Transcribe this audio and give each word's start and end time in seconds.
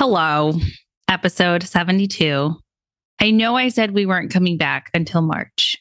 Hello, 0.00 0.54
episode 1.08 1.62
72. 1.62 2.56
I 3.20 3.30
know 3.30 3.54
I 3.54 3.68
said 3.68 3.90
we 3.90 4.06
weren't 4.06 4.32
coming 4.32 4.56
back 4.56 4.88
until 4.94 5.20
March, 5.20 5.76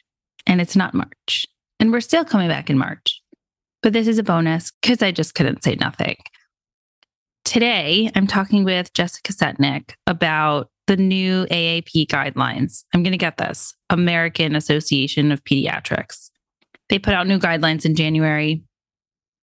and 0.46 0.60
it's 0.60 0.76
not 0.76 0.94
March. 0.94 1.46
And 1.80 1.90
we're 1.94 2.02
still 2.02 2.26
coming 2.26 2.50
back 2.50 2.70
in 2.70 2.78
March. 2.78 3.22
But 3.82 3.94
this 3.94 4.08
is 4.08 4.18
a 4.18 4.24
bonus 4.24 4.74
because 4.82 5.02
I 5.02 5.12
just 5.12 5.36
couldn't 5.36 5.64
say 5.64 5.76
nothing. 5.76 6.18
Today, 7.46 8.12
I'm 8.14 8.28
talking 8.28 8.66
with 8.66 8.92
Jessica 8.92 9.32
Setnick 9.32 9.94
about 10.06 10.68
the 10.88 10.98
new 10.98 11.46
AAP 11.46 12.08
guidelines. 12.08 12.84
I'm 12.94 13.04
going 13.04 13.14
to 13.14 13.18
get 13.18 13.38
this 13.38 13.74
American 13.90 14.54
Association 14.54 15.32
of 15.32 15.46
Pediatrics. 15.46 16.30
They 16.90 17.00
put 17.00 17.14
out 17.14 17.26
new 17.26 17.40
guidelines 17.40 17.86
in 17.86 17.96
January, 17.96 18.66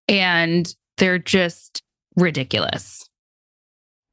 and 0.07 0.71
they're 0.99 1.19
just 1.19 1.83
ridiculous 2.15 3.09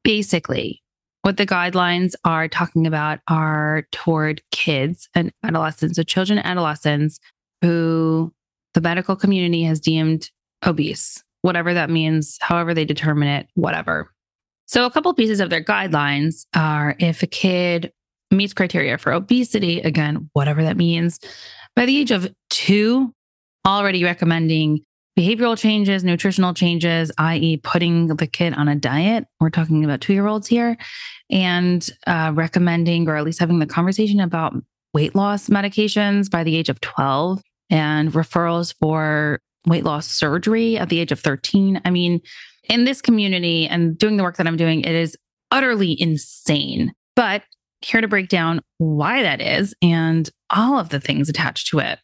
basically, 0.04 0.82
what 1.22 1.38
the 1.38 1.46
guidelines 1.46 2.14
are 2.24 2.48
talking 2.48 2.86
about 2.86 3.18
are 3.28 3.86
toward 3.90 4.42
kids 4.52 5.08
and 5.14 5.32
adolescents, 5.42 5.96
so 5.96 6.02
children 6.02 6.38
and 6.38 6.46
adolescents 6.46 7.18
who 7.62 8.32
the 8.74 8.80
medical 8.80 9.16
community 9.16 9.62
has 9.64 9.80
deemed 9.80 10.30
obese, 10.66 11.24
whatever 11.42 11.74
that 11.74 11.90
means, 11.90 12.38
however 12.40 12.74
they 12.74 12.84
determine 12.84 13.28
it, 13.28 13.48
whatever. 13.54 14.12
So, 14.66 14.86
a 14.86 14.90
couple 14.90 15.12
pieces 15.14 15.40
of 15.40 15.50
their 15.50 15.64
guidelines 15.64 16.46
are 16.54 16.94
if 16.98 17.22
a 17.22 17.26
kid 17.26 17.92
meets 18.30 18.52
criteria 18.52 18.98
for 18.98 19.12
obesity, 19.12 19.80
again, 19.80 20.28
whatever 20.32 20.62
that 20.62 20.76
means, 20.76 21.20
by 21.76 21.86
the 21.86 21.96
age 21.96 22.10
of 22.10 22.32
two, 22.50 23.12
already 23.66 24.04
recommending 24.04 24.84
behavioral 25.18 25.56
changes, 25.56 26.02
nutritional 26.02 26.54
changes, 26.54 27.10
i.e., 27.18 27.56
putting 27.58 28.08
the 28.08 28.26
kid 28.26 28.54
on 28.54 28.68
a 28.68 28.74
diet. 28.74 29.26
We're 29.40 29.50
talking 29.50 29.84
about 29.84 30.00
two 30.00 30.12
year 30.12 30.26
olds 30.26 30.46
here, 30.46 30.76
and 31.30 31.88
uh, 32.06 32.32
recommending 32.34 33.08
or 33.08 33.16
at 33.16 33.24
least 33.24 33.40
having 33.40 33.58
the 33.58 33.66
conversation 33.66 34.20
about 34.20 34.54
weight 34.92 35.14
loss 35.14 35.48
medications 35.48 36.30
by 36.30 36.44
the 36.44 36.56
age 36.56 36.68
of 36.68 36.80
12 36.80 37.42
and 37.70 38.12
referrals 38.12 38.74
for 38.80 39.40
weight 39.66 39.84
loss 39.84 40.06
surgery 40.06 40.76
at 40.76 40.88
the 40.88 41.00
age 41.00 41.12
of 41.12 41.20
13. 41.20 41.80
I 41.84 41.90
mean, 41.90 42.20
in 42.68 42.84
this 42.84 43.00
community 43.00 43.66
and 43.66 43.96
doing 43.98 44.16
the 44.16 44.22
work 44.22 44.36
that 44.36 44.46
I'm 44.46 44.56
doing, 44.56 44.80
it 44.80 44.94
is 44.94 45.16
utterly 45.50 46.00
insane. 46.00 46.92
But 47.16 47.42
here 47.80 48.00
to 48.00 48.08
break 48.08 48.28
down 48.28 48.60
why 48.78 49.22
that 49.22 49.40
is 49.40 49.74
and 49.82 50.28
all 50.50 50.78
of 50.78 50.88
the 50.88 51.00
things 51.00 51.28
attached 51.28 51.68
to 51.68 51.78
it 51.78 51.98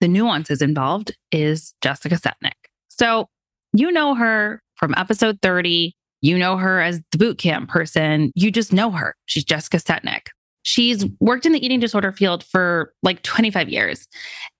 the 0.00 0.08
nuances 0.08 0.62
involved 0.62 1.16
is 1.32 1.74
Jessica 1.80 2.16
Setnick. 2.16 2.52
So 2.88 3.28
you 3.72 3.92
know 3.92 4.14
her 4.14 4.62
from 4.76 4.94
episode 4.96 5.38
30. 5.42 5.94
You 6.20 6.38
know 6.38 6.56
her 6.56 6.80
as 6.80 7.00
the 7.12 7.18
boot 7.18 7.38
camp 7.38 7.68
person. 7.68 8.32
You 8.34 8.50
just 8.50 8.72
know 8.72 8.90
her. 8.90 9.14
She's 9.26 9.44
Jessica 9.44 9.78
Setnick. 9.78 10.28
She's 10.62 11.06
worked 11.20 11.46
in 11.46 11.52
the 11.52 11.64
eating 11.64 11.80
disorder 11.80 12.12
field 12.12 12.44
for 12.44 12.92
like 13.02 13.22
25 13.22 13.68
years. 13.68 14.06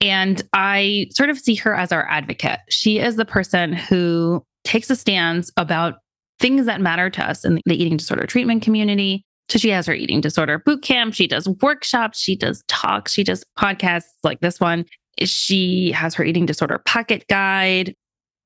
And 0.00 0.42
I 0.52 1.08
sort 1.11 1.29
of 1.29 1.39
see 1.39 1.55
her 1.57 1.74
as 1.74 1.92
our 1.92 2.08
advocate. 2.08 2.61
She 2.70 2.98
is 2.98 3.17
the 3.17 3.24
person 3.24 3.73
who 3.73 4.45
takes 4.64 4.89
a 4.90 4.96
stance 4.96 5.51
about 5.57 5.96
things 6.39 6.67
that 6.67 6.80
matter 6.80 7.11
to 7.11 7.29
us 7.29 7.45
in 7.45 7.61
the 7.67 7.74
eating 7.74 7.96
disorder 7.96 8.27
treatment 8.27 8.63
community. 8.63 9.24
So 9.48 9.58
she 9.58 9.70
has 9.70 9.86
her 9.86 9.95
eating 9.95 10.20
disorder 10.20 10.58
boot 10.58 10.83
camp. 10.83 11.14
She 11.14 11.27
does 11.27 11.48
workshops. 11.61 12.20
She 12.20 12.36
does 12.36 12.63
talks. 12.68 13.13
She 13.13 13.24
does 13.24 13.45
podcasts 13.58 14.11
like 14.23 14.40
this 14.40 14.61
one. 14.61 14.84
She 15.24 15.92
has 15.92 16.14
her 16.14 16.24
eating 16.24 16.46
disorder 16.46 16.79
pocket 16.79 17.24
guide. 17.29 17.95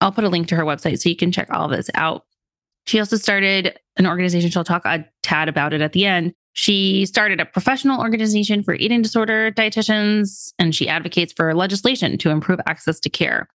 I'll 0.00 0.12
put 0.12 0.24
a 0.24 0.28
link 0.28 0.48
to 0.48 0.56
her 0.56 0.64
website 0.64 1.00
so 1.00 1.08
you 1.08 1.16
can 1.16 1.32
check 1.32 1.48
all 1.50 1.66
of 1.66 1.70
this 1.70 1.90
out. 1.94 2.24
She 2.86 2.98
also 2.98 3.16
started 3.16 3.78
an 3.96 4.06
organization. 4.06 4.50
She'll 4.50 4.64
talk 4.64 4.84
a 4.84 5.04
tad 5.22 5.48
about 5.48 5.72
it 5.72 5.80
at 5.80 5.92
the 5.92 6.06
end. 6.06 6.32
She 6.54 7.06
started 7.06 7.40
a 7.40 7.46
professional 7.46 8.00
organization 8.00 8.62
for 8.62 8.74
eating 8.74 9.00
disorder 9.00 9.50
dietitians, 9.52 10.52
and 10.58 10.74
she 10.74 10.88
advocates 10.88 11.32
for 11.32 11.54
legislation 11.54 12.18
to 12.18 12.30
improve 12.30 12.60
access 12.66 13.00
to 13.00 13.10
care. 13.10 13.48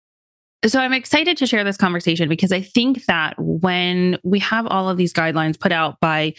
So 0.66 0.80
I'm 0.80 0.94
excited 0.94 1.38
to 1.38 1.46
share 1.46 1.64
this 1.64 1.78
conversation 1.78 2.30
because 2.30 2.52
I 2.52 2.62
think 2.62 3.06
that 3.06 3.36
when 3.38 4.18
we 4.24 4.40
have 4.40 4.66
all 4.68 4.90
of 4.90 4.98
these 4.98 5.14
guidelines 5.14 5.60
put 5.60 5.72
out 5.72 6.00
by 6.00 6.34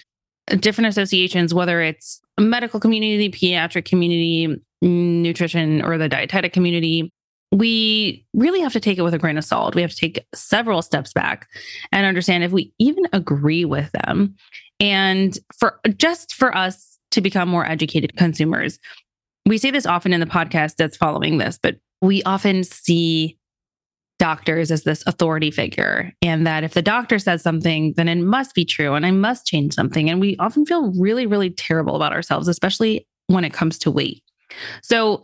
different 0.61 0.89
associations, 0.89 1.53
whether 1.53 1.81
it's 1.81 2.21
medical 2.39 2.81
community, 2.81 3.31
pediatric 3.31 3.85
community, 3.85 4.61
nutrition 4.83 5.83
or 5.83 5.99
the 5.99 6.09
dietetic 6.09 6.53
community, 6.53 7.13
we 7.53 8.27
really 8.35 8.61
have 8.61 8.73
to 8.73 8.81
take 8.81 8.99
it 8.99 9.03
with 9.03 9.15
a 9.15 9.19
grain 9.19 9.39
of 9.39 9.45
salt. 9.45 9.75
We 9.75 9.83
have 9.83 9.91
to 9.91 9.97
take 9.97 10.25
several 10.35 10.83
steps 10.83 11.13
back 11.13 11.49
and 11.93 12.07
understand 12.07 12.45
if 12.45 12.53
we 12.53 12.73
even 12.79 13.05
agree 13.13 13.65
with 13.65 13.91
them. 13.93 14.35
And 14.81 15.39
for 15.59 15.81
just 15.97 16.35
for 16.35 16.55
us 16.57 16.99
to 17.13 17.21
become 17.21 17.49
more 17.49 17.67
educated 17.67 18.17
consumers, 18.17 18.79
we 19.47 19.59
say 19.59 19.71
this 19.71 19.87
often 19.87 20.13
in 20.13 20.21
the 20.21 20.27
podcast 20.27 20.77
that's 20.77 20.97
following 20.97 21.39
this, 21.39 21.59
but 21.63 21.77
we 22.03 22.23
often 22.25 22.65
see 22.65 23.39
doctors 24.19 24.71
as 24.71 24.85
this 24.85 25.05
authority 25.07 25.51
figure 25.51 26.13
and 26.23 26.47
that 26.47 26.65
if 26.65 26.73
the 26.73 26.81
doctor 26.81 27.19
says 27.19 27.43
something 27.43 27.93
then 27.99 28.09
it 28.09 28.17
must 28.17 28.55
be 28.55 28.65
true 28.65 28.95
and 28.95 29.05
i 29.05 29.11
must 29.11 29.47
change 29.47 29.75
something 29.75 30.09
and 30.09 30.23
we 30.23 30.37
often 30.39 30.65
feel 30.65 30.91
really 30.99 31.27
really 31.27 31.51
terrible 31.51 31.97
about 31.97 32.15
ourselves 32.15 32.49
especially 32.49 33.07
when 33.27 33.45
it 33.45 33.53
comes 33.53 33.79
to 33.79 33.91
weight 33.91 34.23
so 34.83 35.23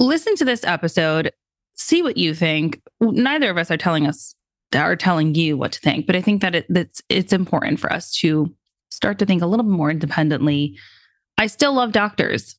listen 0.00 0.36
to 0.36 0.44
this 0.44 0.64
episode, 0.64 1.32
see 1.74 2.02
what 2.02 2.16
you 2.16 2.34
think. 2.34 2.80
Neither 3.00 3.50
of 3.50 3.58
us 3.58 3.70
are 3.70 3.76
telling 3.76 4.06
us 4.06 4.34
are 4.74 4.96
telling 4.96 5.34
you 5.34 5.56
what 5.56 5.72
to 5.72 5.80
think, 5.80 6.06
but 6.06 6.14
I 6.14 6.20
think 6.20 6.42
that 6.42 6.54
it, 6.54 6.66
that's 6.68 7.02
it's 7.08 7.32
important 7.32 7.80
for 7.80 7.90
us 7.92 8.12
to 8.18 8.54
start 8.90 9.18
to 9.18 9.26
think 9.26 9.42
a 9.42 9.46
little 9.46 9.64
bit 9.64 9.72
more 9.72 9.90
independently. 9.90 10.76
I 11.38 11.46
still 11.46 11.72
love 11.72 11.92
doctors. 11.92 12.56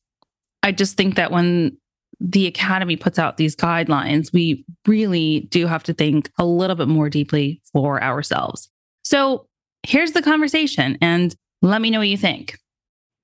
I 0.63 0.71
just 0.71 0.97
think 0.97 1.15
that 1.15 1.31
when 1.31 1.77
the 2.19 2.47
academy 2.47 2.95
puts 2.95 3.17
out 3.17 3.37
these 3.37 3.55
guidelines, 3.55 4.33
we 4.33 4.65
really 4.87 5.41
do 5.51 5.67
have 5.67 5.83
to 5.83 5.93
think 5.93 6.29
a 6.37 6.45
little 6.45 6.75
bit 6.75 6.87
more 6.87 7.09
deeply 7.09 7.61
for 7.71 8.01
ourselves. 8.03 8.69
So 9.03 9.47
here's 9.83 10.11
the 10.11 10.21
conversation 10.21 10.97
and 11.01 11.35
let 11.61 11.81
me 11.81 11.89
know 11.89 11.99
what 11.99 12.07
you 12.07 12.17
think. 12.17 12.57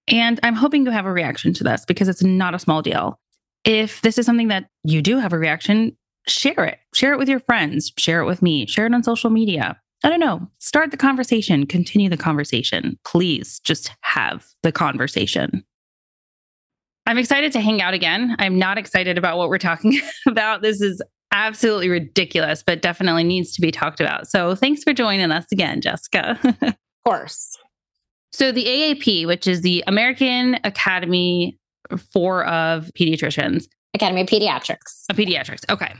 And 0.07 0.39
I'm 0.43 0.55
hoping 0.55 0.85
you 0.85 0.91
have 0.91 1.05
a 1.05 1.11
reaction 1.11 1.53
to 1.55 1.63
this 1.63 1.85
because 1.85 2.07
it's 2.07 2.23
not 2.23 2.53
a 2.53 2.59
small 2.59 2.81
deal. 2.81 3.19
If 3.63 4.01
this 4.01 4.17
is 4.17 4.25
something 4.25 4.49
that 4.49 4.69
you 4.83 5.01
do 5.01 5.17
have 5.17 5.33
a 5.33 5.39
reaction, 5.39 5.97
share 6.27 6.63
it. 6.65 6.79
Share 6.93 7.13
it 7.13 7.17
with 7.17 7.29
your 7.29 7.39
friends, 7.39 7.91
share 7.97 8.21
it 8.21 8.25
with 8.25 8.41
me, 8.41 8.65
share 8.67 8.85
it 8.85 8.93
on 8.93 9.03
social 9.03 9.29
media. 9.29 9.79
I 10.03 10.09
don't 10.09 10.19
know. 10.19 10.47
Start 10.59 10.91
the 10.91 10.97
conversation, 10.97 11.65
continue 11.65 12.09
the 12.09 12.17
conversation. 12.17 12.99
Please 13.05 13.59
just 13.61 13.91
have 14.01 14.45
the 14.61 14.71
conversation. 14.71 15.63
I'm 17.07 17.17
excited 17.17 17.51
to 17.53 17.59
hang 17.59 17.81
out 17.81 17.93
again. 17.93 18.35
I'm 18.39 18.57
not 18.57 18.77
excited 18.77 19.17
about 19.17 19.37
what 19.37 19.49
we're 19.49 19.57
talking 19.57 19.99
about. 20.27 20.61
This 20.61 20.81
is 20.81 21.01
absolutely 21.31 21.89
ridiculous, 21.89 22.63
but 22.65 22.81
definitely 22.81 23.23
needs 23.23 23.53
to 23.55 23.61
be 23.61 23.71
talked 23.71 23.99
about. 23.99 24.27
So 24.27 24.55
thanks 24.55 24.83
for 24.83 24.93
joining 24.93 25.31
us 25.31 25.45
again, 25.51 25.81
Jessica. 25.81 26.39
of 26.61 26.75
course. 27.05 27.57
So 28.31 28.51
the 28.51 28.65
AAP, 28.65 29.27
which 29.27 29.47
is 29.47 29.61
the 29.61 29.83
American 29.87 30.59
Academy 30.63 31.57
for 32.11 32.45
of 32.45 32.91
Pediatricians, 32.97 33.67
Academy 33.95 34.21
of 34.21 34.27
Pediatrics. 34.27 35.05
Of 35.09 35.15
pediatrics. 35.15 35.61
Okay. 35.69 35.93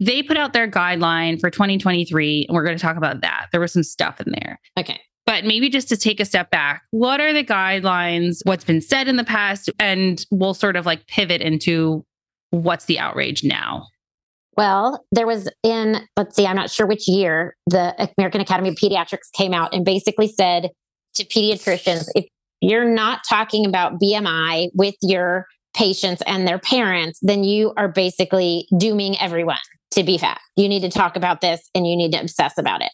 They 0.00 0.22
put 0.22 0.36
out 0.36 0.52
their 0.52 0.68
guideline 0.68 1.40
for 1.40 1.50
2023, 1.50 2.46
and 2.48 2.54
we're 2.54 2.64
going 2.64 2.76
to 2.76 2.82
talk 2.82 2.96
about 2.96 3.20
that. 3.22 3.46
There 3.52 3.60
was 3.60 3.72
some 3.72 3.84
stuff 3.84 4.20
in 4.20 4.32
there. 4.32 4.60
Okay. 4.78 5.00
But 5.24 5.44
maybe 5.44 5.68
just 5.68 5.88
to 5.90 5.96
take 5.96 6.20
a 6.20 6.24
step 6.24 6.50
back, 6.50 6.82
what 6.90 7.20
are 7.20 7.32
the 7.32 7.44
guidelines? 7.44 8.38
What's 8.44 8.64
been 8.64 8.80
said 8.80 9.08
in 9.08 9.16
the 9.16 9.24
past? 9.24 9.70
And 9.78 10.24
we'll 10.30 10.54
sort 10.54 10.74
of 10.74 10.86
like 10.86 11.06
pivot 11.06 11.42
into 11.42 12.04
what's 12.50 12.86
the 12.86 12.98
outrage 12.98 13.44
now. 13.44 13.86
Well, 14.56 15.04
there 15.12 15.26
was 15.26 15.48
in, 15.62 15.98
let's 16.16 16.34
see, 16.34 16.46
I'm 16.46 16.56
not 16.56 16.70
sure 16.70 16.86
which 16.86 17.06
year, 17.06 17.54
the 17.66 18.10
American 18.18 18.40
Academy 18.40 18.70
of 18.70 18.74
Pediatrics 18.74 19.30
came 19.32 19.54
out 19.54 19.72
and 19.72 19.84
basically 19.84 20.26
said 20.26 20.70
to 21.18 21.24
pediatricians 21.24 22.08
if 22.14 22.26
you're 22.60 22.88
not 22.88 23.20
talking 23.28 23.66
about 23.66 24.00
BMI 24.00 24.70
with 24.74 24.96
your 25.02 25.46
patients 25.74 26.22
and 26.26 26.46
their 26.46 26.58
parents, 26.58 27.20
then 27.22 27.44
you 27.44 27.72
are 27.76 27.88
basically 27.88 28.66
dooming 28.78 29.18
everyone 29.20 29.58
to 29.92 30.02
be 30.02 30.18
fat. 30.18 30.40
You 30.56 30.68
need 30.68 30.80
to 30.80 30.90
talk 30.90 31.16
about 31.16 31.40
this 31.40 31.68
and 31.74 31.86
you 31.86 31.96
need 31.96 32.12
to 32.12 32.20
obsess 32.20 32.58
about 32.58 32.82
it. 32.82 32.90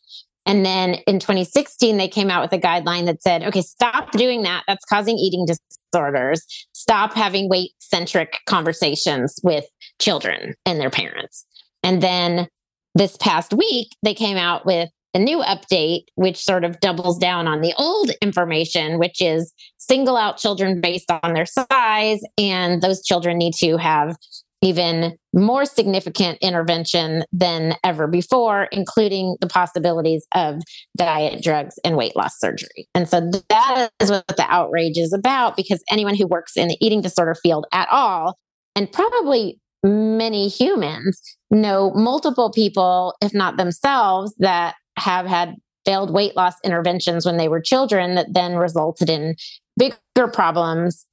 And 0.47 0.65
then 0.65 0.97
in 1.07 1.19
2016, 1.19 1.97
they 1.97 2.09
came 2.09 2.31
out 2.31 2.43
with 2.43 2.53
a 2.53 2.63
guideline 2.63 3.07
that 3.07 3.23
said, 3.23 3.43
okay, 3.45 3.63
stop 3.63 4.11
doing 4.13 4.43
that. 4.43 4.65
That's 4.69 4.85
causing 4.85 5.17
eating 5.17 5.47
disorders. 5.47 6.45
Stop 6.73 7.15
having 7.15 7.49
weight 7.49 7.71
centric 7.79 8.41
conversations 8.47 9.41
with 9.43 9.65
children 9.99 10.55
and 10.67 10.79
their 10.79 10.91
parents. 10.91 11.47
And 11.83 12.03
then 12.03 12.49
this 12.95 13.17
past 13.17 13.55
week, 13.55 13.89
they 14.03 14.15
came 14.15 14.37
out 14.37 14.67
with 14.67 14.91
a 15.15 15.19
new 15.19 15.39
update, 15.43 16.05
which 16.17 16.37
sort 16.37 16.65
of 16.65 16.81
doubles 16.81 17.19
down 17.19 17.47
on 17.47 17.61
the 17.61 17.73
old 17.79 18.11
information, 18.21 18.99
which 18.99 19.23
is 19.23 19.53
single 19.79 20.17
out 20.17 20.37
children 20.37 20.81
based 20.81 21.11
on 21.23 21.35
their 21.35 21.47
size. 21.47 22.21
And 22.37 22.83
those 22.83 23.03
children 23.03 23.39
need 23.39 23.55
to 23.55 23.77
have 23.77 24.17
even 24.65 25.15
more 25.35 25.67
significant 25.67 26.39
intervention 26.41 27.23
than 27.33 27.75
ever 27.85 28.07
before, 28.07 28.67
including 28.73 29.37
the 29.41 29.47
possibilities 29.47 30.27
of 30.35 30.63
diet, 30.97 31.43
drugs, 31.43 31.79
and 31.85 31.97
weight 31.97 32.17
loss 32.17 32.41
surgery. 32.41 32.89
And 32.95 33.07
so 33.07 33.31
that 33.51 33.91
is 34.01 34.11
what 34.11 34.27
the 34.27 34.47
outrage 34.49 34.97
is 34.97 35.13
about 35.13 35.57
because 35.57 35.85
anyone 35.91 36.15
who 36.15 36.27
works 36.27 36.57
in 36.57 36.69
the 36.69 36.79
eating 36.81 37.03
disorder 37.03 37.35
field 37.43 37.67
at 37.73 37.89
all, 37.91 38.39
and 38.75 38.91
probably 38.91 39.61
many 39.83 40.49
humans, 40.49 41.21
know 41.51 41.93
multiple 41.95 42.51
people, 42.51 43.15
if 43.21 43.35
not 43.35 43.59
themselves, 43.59 44.35
that 44.39 44.77
have 44.97 45.27
had 45.27 45.55
failed 45.85 46.13
weight 46.13 46.35
loss 46.37 46.55
interventions 46.65 47.27
when 47.27 47.37
they 47.37 47.49
were 47.49 47.61
children 47.61 48.15
that 48.15 48.33
then 48.33 48.55
resulted 48.55 49.11
in 49.11 49.37
bigger 49.77 50.29
problems 50.33 51.07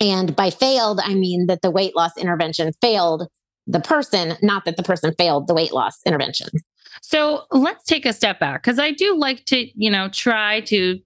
and 0.00 0.34
by 0.36 0.50
failed, 0.50 1.00
I 1.02 1.14
mean 1.14 1.46
that 1.46 1.62
the 1.62 1.70
weight 1.70 1.96
loss 1.96 2.16
intervention 2.16 2.72
failed 2.80 3.28
the 3.66 3.80
person, 3.80 4.36
not 4.42 4.64
that 4.64 4.76
the 4.76 4.82
person 4.82 5.12
failed 5.18 5.46
the 5.46 5.54
weight 5.54 5.72
loss 5.72 5.98
intervention. 6.06 6.48
So 7.02 7.44
let's 7.50 7.84
take 7.84 8.06
a 8.06 8.12
step 8.12 8.38
back 8.38 8.62
because 8.62 8.78
I 8.78 8.92
do 8.92 9.16
like 9.16 9.44
to, 9.46 9.68
you 9.74 9.90
know, 9.90 10.08
try 10.08 10.60
to 10.62 10.98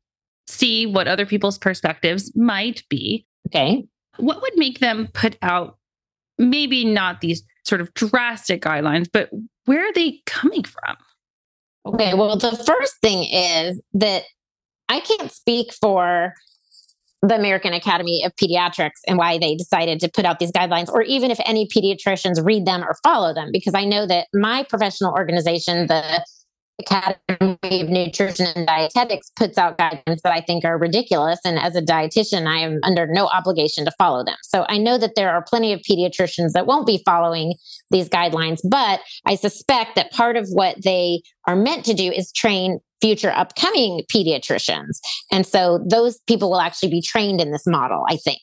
see 0.46 0.86
what 0.86 1.08
other 1.08 1.26
people's 1.26 1.58
perspectives 1.58 2.34
might 2.36 2.82
be. 2.88 3.26
Okay. 3.48 3.84
What 4.18 4.42
would 4.42 4.56
make 4.56 4.80
them 4.80 5.08
put 5.12 5.36
out 5.42 5.78
maybe 6.38 6.84
not 6.84 7.20
these 7.20 7.42
sort 7.64 7.80
of 7.80 7.92
drastic 7.94 8.62
guidelines, 8.62 9.08
but 9.10 9.30
where 9.64 9.86
are 9.86 9.92
they 9.92 10.20
coming 10.26 10.64
from? 10.64 10.96
Okay. 11.86 12.14
Well, 12.14 12.36
the 12.36 12.56
first 12.56 13.00
thing 13.00 13.24
is 13.24 13.80
that 13.94 14.22
I 14.88 15.00
can't 15.00 15.32
speak 15.32 15.72
for 15.72 16.34
the 17.22 17.36
American 17.36 17.72
Academy 17.72 18.24
of 18.24 18.34
Pediatrics 18.36 19.00
and 19.06 19.16
why 19.16 19.38
they 19.38 19.54
decided 19.54 20.00
to 20.00 20.08
put 20.08 20.24
out 20.24 20.38
these 20.38 20.52
guidelines, 20.52 20.88
or 20.88 21.02
even 21.02 21.30
if 21.30 21.38
any 21.46 21.68
pediatricians 21.68 22.44
read 22.44 22.66
them 22.66 22.82
or 22.82 22.96
follow 23.02 23.32
them, 23.32 23.50
because 23.52 23.74
I 23.74 23.84
know 23.84 24.06
that 24.06 24.26
my 24.34 24.64
professional 24.64 25.12
organization, 25.12 25.86
the 25.86 26.24
Academy 26.80 27.80
of 27.80 27.88
Nutrition 27.88 28.46
and 28.56 28.66
Dietetics, 28.66 29.30
puts 29.36 29.56
out 29.56 29.78
guidelines 29.78 30.22
that 30.24 30.32
I 30.32 30.40
think 30.40 30.64
are 30.64 30.76
ridiculous. 30.76 31.38
And 31.44 31.60
as 31.60 31.76
a 31.76 31.82
dietitian, 31.82 32.46
I 32.46 32.58
am 32.58 32.80
under 32.82 33.06
no 33.06 33.28
obligation 33.28 33.84
to 33.84 33.92
follow 33.98 34.24
them. 34.24 34.36
So 34.42 34.66
I 34.68 34.78
know 34.78 34.98
that 34.98 35.12
there 35.14 35.30
are 35.30 35.44
plenty 35.46 35.72
of 35.72 35.80
pediatricians 35.88 36.52
that 36.54 36.66
won't 36.66 36.86
be 36.86 37.02
following 37.04 37.54
these 37.92 38.08
guidelines, 38.08 38.58
but 38.68 39.00
I 39.26 39.36
suspect 39.36 39.94
that 39.96 40.10
part 40.10 40.36
of 40.36 40.48
what 40.50 40.82
they 40.82 41.22
are 41.46 41.56
meant 41.56 41.84
to 41.84 41.94
do 41.94 42.10
is 42.10 42.32
train 42.32 42.80
future 43.00 43.30
upcoming 43.30 44.02
pediatricians. 44.12 44.98
And 45.30 45.46
so 45.46 45.80
those 45.88 46.18
people 46.26 46.50
will 46.50 46.60
actually 46.60 46.90
be 46.90 47.02
trained 47.02 47.40
in 47.40 47.50
this 47.50 47.66
model, 47.66 48.04
I 48.08 48.16
think. 48.16 48.40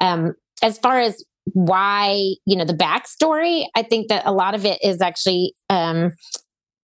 Um, 0.00 0.34
as 0.62 0.78
far 0.78 1.00
as 1.00 1.24
why, 1.44 2.34
you 2.46 2.56
know, 2.56 2.64
the 2.64 2.74
backstory, 2.74 3.66
I 3.74 3.82
think 3.82 4.08
that 4.08 4.24
a 4.26 4.32
lot 4.32 4.54
of 4.54 4.64
it 4.64 4.78
is 4.82 5.00
actually 5.00 5.54
um, 5.68 6.12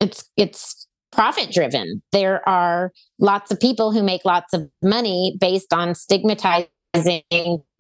it's 0.00 0.24
it's 0.36 0.86
profit 1.12 1.52
driven. 1.52 2.02
There 2.12 2.46
are 2.48 2.92
lots 3.20 3.50
of 3.50 3.60
people 3.60 3.92
who 3.92 4.02
make 4.02 4.24
lots 4.24 4.52
of 4.52 4.68
money 4.82 5.36
based 5.40 5.72
on 5.72 5.94
stigmatizing 5.94 6.68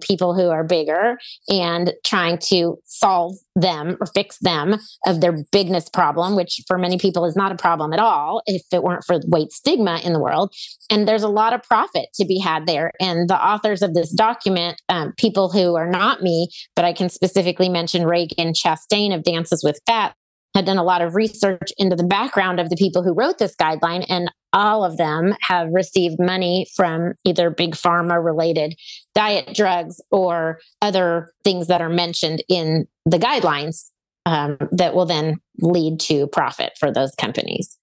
people 0.02 0.34
who 0.34 0.48
are 0.50 0.64
bigger 0.64 1.18
and 1.48 1.92
trying 2.04 2.38
to 2.38 2.78
solve 2.84 3.34
them 3.56 3.96
or 4.00 4.06
fix 4.06 4.38
them 4.38 4.76
of 5.06 5.20
their 5.20 5.36
bigness 5.50 5.88
problem, 5.88 6.36
which 6.36 6.60
for 6.66 6.78
many 6.78 6.98
people 6.98 7.24
is 7.24 7.36
not 7.36 7.52
a 7.52 7.56
problem 7.56 7.92
at 7.92 7.98
all 7.98 8.42
if 8.46 8.62
it 8.72 8.82
weren't 8.82 9.04
for 9.04 9.20
weight 9.26 9.52
stigma 9.52 10.00
in 10.04 10.12
the 10.12 10.20
world. 10.20 10.52
And 10.90 11.08
there's 11.08 11.22
a 11.22 11.28
lot 11.28 11.52
of 11.52 11.62
profit 11.62 12.08
to 12.14 12.24
be 12.24 12.38
had 12.38 12.66
there. 12.66 12.92
And 13.00 13.28
the 13.28 13.42
authors 13.42 13.82
of 13.82 13.94
this 13.94 14.12
document, 14.12 14.80
um, 14.88 15.12
people 15.16 15.50
who 15.50 15.74
are 15.76 15.90
not 15.90 16.22
me, 16.22 16.48
but 16.76 16.84
I 16.84 16.92
can 16.92 17.08
specifically 17.08 17.68
mention 17.68 18.02
Ragen 18.02 18.54
Chastain 18.54 19.14
of 19.14 19.22
Dances 19.22 19.62
with 19.64 19.80
Fat, 19.86 20.14
had 20.54 20.64
done 20.64 20.78
a 20.78 20.82
lot 20.82 21.02
of 21.02 21.14
research 21.14 21.70
into 21.76 21.94
the 21.94 22.04
background 22.04 22.58
of 22.58 22.70
the 22.70 22.76
people 22.76 23.02
who 23.02 23.14
wrote 23.14 23.38
this 23.38 23.54
guideline, 23.54 24.04
and 24.08 24.30
all 24.52 24.84
of 24.84 24.96
them 24.96 25.34
have 25.40 25.68
received 25.70 26.18
money 26.18 26.66
from 26.74 27.12
either 27.24 27.50
big 27.50 27.74
pharma 27.74 28.22
related 28.22 28.74
diet 29.14 29.54
drugs 29.54 30.00
or 30.10 30.60
other 30.80 31.32
things 31.44 31.66
that 31.66 31.80
are 31.80 31.88
mentioned 31.88 32.42
in 32.48 32.86
the 33.04 33.18
guidelines 33.18 33.90
um, 34.26 34.58
that 34.72 34.94
will 34.94 35.06
then 35.06 35.40
lead 35.58 36.00
to 36.00 36.26
profit 36.28 36.72
for 36.78 36.92
those 36.92 37.14
companies. 37.14 37.78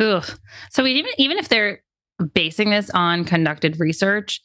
Ugh. 0.00 0.24
So 0.70 0.86
even 0.86 1.12
even 1.18 1.38
if 1.38 1.48
they're 1.48 1.82
basing 2.34 2.70
this 2.70 2.90
on 2.90 3.24
conducted 3.24 3.78
research, 3.80 4.40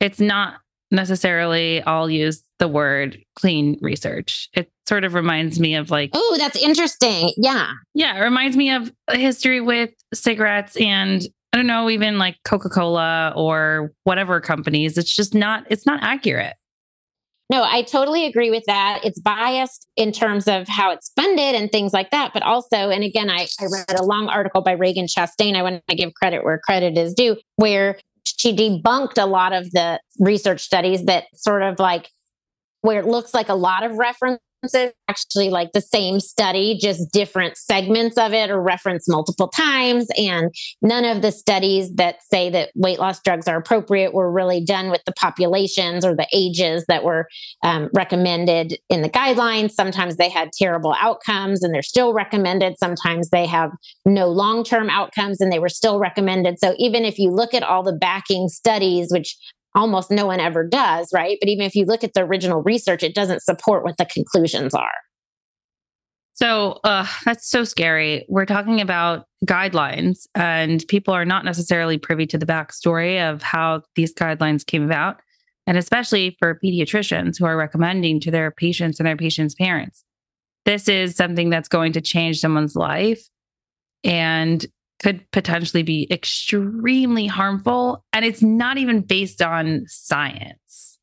it's 0.00 0.20
not 0.20 0.54
necessarily 0.90 1.82
I'll 1.82 2.10
use 2.10 2.42
the 2.58 2.68
word 2.68 3.18
clean 3.36 3.78
research. 3.80 4.48
It 4.54 4.70
sort 4.88 5.04
of 5.04 5.14
reminds 5.14 5.60
me 5.60 5.74
of 5.74 5.90
like 5.90 6.10
Oh, 6.12 6.36
that's 6.38 6.56
interesting. 6.56 7.32
Yeah. 7.36 7.72
Yeah, 7.94 8.18
it 8.18 8.22
reminds 8.22 8.56
me 8.56 8.70
of 8.70 8.92
a 9.08 9.16
history 9.16 9.60
with 9.60 9.90
cigarettes 10.12 10.76
and 10.76 11.22
I 11.52 11.56
don't 11.56 11.66
know, 11.66 11.90
even 11.90 12.18
like 12.18 12.36
Coca-Cola 12.44 13.32
or 13.34 13.92
whatever 14.04 14.40
companies. 14.40 14.96
It's 14.96 15.14
just 15.14 15.34
not 15.34 15.66
it's 15.70 15.86
not 15.86 16.02
accurate. 16.02 16.54
No, 17.50 17.64
I 17.64 17.82
totally 17.82 18.26
agree 18.26 18.48
with 18.50 18.62
that. 18.66 19.00
It's 19.02 19.18
biased 19.18 19.88
in 19.96 20.12
terms 20.12 20.46
of 20.46 20.68
how 20.68 20.92
it's 20.92 21.10
funded 21.16 21.56
and 21.56 21.68
things 21.72 21.92
like 21.92 22.12
that. 22.12 22.32
But 22.32 22.44
also, 22.44 22.90
and 22.90 23.02
again, 23.02 23.28
I, 23.28 23.48
I 23.60 23.64
read 23.64 23.98
a 23.98 24.04
long 24.04 24.28
article 24.28 24.62
by 24.62 24.76
Ragen 24.76 25.12
Chastain. 25.12 25.56
I 25.56 25.62
want 25.62 25.82
to 25.88 25.96
give 25.96 26.14
credit 26.14 26.44
where 26.44 26.60
credit 26.64 26.96
is 26.96 27.12
due, 27.12 27.36
where 27.56 27.98
she 28.40 28.56
debunked 28.56 29.22
a 29.22 29.26
lot 29.26 29.52
of 29.52 29.70
the 29.72 30.00
research 30.18 30.62
studies 30.62 31.04
that 31.04 31.24
sort 31.34 31.62
of 31.62 31.78
like 31.78 32.08
where 32.80 32.98
it 32.98 33.04
looks 33.04 33.34
like 33.34 33.50
a 33.50 33.54
lot 33.54 33.82
of 33.82 33.92
reference 33.98 34.40
actually 35.08 35.50
like 35.50 35.72
the 35.72 35.80
same 35.80 36.20
study, 36.20 36.78
just 36.80 37.12
different 37.12 37.56
segments 37.56 38.18
of 38.18 38.32
it 38.32 38.50
are 38.50 38.60
referenced 38.60 39.08
multiple 39.08 39.48
times. 39.48 40.08
And 40.16 40.54
none 40.82 41.04
of 41.04 41.22
the 41.22 41.32
studies 41.32 41.94
that 41.94 42.22
say 42.30 42.50
that 42.50 42.70
weight 42.74 42.98
loss 42.98 43.20
drugs 43.22 43.48
are 43.48 43.56
appropriate 43.56 44.12
were 44.12 44.30
really 44.30 44.62
done 44.62 44.90
with 44.90 45.02
the 45.06 45.12
populations 45.12 46.04
or 46.04 46.14
the 46.14 46.28
ages 46.32 46.84
that 46.88 47.04
were 47.04 47.26
um, 47.62 47.88
recommended 47.94 48.78
in 48.88 49.02
the 49.02 49.08
guidelines. 49.08 49.72
Sometimes 49.72 50.16
they 50.16 50.28
had 50.28 50.52
terrible 50.52 50.94
outcomes 51.00 51.62
and 51.62 51.74
they're 51.74 51.82
still 51.82 52.12
recommended. 52.12 52.78
Sometimes 52.78 53.30
they 53.30 53.46
have 53.46 53.70
no 54.04 54.26
long 54.28 54.64
term 54.64 54.90
outcomes 54.90 55.40
and 55.40 55.50
they 55.50 55.58
were 55.58 55.68
still 55.68 55.98
recommended. 55.98 56.58
So 56.58 56.74
even 56.78 57.04
if 57.04 57.18
you 57.18 57.30
look 57.30 57.54
at 57.54 57.62
all 57.62 57.82
the 57.82 57.92
backing 57.92 58.48
studies, 58.48 59.08
which 59.10 59.36
almost 59.74 60.10
no 60.10 60.26
one 60.26 60.40
ever 60.40 60.66
does, 60.66 61.10
right? 61.12 61.38
But 61.40 61.48
even 61.48 61.64
if 61.64 61.74
you 61.74 61.84
look 61.84 62.02
at 62.04 62.14
the 62.14 62.24
original 62.24 62.62
research, 62.62 63.02
it 63.02 63.14
doesn't 63.14 63.42
support 63.42 63.84
what 63.84 63.96
the 63.98 64.06
conclusions 64.06 64.74
are. 64.74 64.90
So 66.32 66.80
uh, 66.84 67.06
that's 67.24 67.48
so 67.48 67.64
scary. 67.64 68.24
We're 68.28 68.46
talking 68.46 68.80
about 68.80 69.26
guidelines, 69.44 70.26
and 70.34 70.82
people 70.88 71.12
are 71.12 71.26
not 71.26 71.44
necessarily 71.44 71.98
privy 71.98 72.26
to 72.28 72.38
the 72.38 72.46
backstory 72.46 73.20
of 73.20 73.42
how 73.42 73.82
these 73.94 74.14
guidelines 74.14 74.64
came 74.64 74.82
about. 74.82 75.20
And 75.66 75.76
especially 75.76 76.36
for 76.38 76.58
pediatricians 76.64 77.38
who 77.38 77.44
are 77.44 77.56
recommending 77.56 78.20
to 78.20 78.30
their 78.30 78.50
patients 78.50 78.98
and 78.98 79.06
their 79.06 79.16
patients' 79.16 79.54
parents. 79.54 80.02
This 80.64 80.88
is 80.88 81.14
something 81.14 81.50
that's 81.50 81.68
going 81.68 81.92
to 81.92 82.00
change 82.00 82.40
someone's 82.40 82.74
life. 82.74 83.22
And 84.02 84.66
could 85.00 85.28
potentially 85.32 85.82
be 85.82 86.06
extremely 86.10 87.26
harmful. 87.26 88.04
And 88.12 88.24
it's 88.24 88.42
not 88.42 88.78
even 88.78 89.00
based 89.00 89.42
on 89.42 89.84
science. 89.86 90.98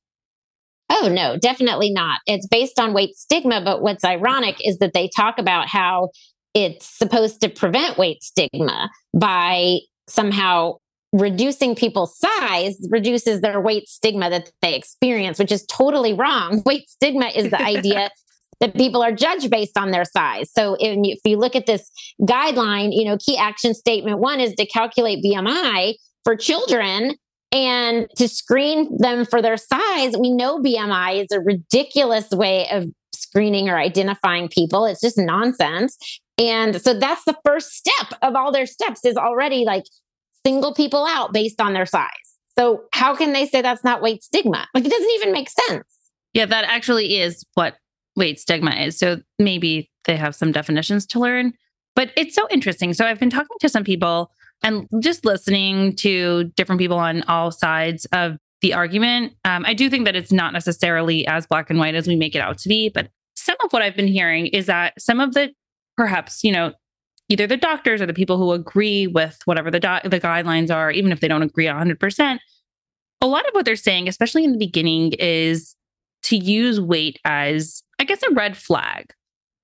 Oh, 0.90 1.10
no, 1.12 1.38
definitely 1.38 1.92
not. 1.92 2.22
It's 2.26 2.48
based 2.48 2.80
on 2.80 2.94
weight 2.94 3.16
stigma. 3.16 3.62
But 3.64 3.82
what's 3.82 4.06
ironic 4.06 4.56
is 4.62 4.78
that 4.78 4.94
they 4.94 5.10
talk 5.16 5.38
about 5.38 5.68
how 5.68 6.10
it's 6.54 6.86
supposed 6.86 7.42
to 7.42 7.50
prevent 7.50 7.98
weight 7.98 8.24
stigma 8.24 8.90
by 9.14 9.80
somehow 10.08 10.78
reducing 11.14 11.76
people's 11.76 12.18
size 12.18 12.78
reduces 12.90 13.42
their 13.42 13.60
weight 13.60 13.88
stigma 13.88 14.30
that 14.30 14.52
they 14.62 14.76
experience, 14.76 15.40
which 15.40 15.52
is 15.52 15.66
totally 15.66 16.14
wrong. 16.14 16.62
Weight 16.66 16.90
stigma 16.90 17.28
is 17.28 17.50
the 17.50 17.62
idea 17.62 18.10
that 18.60 18.76
people 18.76 19.04
are 19.04 19.12
judged 19.12 19.50
based 19.50 19.78
on 19.78 19.92
their 19.92 20.06
size. 20.06 20.52
So 20.52 20.76
if, 20.80 21.20
you 21.24 21.38
look 21.38 21.56
at 21.56 21.66
this 21.66 21.92
guideline, 22.22 22.90
you 22.92 23.06
know, 23.06 23.18
key 23.18 23.38
action 23.38 23.74
statement 23.74 24.20
one 24.20 24.40
is 24.40 24.54
to 24.56 24.66
calculate 24.66 25.24
BMI 25.24 25.96
for 26.24 26.36
children 26.36 27.16
and 27.52 28.08
to 28.18 28.28
screen 28.28 28.98
them 28.98 29.26
for 29.26 29.42
their 29.42 29.58
size. 29.58 30.16
We 30.18 30.32
know 30.32 30.60
BMI 30.60 31.24
is 31.24 31.28
a 31.32 31.40
ridiculous 31.40 32.30
way 32.32 32.68
of 32.70 32.86
screening 33.14 33.70
or 33.70 33.78
identifying 33.78 34.50
people. 34.50 34.86
It's 34.86 35.02
just 35.02 35.18
nonsense. 35.18 35.98
And 36.38 36.82
so 36.82 36.94
that's 36.94 37.24
the 37.26 37.36
first 37.46 37.72
step 37.72 38.20
of 38.22 38.36
all 38.36 38.52
their 38.52 38.66
steps 38.66 39.06
is 39.06 39.16
already 39.16 39.66
like 39.66 39.84
single 40.46 40.74
people 40.74 41.06
out 41.06 41.34
based 41.34 41.62
on 41.62 41.74
their 41.74 41.86
size. 41.86 42.10
So 42.58 42.84
how 42.92 43.16
can 43.16 43.34
they 43.34 43.46
say 43.46 43.62
that's 43.62 43.84
not 43.84 44.02
weight 44.02 44.24
stigma? 44.24 44.68
Like 44.74 44.86
it 44.86 44.92
doesn't 44.92 45.12
even 45.12 45.32
make 45.32 45.50
sense. 45.50 45.86
Yeah, 46.34 46.46
that 46.46 46.66
actually 46.66 47.18
is 47.20 47.44
what 47.54 47.76
weight 48.18 48.40
stigma 48.40 48.72
is. 48.72 48.98
So 49.00 49.22
maybe 49.40 49.90
they 50.06 50.18
have 50.18 50.36
some 50.36 50.52
definitions 50.52 51.06
to 51.08 51.20
learn, 51.20 51.54
but 51.96 52.12
it's 52.18 52.36
so 52.36 52.48
interesting. 52.50 52.94
So 52.94 53.06
I've 53.06 53.20
been 53.20 53.30
talking 53.30 53.58
to 53.62 53.70
some 53.70 53.86
people 53.86 54.32
and 54.64 54.88
just 55.00 55.24
listening 55.24 55.96
to 55.98 56.46
different 56.56 56.80
people 56.80 56.98
on 56.98 57.22
all 57.24 57.52
sides 57.52 58.06
of 58.12 58.38
the 58.62 58.74
argument. 58.74 59.34
Um, 59.46 59.64
I 59.66 59.74
do 59.74 59.90
think 59.90 60.06
that 60.06 60.16
it's 60.16 60.32
not 60.32 60.52
necessarily 60.52 61.26
as 61.28 61.46
black 61.46 61.70
and 61.70 61.80
white 61.80 61.96
as 61.96 62.08
we 62.08 62.16
make 62.16 62.36
it 62.36 62.40
out 62.40 62.58
to 62.60 62.70
be, 62.70 62.90
but 62.90 63.10
some 63.36 63.56
of 63.64 63.72
what 63.72 63.84
I've 63.84 63.96
been 63.96 64.08
hearing 64.08 64.48
is 64.48 64.66
that 64.66 65.00
some 65.00 65.20
of 65.20 65.34
the 65.34 65.54
perhaps, 65.96 66.44
you 66.44 66.52
know, 66.52 66.74
either 67.30 67.46
the 67.46 67.58
doctors 67.58 68.02
or 68.02 68.06
the 68.06 68.14
people 68.14 68.38
who 68.38 68.52
agree 68.52 69.06
with 69.06 69.40
whatever 69.46 69.70
the 69.70 69.80
do- 69.80 70.10
the 70.10 70.20
guidelines 70.20 70.74
are, 70.74 70.92
even 70.92 71.12
if 71.12 71.20
they 71.20 71.28
don't 71.28 71.44
agree 71.44 71.66
100%, 71.66 72.40
a 73.22 73.28
lot 73.28 73.48
of 73.48 73.54
what 73.54 73.66
they're 73.66 73.76
saying, 73.76 74.08
especially 74.08 74.44
in 74.44 74.52
the 74.52 74.58
beginning, 74.58 75.14
is 75.14 75.76
to 76.24 76.38
use 76.38 76.80
weight 76.80 77.20
as, 77.26 77.84
I 78.00 78.04
guess, 78.04 78.22
a 78.24 78.34
red 78.34 78.58
flag 78.58 79.14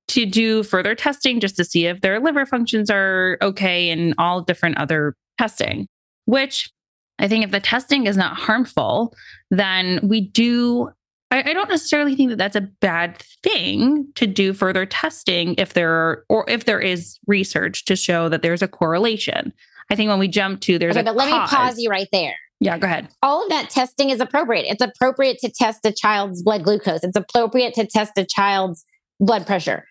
to 0.10 0.26
do 0.26 0.64
further 0.64 0.96
testing 0.96 1.40
just 1.40 1.56
to 1.58 1.66
see 1.66 1.86
if 1.86 2.02
their 2.02 2.20
liver 2.20 2.46
functions 2.46 2.90
are 2.90 3.38
okay 3.42 3.90
and 3.90 4.14
all 4.18 4.42
different 4.42 4.78
other 4.78 5.16
testing, 5.40 5.88
which 6.26 6.72
I 7.20 7.28
think 7.28 7.44
if 7.44 7.52
the 7.52 7.60
testing 7.60 8.06
is 8.06 8.18
not 8.18 8.36
harmful, 8.36 9.16
then 9.50 10.00
we 10.04 10.22
do. 10.22 10.90
I, 11.32 11.50
I 11.50 11.54
don't 11.54 11.70
necessarily 11.70 12.16
think 12.16 12.30
that 12.30 12.38
that's 12.38 12.56
a 12.56 12.62
bad 12.62 13.18
thing 13.44 14.08
to 14.16 14.28
do 14.28 14.54
further 14.54 14.86
testing 14.86 15.56
if 15.58 15.74
there 15.74 15.92
are, 15.92 16.26
or 16.30 16.50
if 16.50 16.66
there 16.66 16.80
is 16.80 17.18
research 17.26 17.86
to 17.86 17.96
show 17.96 18.30
that 18.30 18.42
there's 18.42 18.62
a 18.62 18.68
correlation. 18.68 19.54
I 19.90 19.96
think 19.96 20.10
when 20.10 20.20
we 20.20 20.28
jump 20.28 20.62
to 20.62 20.78
there's 20.78 20.96
okay, 20.96 21.02
a 21.02 21.04
but 21.04 21.16
let 21.16 21.30
cause, 21.30 21.52
me 21.52 21.58
pause 21.58 21.80
you 21.80 21.90
right 21.90 22.08
there. 22.12 22.36
Yeah, 22.64 22.78
go 22.78 22.88
ahead. 22.88 23.10
All 23.22 23.44
of 23.44 23.50
that 23.50 23.70
testing 23.70 24.10
is 24.10 24.22
appropriate. 24.22 24.66
It's 24.70 24.82
appropriate 24.82 25.38
to 25.40 25.52
test 25.52 25.86
a 25.86 25.92
child's 25.92 26.42
blood 26.42 26.64
glucose. 26.64 27.04
It's 27.04 27.18
appropriate 27.18 27.74
to 27.74 27.86
test 27.86 28.14
a 28.18 28.26
child's 28.26 28.86
blood 29.20 29.46
pressure. 29.46 29.86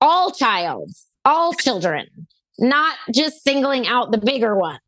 All 0.00 0.30
childs, 0.30 1.06
all 1.24 1.54
children, 1.54 2.06
not 2.58 2.96
just 3.14 3.42
singling 3.42 3.86
out 3.86 4.12
the 4.12 4.18
bigger 4.18 4.54
ones. 4.54 4.80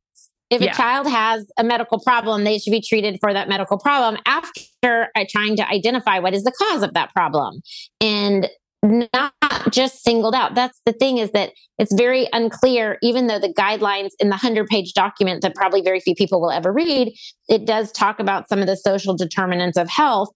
If 0.51 0.61
Yeah. 0.61 0.73
a 0.73 0.75
child 0.75 1.07
has 1.09 1.51
a 1.57 1.65
medical 1.65 2.01
problem, 2.01 2.45
they 2.45 2.59
should 2.59 2.73
be 2.73 2.83
treated 2.83 3.19
for 3.21 3.33
that 3.33 3.49
medical 3.49 3.79
problem 3.79 4.19
after 4.27 5.09
uh, 5.17 5.25
trying 5.29 5.57
to 5.57 5.67
identify 5.69 6.19
what 6.19 6.35
is 6.35 6.43
the 6.45 6.53
cause 6.53 6.83
of 6.83 6.93
that 6.95 7.15
problem 7.15 7.63
and 8.01 8.49
not 8.83 9.33
just 9.71 10.03
singled 10.03 10.35
out. 10.35 10.55
That's 10.55 10.81
the 10.87 10.93
thing 10.93 11.19
is 11.19 11.31
that 11.33 11.53
it's 11.79 11.95
very 11.95 12.29
unclear, 12.33 12.99
even 13.03 13.27
though 13.27 13.39
the 13.39 13.53
guidelines 13.53 14.11
in 14.19 14.29
the 14.29 14.35
100 14.35 14.67
page 14.69 14.95
document 14.95 15.43
that 15.43 15.55
probably 15.55 15.83
very 15.83 16.01
few 16.01 16.15
people 16.15 16.41
will 16.41 16.51
ever 16.51 16.73
read, 16.73 17.13
it 17.49 17.67
does 17.67 17.93
talk 17.93 18.21
about 18.21 18.49
some 18.49 18.61
of 18.61 18.67
the 18.67 18.77
social 18.77 19.15
determinants 19.17 19.77
of 19.77 19.89
health. 19.89 20.31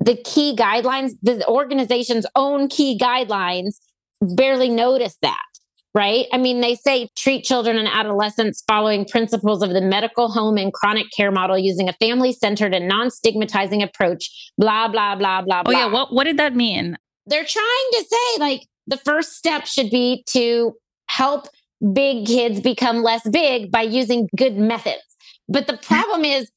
The 0.00 0.16
key 0.16 0.54
guidelines, 0.56 1.12
the 1.22 1.46
organization's 1.48 2.26
own 2.36 2.68
key 2.68 2.98
guidelines 2.98 3.76
barely 4.20 4.68
notice 4.68 5.16
that 5.22 5.38
right? 5.94 6.26
I 6.32 6.38
mean, 6.38 6.60
they 6.60 6.74
say 6.74 7.08
treat 7.16 7.44
children 7.44 7.78
and 7.78 7.88
adolescents 7.88 8.64
following 8.66 9.04
principles 9.04 9.62
of 9.62 9.70
the 9.70 9.80
medical 9.80 10.28
home 10.28 10.58
and 10.58 10.72
chronic 10.72 11.06
care 11.16 11.30
model 11.30 11.56
using 11.56 11.88
a 11.88 11.92
family 11.94 12.32
centered 12.32 12.74
and 12.74 12.88
non 12.88 13.10
stigmatizing 13.10 13.82
approach, 13.82 14.50
blah, 14.58 14.88
blah, 14.88 15.14
blah, 15.14 15.42
blah, 15.42 15.60
Oh 15.60 15.70
blah. 15.70 15.78
yeah, 15.78 15.86
what 15.86 16.12
what 16.12 16.24
did 16.24 16.36
that 16.38 16.56
mean? 16.56 16.96
They're 17.26 17.44
trying 17.44 17.88
to 17.92 18.04
say, 18.04 18.40
like, 18.40 18.66
the 18.86 18.98
first 18.98 19.34
step 19.34 19.66
should 19.66 19.90
be 19.90 20.24
to 20.30 20.74
help 21.08 21.46
big 21.92 22.26
kids 22.26 22.60
become 22.60 23.02
less 23.02 23.28
big 23.28 23.70
by 23.70 23.82
using 23.82 24.28
good 24.36 24.56
methods. 24.56 25.02
But 25.48 25.66
the 25.66 25.76
problem 25.78 26.24
is, 26.24 26.50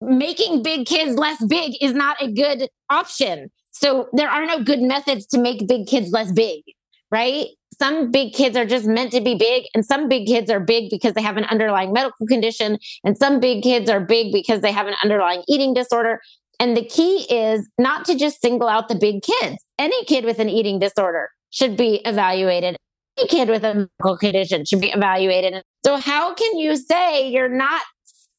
making 0.00 0.62
big 0.62 0.86
kids 0.86 1.18
less 1.18 1.44
big 1.46 1.74
is 1.80 1.92
not 1.92 2.22
a 2.22 2.30
good 2.30 2.68
option. 2.90 3.50
So 3.72 4.08
there 4.12 4.28
are 4.28 4.46
no 4.46 4.62
good 4.62 4.80
methods 4.80 5.26
to 5.28 5.38
make 5.38 5.66
big 5.68 5.86
kids 5.86 6.10
less 6.10 6.32
big, 6.32 6.62
right? 7.10 7.46
Some 7.78 8.10
big 8.10 8.32
kids 8.32 8.56
are 8.56 8.64
just 8.64 8.86
meant 8.86 9.12
to 9.12 9.20
be 9.20 9.36
big, 9.36 9.64
and 9.74 9.84
some 9.84 10.08
big 10.08 10.26
kids 10.26 10.50
are 10.50 10.58
big 10.58 10.90
because 10.90 11.12
they 11.12 11.22
have 11.22 11.36
an 11.36 11.44
underlying 11.44 11.92
medical 11.92 12.26
condition, 12.26 12.78
and 13.04 13.16
some 13.16 13.38
big 13.38 13.62
kids 13.62 13.88
are 13.88 14.00
big 14.00 14.32
because 14.32 14.62
they 14.62 14.72
have 14.72 14.88
an 14.88 14.94
underlying 15.02 15.44
eating 15.46 15.74
disorder. 15.74 16.20
And 16.60 16.76
the 16.76 16.84
key 16.84 17.26
is 17.30 17.68
not 17.78 18.04
to 18.06 18.16
just 18.16 18.40
single 18.40 18.68
out 18.68 18.88
the 18.88 18.94
big 18.96 19.22
kids. 19.22 19.56
Any 19.78 20.04
kid 20.04 20.24
with 20.24 20.38
an 20.38 20.48
eating 20.48 20.78
disorder 20.78 21.30
should 21.50 21.76
be 21.76 22.00
evaluated. 22.04 22.76
Any 23.16 23.28
kid 23.28 23.48
with 23.48 23.64
a 23.64 23.74
medical 24.00 24.16
condition 24.18 24.64
should 24.64 24.80
be 24.80 24.90
evaluated. 24.90 25.62
So, 25.84 25.96
how 25.96 26.34
can 26.34 26.58
you 26.58 26.76
say 26.76 27.28
you're 27.28 27.48
not 27.48 27.82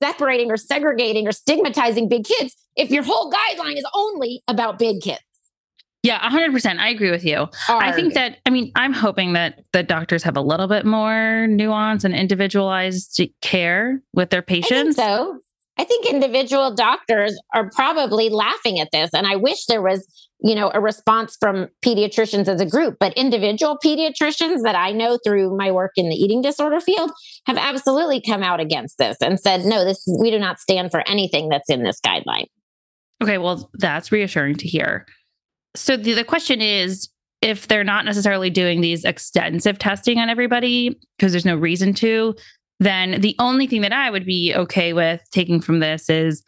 separating 0.04 0.52
or 0.52 0.58
segregating 0.58 1.28
or 1.28 1.32
stigmatizing 1.32 2.10
big 2.10 2.26
kids 2.26 2.56
if 2.76 2.90
your 2.90 3.04
whole 3.04 3.32
guideline 3.32 3.78
is 3.78 3.86
only 3.94 4.42
about 4.48 4.80
big 4.80 5.02
kids? 5.02 5.20
Yeah, 6.02 6.20
100%. 6.30 6.78
I 6.80 6.90
agree 6.90 7.12
with 7.12 7.26
you. 7.26 7.48
I 7.68 7.92
think 7.92 8.14
that, 8.14 8.38
I 8.46 8.52
mean, 8.52 8.72
I'm 8.76 8.94
hoping 8.94 9.34
that 9.34 9.60
the 9.74 9.84
doctors 9.84 10.24
have 10.24 10.38
a 10.38 10.42
little 10.42 10.68
bit 10.68 10.86
more 10.86 11.46
nuance 11.48 12.06
and 12.06 12.16
individualized 12.16 13.20
care 13.42 14.02
with 14.14 14.30
their 14.30 14.40
I 14.40 14.46
think 14.46 14.64
patients. 14.64 14.96
so. 14.96 15.40
I 15.80 15.86
think 15.86 16.08
individual 16.08 16.76
doctors 16.76 17.40
are 17.56 17.70
probably 17.70 18.28
laughing 18.28 18.82
at 18.82 18.90
this. 18.92 19.12
And 19.14 19.26
I 19.26 19.38
wish 19.38 19.66
there 19.66 19.82
was, 19.82 20.06
you 20.42 20.54
know, 20.54 20.70
a 20.74 20.82
response 20.82 21.38
from 21.40 21.70
pediatricians 21.86 22.50
as 22.50 22.60
a 22.60 22.66
group. 22.66 22.98
But 23.00 23.14
individual 23.14 23.78
pediatricians 23.84 24.64
that 24.64 24.76
I 24.76 24.92
know 24.92 25.18
through 25.24 25.56
my 25.56 25.72
work 25.72 25.92
in 25.96 26.10
the 26.10 26.16
eating 26.18 26.42
disorder 26.42 26.82
field 26.82 27.12
have 27.46 27.58
absolutely 27.58 28.20
come 28.22 28.44
out 28.44 28.60
against 28.60 28.98
this 28.98 29.16
and 29.22 29.40
said, 29.40 29.64
no, 29.64 29.86
this 29.86 30.06
we 30.20 30.30
do 30.32 30.38
not 30.38 30.60
stand 30.60 30.92
for 30.92 31.02
anything 31.08 31.48
that's 31.48 31.70
in 31.70 31.84
this 31.84 32.02
guideline. 32.06 32.48
Okay, 33.24 33.38
well, 33.38 33.70
that's 33.76 34.12
reassuring 34.12 34.58
to 34.58 34.68
hear. 34.68 35.06
So 35.78 35.96
the, 35.96 36.14
the 36.14 36.26
question 36.26 36.62
is 36.62 37.10
if 37.42 37.70
they're 37.70 37.86
not 37.86 38.04
necessarily 38.04 38.50
doing 38.50 38.82
these 38.82 39.06
extensive 39.06 39.80
testing 39.80 40.20
on 40.20 40.30
everybody, 40.30 41.00
because 41.18 41.32
there's 41.32 41.46
no 41.46 41.56
reason 41.56 41.94
to, 41.94 42.36
then 42.80 43.22
the 43.22 43.36
only 43.40 43.68
thing 43.68 43.82
that 43.82 43.94
I 43.94 44.10
would 44.10 44.26
be 44.26 44.54
okay 44.56 44.94
with 44.94 45.22
taking 45.32 45.62
from 45.62 45.80
this 45.80 46.10
is 46.10 46.44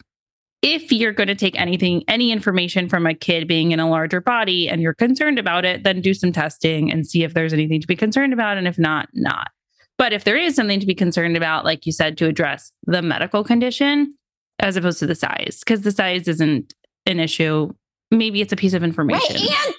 if 0.62 0.92
you're 0.92 1.12
going 1.12 1.28
to 1.28 1.34
take 1.34 1.60
anything, 1.60 2.04
any 2.06 2.30
information 2.30 2.88
from 2.88 3.06
a 3.06 3.14
kid 3.14 3.48
being 3.48 3.72
in 3.72 3.80
a 3.80 3.90
larger 3.90 4.20
body 4.20 4.68
and 4.68 4.80
you're 4.80 4.94
concerned 4.94 5.38
about 5.38 5.64
it, 5.64 5.82
then 5.82 6.00
do 6.00 6.14
some 6.14 6.32
testing 6.32 6.90
and 6.90 7.06
see 7.06 7.24
if 7.24 7.34
there's 7.34 7.52
anything 7.52 7.80
to 7.80 7.86
be 7.86 7.96
concerned 7.96 8.32
about. 8.32 8.56
And 8.56 8.68
if 8.68 8.78
not, 8.78 9.08
not. 9.12 9.50
But 9.98 10.12
if 10.12 10.24
there 10.24 10.36
is 10.36 10.54
something 10.54 10.80
to 10.80 10.86
be 10.86 10.94
concerned 10.94 11.36
about, 11.36 11.64
like 11.64 11.84
you 11.84 11.92
said, 11.92 12.16
to 12.18 12.26
address 12.26 12.72
the 12.86 13.02
medical 13.02 13.44
condition 13.44 14.16
as 14.60 14.76
opposed 14.76 15.00
to 15.00 15.06
the 15.06 15.14
size, 15.14 15.60
because 15.64 15.82
the 15.82 15.90
size 15.90 16.28
isn't 16.28 16.72
an 17.06 17.18
issue. 17.18 17.72
Maybe 18.10 18.40
it's 18.40 18.52
a 18.52 18.56
piece 18.56 18.74
of 18.74 18.84
information. 18.84 19.36
Right. 19.36 19.66
And. 19.66 19.74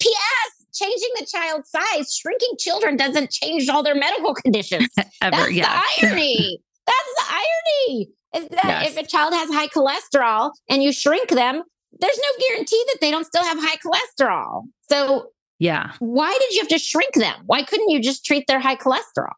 Changing 0.73 1.09
the 1.19 1.25
child's 1.25 1.69
size, 1.69 2.13
shrinking 2.13 2.55
children 2.59 2.95
doesn't 2.97 3.29
change 3.31 3.69
all 3.69 3.83
their 3.83 3.95
medical 3.95 4.33
conditions. 4.43 4.87
Ever, 5.21 5.35
That's 5.37 5.51
yes. 5.51 5.97
the 6.01 6.07
irony. 6.07 6.59
That's 6.85 7.13
the 7.17 7.33
irony. 7.33 8.09
Is 8.35 8.47
that 8.49 8.63
Yes. 8.83 8.91
if 8.91 8.97
a 8.97 9.07
child 9.07 9.33
has 9.33 9.49
high 9.51 9.67
cholesterol 9.67 10.51
and 10.69 10.81
you 10.83 10.91
shrink 10.91 11.29
them, 11.29 11.61
there's 11.99 12.17
no 12.17 12.45
guarantee 12.49 12.83
that 12.87 12.97
they 13.01 13.11
don't 13.11 13.25
still 13.25 13.43
have 13.43 13.57
high 13.59 13.75
cholesterol. 13.77 14.63
So 14.89 15.27
yeah. 15.59 15.91
why 15.99 16.35
did 16.41 16.53
you 16.55 16.61
have 16.61 16.69
to 16.69 16.79
shrink 16.79 17.13
them? 17.13 17.35
Why 17.45 17.63
couldn't 17.63 17.89
you 17.89 18.01
just 18.01 18.25
treat 18.25 18.45
their 18.47 18.59
high 18.59 18.75
cholesterol? 18.75 19.33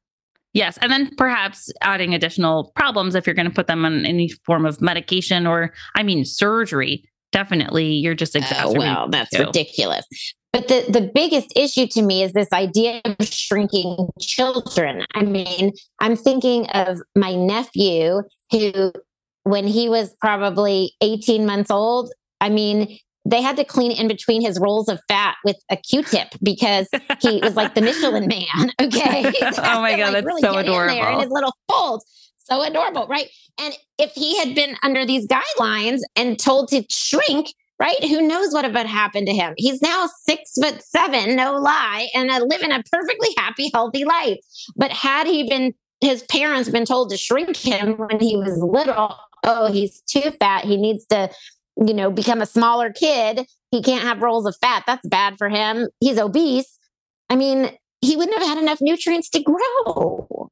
Yes. 0.54 0.78
And 0.78 0.90
then 0.90 1.14
perhaps 1.18 1.70
adding 1.82 2.14
additional 2.14 2.72
problems 2.78 3.14
if 3.14 3.28
you're 3.28 3.36
going 3.36 3.50
to 3.50 3.54
put 3.54 3.68
them 3.68 3.84
on 3.84 4.06
any 4.06 4.30
form 4.46 4.66
of 4.66 4.80
medication 4.80 5.46
or, 5.46 5.74
I 5.96 6.04
mean, 6.04 6.24
surgery. 6.24 7.04
Definitely, 7.34 7.88
you're 7.96 8.16
just 8.16 8.34
Oh, 8.38 8.40
exacerbating. 8.40 8.80
well, 8.80 9.10
that's 9.10 9.32
too. 9.36 9.44
ridiculous. 9.44 10.06
But 10.56 10.70
the, 10.70 10.86
the 10.90 11.12
biggest 11.14 11.52
issue 11.58 11.86
to 11.88 12.02
me 12.02 12.24
is 12.24 12.32
this 12.32 12.48
idea 12.54 13.02
of 13.04 13.28
shrinking 13.28 14.08
children. 14.22 15.06
I 15.14 15.24
mean, 15.24 15.74
I'm 16.00 16.16
thinking 16.16 16.68
of 16.68 17.00
my 17.14 17.36
nephew 17.36 18.22
who, 18.52 18.94
when 19.44 19.68
he 19.68 19.90
was 19.90 20.16
probably 20.22 20.94
18 21.02 21.46
months 21.46 21.70
old, 21.70 22.10
I 22.40 22.48
mean, 22.48 22.98
they 23.26 23.42
had 23.42 23.58
to 23.58 23.66
clean 23.66 23.92
in 23.92 24.08
between 24.08 24.42
his 24.42 24.58
rolls 24.58 24.88
of 24.88 25.02
fat 25.10 25.36
with 25.44 25.58
a 25.70 25.76
Q-tip 25.76 26.30
because 26.42 26.88
he 27.20 27.42
was 27.44 27.58
like 27.58 27.76
the 27.76 27.82
Michelin 27.82 28.28
man. 28.28 28.72
Okay. 28.82 29.34
Oh 29.58 29.82
my 29.82 29.98
God, 29.98 30.14
that's 30.14 30.26
really 30.26 30.42
so 30.42 30.58
adorable. 30.58 30.96
in 30.96 31.02
there 31.02 31.12
in 31.12 31.20
his 31.20 31.32
little 31.32 31.54
folds. 31.70 32.06
So 32.38 32.64
adorable, 32.64 33.08
right? 33.08 33.28
And 33.60 33.74
if 33.98 34.14
he 34.14 34.38
had 34.38 34.56
been 34.56 34.78
under 34.84 35.06
these 35.06 35.28
guidelines 35.28 36.00
and 36.16 36.40
told 36.40 36.70
to 36.70 36.86
shrink, 36.90 37.48
right? 37.80 38.04
Who 38.06 38.22
knows 38.28 38.54
what 38.54 38.66
would 38.72 38.86
happen 38.86 39.26
to 39.26 39.34
him? 39.34 39.54
He's 39.58 39.82
now 39.82 40.08
six 40.24 40.52
foot 40.62 40.82
seven, 40.84 41.36
no 41.36 41.54
lie, 41.56 42.08
and 42.14 42.30
living 42.50 42.72
a 42.72 42.82
perfectly 42.92 43.30
happy, 43.38 43.70
healthy 43.74 44.06
life. 44.06 44.38
But 44.76 44.92
had 44.92 45.28
he 45.28 45.48
been, 45.50 45.74
his 46.02 46.24
parents 46.24 46.70
been 46.70 46.86
told 46.86 47.10
to 47.12 47.18
shrink 47.18 47.56
him 47.58 47.94
when 47.98 48.20
he 48.20 48.38
was 48.38 48.58
little, 48.58 49.16
oh, 49.44 49.72
he's 49.72 50.02
too 50.02 50.32
fat. 50.40 50.66
He 50.66 50.78
needs 50.78 51.06
to, 51.08 51.30
you 51.86 51.94
know, 51.94 52.12
become 52.12 52.42
a 52.42 52.46
smaller 52.46 52.92
kid. 52.92 53.46
He 53.72 53.82
can't 53.82 54.04
have 54.04 54.22
rolls 54.22 54.46
of 54.46 54.56
fat. 54.62 54.84
That's 54.88 55.08
bad 55.08 55.38
for 55.38 55.50
him. 55.50 55.90
He's 56.00 56.18
obese. 56.18 56.80
I 57.30 57.36
mean, 57.36 57.70
he 58.02 58.16
wouldn't 58.16 58.38
have 58.38 58.48
had 58.48 58.58
enough 58.58 58.80
nutrients 58.82 59.30
to 59.32 59.42
grow. 59.42 60.50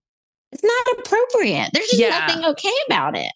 It's 0.51 0.63
not 0.63 0.99
appropriate. 0.99 1.69
There's 1.73 1.87
just 1.87 1.99
Yeah. 1.99 2.09
nothing 2.09 2.43
okay 2.45 2.73
about 2.87 3.15
it. 3.17 3.31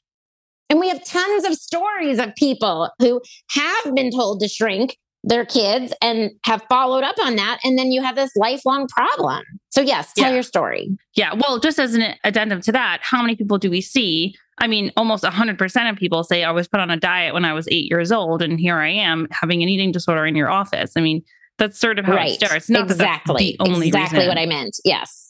And 0.70 0.80
we 0.80 0.90
have 0.90 1.04
tons 1.04 1.46
of 1.46 1.54
stories 1.54 2.20
of 2.20 2.36
people 2.36 2.90
who 3.00 3.22
have 3.52 3.96
been 3.96 4.12
told 4.12 4.42
to 4.42 4.48
shrink 4.48 4.98
their 5.24 5.46
kids 5.46 5.94
and 6.02 6.32
have 6.46 6.62
followed 6.70 7.04
up 7.04 7.16
on 7.20 7.36
that. 7.36 7.60
And 7.64 7.78
then 7.78 7.92
you 7.92 8.02
have 8.02 8.16
this 8.16 8.32
lifelong 8.36 8.88
problem. 8.88 9.44
So, 9.70 9.82
yes, 9.82 10.14
tell 10.14 10.30
Yeah. 10.30 10.36
your 10.36 10.44
story. 10.44 10.90
Yeah. 11.16 11.34
Well, 11.34 11.60
just 11.60 11.80
as 11.80 11.96
an 11.96 12.16
addendum 12.24 12.62
to 12.62 12.72
that, 12.72 13.00
how 13.02 13.22
many 13.22 13.36
people 13.36 13.58
do 13.58 13.70
we 13.70 13.82
see? 13.82 14.36
I 14.60 14.68
mean, 14.68 14.92
almost 14.98 15.24
100% 15.24 15.90
of 15.90 15.98
people 15.98 16.24
say 16.24 16.44
I 16.44 16.52
was 16.52 16.68
put 16.68 16.80
on 16.80 16.90
a 16.90 16.98
diet 16.98 17.34
when 17.34 17.46
I 17.46 17.54
was 17.54 17.68
eight 17.70 17.90
years 17.90 18.12
old, 18.12 18.42
and 18.42 18.60
here 18.60 18.78
I 18.78 18.90
am 18.90 19.28
having 19.32 19.62
an 19.64 19.70
eating 19.70 19.92
disorder 19.92 20.26
in 20.26 20.36
your 20.36 20.50
office. 20.50 20.94
I 20.96 21.02
mean, 21.02 21.24
that's 21.58 21.80
sort 21.80 22.00
of 22.00 22.06
how 22.06 22.16
right. 22.16 22.32
it 22.32 22.46
starts. 22.46 22.70
Not 22.70 22.88
that 22.88 22.98
that's 22.98 23.10
exactly. 23.10 23.58
the 23.60 23.70
only 23.70 23.88
exactly 23.88 24.20
reason. 24.20 24.30
what 24.30 24.38
I 24.38 24.46
meant. 24.46 24.78
Yes. 24.84 25.27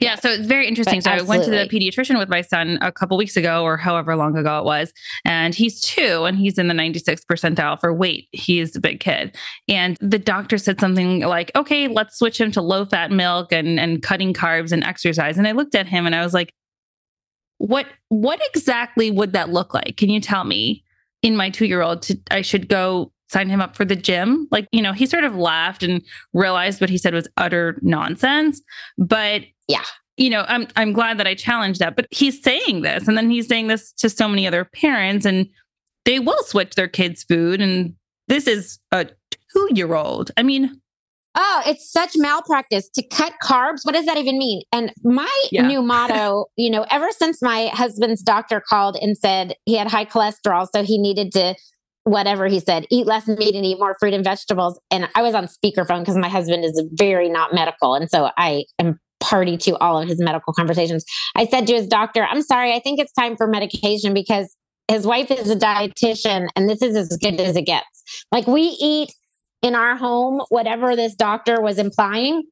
Yeah, 0.00 0.16
so 0.16 0.30
it's 0.30 0.46
very 0.46 0.66
interesting. 0.66 0.98
But 0.98 1.04
So 1.04 1.10
I 1.10 1.22
went 1.22 1.44
to 1.44 1.50
the 1.50 1.68
pediatrician 1.68 2.18
with 2.18 2.28
my 2.28 2.40
son 2.40 2.78
a 2.80 2.92
couple 2.92 3.16
weeks 3.16 3.36
ago, 3.36 3.62
or 3.64 3.76
however 3.76 4.16
long 4.16 4.36
ago 4.36 4.58
it 4.58 4.64
was, 4.64 4.92
and 5.24 5.54
he's 5.54 5.80
two, 5.80 6.24
and 6.24 6.36
he's 6.36 6.58
in 6.58 6.68
the 6.68 6.74
96th 6.74 7.24
percentile 7.30 7.80
for 7.80 7.92
weight. 7.92 8.28
He's 8.32 8.76
a 8.76 8.80
big 8.80 9.00
kid, 9.00 9.36
and 9.68 9.96
the 10.00 10.18
doctor 10.18 10.58
said 10.58 10.80
something 10.80 11.20
like, 11.20 11.50
"Okay, 11.56 11.88
let's 11.88 12.18
switch 12.18 12.40
him 12.40 12.50
to 12.52 12.60
low-fat 12.60 13.10
milk 13.10 13.52
and 13.52 13.80
and 13.80 14.02
cutting 14.02 14.34
carbs 14.34 14.72
and 14.72 14.84
exercise." 14.84 15.38
And 15.38 15.46
I 15.46 15.52
looked 15.52 15.74
at 15.74 15.86
him 15.86 16.06
and 16.06 16.14
I 16.14 16.22
was 16.22 16.34
like, 16.34 16.52
"What 17.58 17.86
what 18.08 18.40
exactly 18.54 19.10
would 19.10 19.32
that 19.32 19.50
look 19.50 19.74
like? 19.74 19.96
Can 19.96 20.10
you 20.10 20.20
tell 20.20 20.44
me?" 20.44 20.82
In 21.22 21.34
my 21.34 21.50
two-year-old, 21.50 22.02
to, 22.02 22.18
I 22.30 22.42
should 22.42 22.68
go 22.68 23.10
sign 23.28 23.48
him 23.48 23.60
up 23.60 23.76
for 23.76 23.84
the 23.84 23.96
gym. 23.96 24.46
Like, 24.50 24.68
you 24.72 24.82
know, 24.82 24.92
he 24.92 25.06
sort 25.06 25.24
of 25.24 25.34
laughed 25.36 25.82
and 25.82 26.02
realized 26.32 26.80
what 26.80 26.90
he 26.90 26.98
said 26.98 27.14
was 27.14 27.28
utter 27.36 27.78
nonsense, 27.82 28.62
but 28.98 29.42
Yeah. 29.68 29.82
you 30.16 30.30
know, 30.30 30.44
I'm 30.48 30.68
I'm 30.76 30.92
glad 30.92 31.18
that 31.18 31.26
I 31.26 31.34
challenged 31.34 31.80
that. 31.80 31.96
But 31.96 32.06
he's 32.10 32.42
saying 32.42 32.82
this, 32.82 33.06
and 33.08 33.16
then 33.16 33.28
he's 33.30 33.48
saying 33.48 33.66
this 33.66 33.92
to 33.94 34.08
so 34.08 34.28
many 34.28 34.46
other 34.46 34.64
parents, 34.64 35.26
and 35.26 35.46
they 36.04 36.20
will 36.20 36.42
switch 36.44 36.74
their 36.74 36.88
kids' 36.88 37.24
food. 37.24 37.60
And 37.60 37.94
this 38.28 38.46
is 38.46 38.78
a 38.92 39.08
two-year-old. 39.52 40.30
I 40.36 40.42
mean, 40.42 40.80
Oh, 41.38 41.62
it's 41.66 41.92
such 41.92 42.12
malpractice 42.16 42.88
to 42.94 43.02
cut 43.08 43.34
carbs. 43.42 43.80
What 43.84 43.94
does 43.94 44.06
that 44.06 44.16
even 44.16 44.38
mean? 44.38 44.62
And 44.72 44.90
my 45.04 45.30
Yeah. 45.52 45.66
new 45.66 45.82
motto, 45.82 46.46
you 46.56 46.70
know, 46.70 46.86
ever 46.90 47.10
since 47.12 47.42
my 47.42 47.66
husband's 47.74 48.22
doctor 48.22 48.62
called 48.66 48.96
and 49.02 49.18
said 49.18 49.54
he 49.66 49.74
had 49.76 49.86
high 49.88 50.06
cholesterol, 50.06 50.66
so 50.74 50.82
he 50.82 50.96
needed 50.96 51.32
to, 51.32 51.54
whatever 52.06 52.46
he 52.46 52.60
said, 52.60 52.86
eat 52.88 53.04
less 53.04 53.26
meat 53.26 53.54
and 53.56 53.66
eat 53.66 53.80
more 53.80 53.96
fruit 53.98 54.14
and 54.14 54.22
vegetables. 54.22 54.80
And 54.92 55.08
I 55.16 55.22
was 55.22 55.34
on 55.34 55.48
speakerphone 55.48 56.00
because 56.00 56.16
my 56.16 56.28
husband 56.28 56.64
is 56.64 56.80
very 56.92 57.28
not 57.28 57.52
medical. 57.52 57.94
And 57.94 58.08
so 58.08 58.30
I 58.38 58.64
am 58.78 59.00
party 59.18 59.56
to 59.56 59.76
all 59.78 60.00
of 60.00 60.08
his 60.08 60.20
medical 60.20 60.52
conversations. 60.52 61.04
I 61.34 61.46
said 61.46 61.66
to 61.66 61.74
his 61.74 61.88
doctor, 61.88 62.24
I'm 62.24 62.42
sorry, 62.42 62.72
I 62.72 62.78
think 62.78 63.00
it's 63.00 63.12
time 63.12 63.36
for 63.36 63.48
medication 63.48 64.14
because 64.14 64.54
his 64.86 65.04
wife 65.04 65.32
is 65.32 65.50
a 65.50 65.56
dietitian 65.56 66.46
and 66.54 66.68
this 66.68 66.80
is 66.80 66.94
as 66.94 67.16
good 67.16 67.40
as 67.40 67.56
it 67.56 67.66
gets. 67.66 68.04
Like 68.30 68.46
we 68.46 68.76
eat 68.80 69.12
in 69.62 69.74
our 69.74 69.96
home, 69.96 70.42
whatever 70.48 70.94
this 70.94 71.16
doctor 71.16 71.60
was 71.60 71.78
implying. 71.78 72.44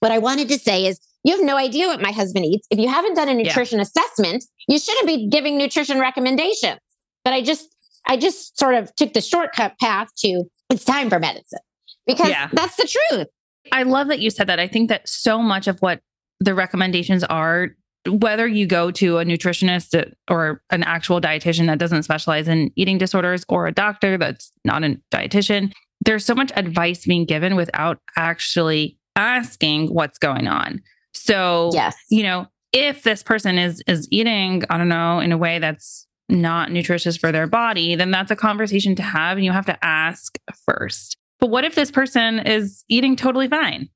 What 0.00 0.10
I 0.10 0.18
wanted 0.18 0.48
to 0.48 0.58
say 0.58 0.86
is, 0.86 0.98
you 1.22 1.36
have 1.36 1.44
no 1.44 1.56
idea 1.56 1.88
what 1.88 2.00
my 2.00 2.12
husband 2.12 2.46
eats. 2.46 2.66
If 2.70 2.78
you 2.78 2.88
haven't 2.88 3.14
done 3.14 3.28
a 3.28 3.34
nutrition 3.34 3.80
assessment, 3.80 4.44
you 4.68 4.78
shouldn't 4.78 5.06
be 5.06 5.28
giving 5.28 5.58
nutrition 5.58 5.98
recommendations. 5.98 6.78
But 7.24 7.34
I 7.34 7.42
just, 7.42 7.75
I 8.06 8.16
just 8.16 8.58
sort 8.58 8.74
of 8.74 8.94
took 8.96 9.12
the 9.12 9.20
shortcut 9.20 9.78
path 9.80 10.08
to 10.18 10.44
it's 10.70 10.84
time 10.84 11.08
for 11.10 11.18
medicine 11.18 11.58
because 12.06 12.28
Yeah. 12.30 12.48
that's 12.52 12.76
the 12.76 12.88
truth. 13.10 13.26
I 13.72 13.82
love 13.82 14.08
that 14.08 14.20
you 14.20 14.30
said 14.30 14.46
that. 14.48 14.60
I 14.60 14.68
think 14.68 14.88
that 14.90 15.08
so 15.08 15.40
much 15.42 15.66
of 15.66 15.78
what 15.80 16.00
the 16.40 16.54
recommendations 16.54 17.24
are, 17.24 17.70
whether 18.08 18.46
you 18.46 18.66
go 18.66 18.90
to 18.92 19.18
a 19.18 19.24
nutritionist 19.24 20.12
or 20.30 20.62
an 20.70 20.84
actual 20.84 21.20
dietitian 21.20 21.66
that 21.66 21.78
doesn't 21.78 22.04
specialize 22.04 22.46
in 22.46 22.70
eating 22.76 22.98
disorders 22.98 23.44
or 23.48 23.66
a 23.66 23.72
doctor 23.72 24.16
that's 24.16 24.52
not 24.64 24.84
a 24.84 24.96
dietitian, 25.12 25.72
there's 26.04 26.24
so 26.24 26.34
much 26.34 26.52
advice 26.54 27.04
being 27.06 27.24
given 27.24 27.56
without 27.56 27.98
actually 28.16 28.96
asking 29.16 29.88
what's 29.92 30.18
going 30.18 30.46
on. 30.46 30.80
So, 31.14 31.70
Yes. 31.72 31.96
you 32.10 32.22
know, 32.22 32.46
if 32.72 33.02
this 33.02 33.22
person 33.22 33.58
is 33.58 33.82
is 33.88 34.06
eating, 34.12 34.62
I 34.70 34.78
don't 34.78 34.88
know, 34.88 35.18
in 35.18 35.32
a 35.32 35.38
way 35.38 35.58
that's 35.58 36.05
not 36.28 36.70
nutritious 36.70 37.16
for 37.16 37.32
their 37.32 37.46
body, 37.46 37.94
then 37.94 38.10
that's 38.10 38.30
a 38.30 38.36
conversation 38.36 38.94
to 38.96 39.02
have 39.02 39.36
and 39.36 39.44
you 39.44 39.52
have 39.52 39.66
to 39.66 39.84
ask 39.84 40.38
first. 40.66 41.16
But 41.38 41.50
what 41.50 41.64
if 41.64 41.74
this 41.74 41.90
person 41.90 42.40
is 42.40 42.84
eating 42.88 43.16
totally 43.16 43.48
fine? 43.48 43.88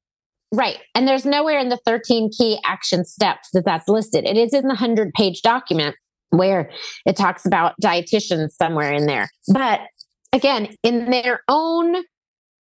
Right. 0.53 0.79
And 0.95 1.07
there's 1.07 1.25
nowhere 1.25 1.59
in 1.59 1.69
the 1.69 1.79
13 1.87 2.31
key 2.37 2.59
action 2.65 3.05
steps 3.05 3.51
that 3.53 3.65
that's 3.65 3.89
listed. 3.89 4.25
It 4.25 4.37
is 4.37 4.53
in 4.53 4.63
the 4.63 4.69
100 4.69 5.13
page 5.15 5.43
document 5.43 5.97
where 6.31 6.71
it 7.07 7.17
talks 7.17 7.47
about 7.47 7.75
dietitians 7.83 8.51
somewhere 8.51 8.93
in 8.93 9.07
there. 9.07 9.29
But 9.53 9.81
again, 10.33 10.75
in 10.83 11.11
their 11.11 11.43
own 11.49 11.97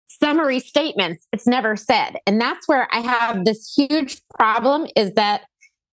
summary 0.08 0.60
statements, 0.60 1.26
it's 1.32 1.46
never 1.46 1.76
said. 1.76 2.16
And 2.26 2.40
that's 2.40 2.66
where 2.66 2.88
I 2.92 3.00
have 3.00 3.44
this 3.44 3.72
huge 3.74 4.20
problem 4.38 4.86
is 4.96 5.14
that 5.14 5.42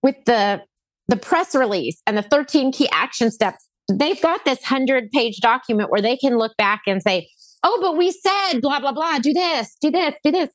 with 0.03 0.15
the 0.25 0.61
the 1.07 1.17
press 1.17 1.55
release 1.55 2.01
and 2.07 2.17
the 2.17 2.23
13 2.23 2.71
key 2.71 2.89
action 2.91 3.31
steps, 3.31 3.67
they've 3.91 4.21
got 4.21 4.45
this 4.45 4.59
100 4.61 5.11
page 5.11 5.37
document 5.41 5.89
where 5.91 6.01
they 6.01 6.17
can 6.17 6.37
look 6.37 6.55
back 6.57 6.81
and 6.87 7.01
say, 7.01 7.27
"Oh, 7.63 7.79
but 7.81 7.97
we 7.97 8.11
said 8.11 8.61
blah 8.61 8.79
blah 8.79 8.91
blah, 8.91 9.19
do 9.19 9.33
this, 9.33 9.75
do 9.81 9.91
this, 9.91 10.15
do 10.23 10.31
this." 10.31 10.49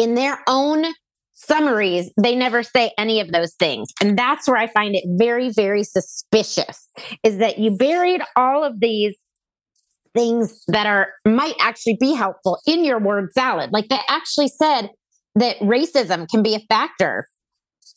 in 0.00 0.14
their 0.14 0.42
own 0.46 0.86
summaries, 1.32 2.10
they 2.20 2.34
never 2.34 2.62
say 2.62 2.92
any 2.98 3.20
of 3.20 3.32
those 3.32 3.54
things. 3.54 3.92
And 4.00 4.18
that's 4.18 4.48
where 4.48 4.56
I 4.56 4.66
find 4.66 4.94
it 4.94 5.04
very, 5.06 5.50
very 5.50 5.84
suspicious 5.84 6.88
is 7.22 7.36
that 7.38 7.58
you 7.58 7.76
buried 7.76 8.22
all 8.34 8.64
of 8.64 8.80
these 8.80 9.16
things 10.14 10.64
that 10.68 10.86
are 10.86 11.08
might 11.24 11.54
actually 11.60 11.96
be 12.00 12.14
helpful 12.14 12.58
in 12.66 12.84
your 12.84 12.98
word 12.98 13.30
salad. 13.32 13.70
Like 13.72 13.88
they 13.88 14.00
actually 14.08 14.48
said 14.48 14.88
that 15.34 15.58
racism 15.58 16.28
can 16.28 16.42
be 16.42 16.54
a 16.54 16.60
factor 16.60 17.26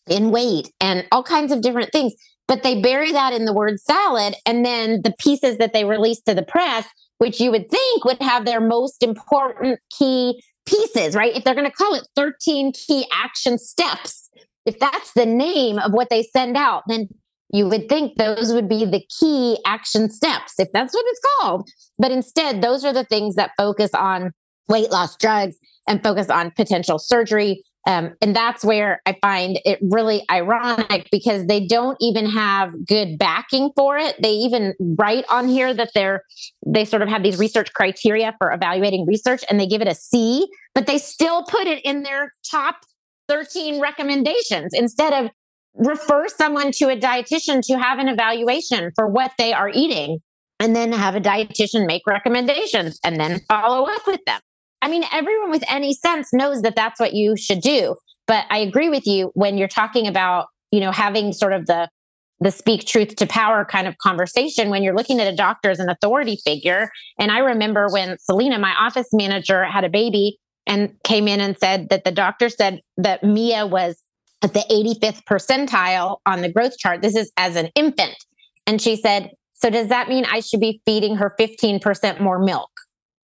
in 0.07 0.31
weight 0.31 0.71
and 0.79 1.05
all 1.11 1.23
kinds 1.23 1.51
of 1.51 1.61
different 1.61 1.91
things. 1.91 2.13
But 2.47 2.63
they 2.63 2.81
bury 2.81 3.11
that 3.11 3.33
in 3.33 3.45
the 3.45 3.53
word 3.53 3.79
salad. 3.79 4.35
And 4.45 4.65
then 4.65 5.01
the 5.03 5.13
pieces 5.17 5.57
that 5.57 5.73
they 5.73 5.85
release 5.85 6.21
to 6.21 6.33
the 6.33 6.43
press, 6.43 6.85
which 7.17 7.39
you 7.39 7.51
would 7.51 7.69
think 7.69 8.05
would 8.05 8.21
have 8.21 8.45
their 8.45 8.59
most 8.59 9.01
important 9.01 9.79
key 9.97 10.41
pieces, 10.65 11.15
right? 11.15 11.35
If 11.35 11.43
they're 11.43 11.55
going 11.55 11.69
to 11.69 11.75
call 11.75 11.93
it 11.93 12.07
13 12.15 12.73
key 12.73 13.05
action 13.13 13.57
steps, 13.57 14.29
if 14.65 14.79
that's 14.79 15.13
the 15.13 15.25
name 15.25 15.79
of 15.79 15.93
what 15.93 16.09
they 16.09 16.23
send 16.23 16.57
out, 16.57 16.83
then 16.87 17.07
you 17.53 17.67
would 17.69 17.87
think 17.87 18.17
those 18.17 18.51
would 18.51 18.67
be 18.67 18.83
the 18.83 19.05
key 19.19 19.59
action 19.65 20.09
steps, 20.09 20.59
if 20.59 20.69
that's 20.73 20.93
what 20.93 21.05
it's 21.07 21.21
called. 21.39 21.69
But 21.99 22.11
instead, 22.11 22.61
those 22.61 22.83
are 22.83 22.93
the 22.93 23.03
things 23.03 23.35
that 23.35 23.51
focus 23.57 23.91
on 23.93 24.31
weight 24.67 24.89
loss 24.89 25.15
drugs 25.17 25.57
and 25.87 26.01
focus 26.01 26.29
on 26.29 26.51
potential 26.51 26.97
surgery. 26.97 27.63
Um, 27.85 28.13
and 28.21 28.33
that's 28.33 28.63
where 28.63 29.01
I 29.05 29.17
find 29.21 29.59
it 29.65 29.79
really 29.81 30.23
ironic 30.31 31.09
because 31.11 31.47
they 31.47 31.67
don't 31.67 31.97
even 31.99 32.25
have 32.25 32.73
good 32.87 33.17
backing 33.17 33.71
for 33.75 33.97
it. 33.97 34.15
They 34.21 34.31
even 34.31 34.73
write 34.97 35.25
on 35.29 35.49
here 35.49 35.73
that 35.73 35.91
they're 35.93 36.23
they 36.65 36.85
sort 36.85 37.01
of 37.01 37.09
have 37.09 37.23
these 37.23 37.37
research 37.37 37.73
criteria 37.73 38.33
for 38.37 38.53
evaluating 38.53 39.05
research 39.05 39.43
and 39.49 39.59
they 39.59 39.67
give 39.67 39.81
it 39.81 39.87
a 39.87 39.95
C, 39.95 40.47
but 40.73 40.87
they 40.87 40.97
still 40.97 41.43
put 41.43 41.67
it 41.67 41.83
in 41.83 42.03
their 42.03 42.31
top 42.49 42.77
13 43.27 43.81
recommendations 43.81 44.73
instead 44.73 45.13
of 45.13 45.31
refer 45.75 46.27
someone 46.27 46.71
to 46.71 46.85
a 46.85 46.95
dietitian 46.95 47.61
to 47.65 47.77
have 47.77 47.99
an 47.99 48.07
evaluation 48.07 48.91
for 48.95 49.07
what 49.07 49.31
they 49.37 49.51
are 49.51 49.69
eating 49.73 50.19
and 50.59 50.75
then 50.75 50.91
have 50.91 51.15
a 51.15 51.21
dietitian 51.21 51.85
make 51.85 52.03
recommendations 52.07 52.99
and 53.03 53.19
then 53.19 53.41
follow 53.49 53.85
up 53.89 54.07
with 54.07 54.23
them. 54.25 54.39
I 54.83 54.89
mean, 54.89 55.05
everyone 55.13 55.49
with 55.49 55.63
any 55.69 55.93
sense 55.93 56.33
knows 56.33 56.61
that 56.61 56.75
that's 56.75 56.99
what 56.99 57.13
you 57.13 57.37
should 57.37 57.61
do. 57.61 57.95
But 58.27 58.45
I 58.49 58.57
agree 58.57 58.89
with 58.89 59.07
you 59.07 59.31
when 59.33 59.57
you're 59.57 59.69
talking 59.69 60.07
about, 60.07 60.47
you 60.71 60.81
know, 60.81 60.91
having 60.91 61.31
sort 61.31 61.53
of 61.53 61.65
the 61.65 61.89
the 62.41 62.51
speak 62.51 62.85
truth 62.85 63.15
to 63.15 63.25
power 63.25 63.63
kind 63.63 63.87
of 63.87 63.97
conversation 63.99 64.69
when 64.69 64.83
you're 64.83 64.95
looking 64.95 65.21
at 65.21 65.31
a 65.31 65.35
doctor 65.35 65.69
as 65.69 65.79
an 65.79 65.87
authority 65.87 66.37
figure. 66.43 66.89
And 67.17 67.31
I 67.31 67.37
remember 67.37 67.87
when 67.89 68.17
Selena, 68.19 68.59
my 68.59 68.73
office 68.77 69.07
manager, 69.13 69.63
had 69.63 69.85
a 69.85 69.89
baby 69.89 70.39
and 70.67 70.93
came 71.05 71.29
in 71.29 71.39
and 71.39 71.57
said 71.57 71.87
that 71.89 72.03
the 72.03 72.11
doctor 72.11 72.49
said 72.49 72.81
that 72.97 73.23
Mia 73.23 73.65
was 73.65 74.01
at 74.41 74.53
the 74.53 74.65
85th 74.69 75.23
percentile 75.23 76.17
on 76.25 76.41
the 76.41 76.51
growth 76.51 76.77
chart. 76.77 77.01
This 77.01 77.15
is 77.15 77.31
as 77.37 77.55
an 77.55 77.69
infant. 77.75 78.17
And 78.67 78.81
she 78.81 78.97
said, 78.97 79.29
So 79.53 79.69
does 79.69 79.87
that 79.87 80.09
mean 80.09 80.25
I 80.25 80.41
should 80.41 80.59
be 80.59 80.81
feeding 80.85 81.15
her 81.15 81.33
15% 81.39 82.19
more 82.19 82.39
milk? 82.39 82.71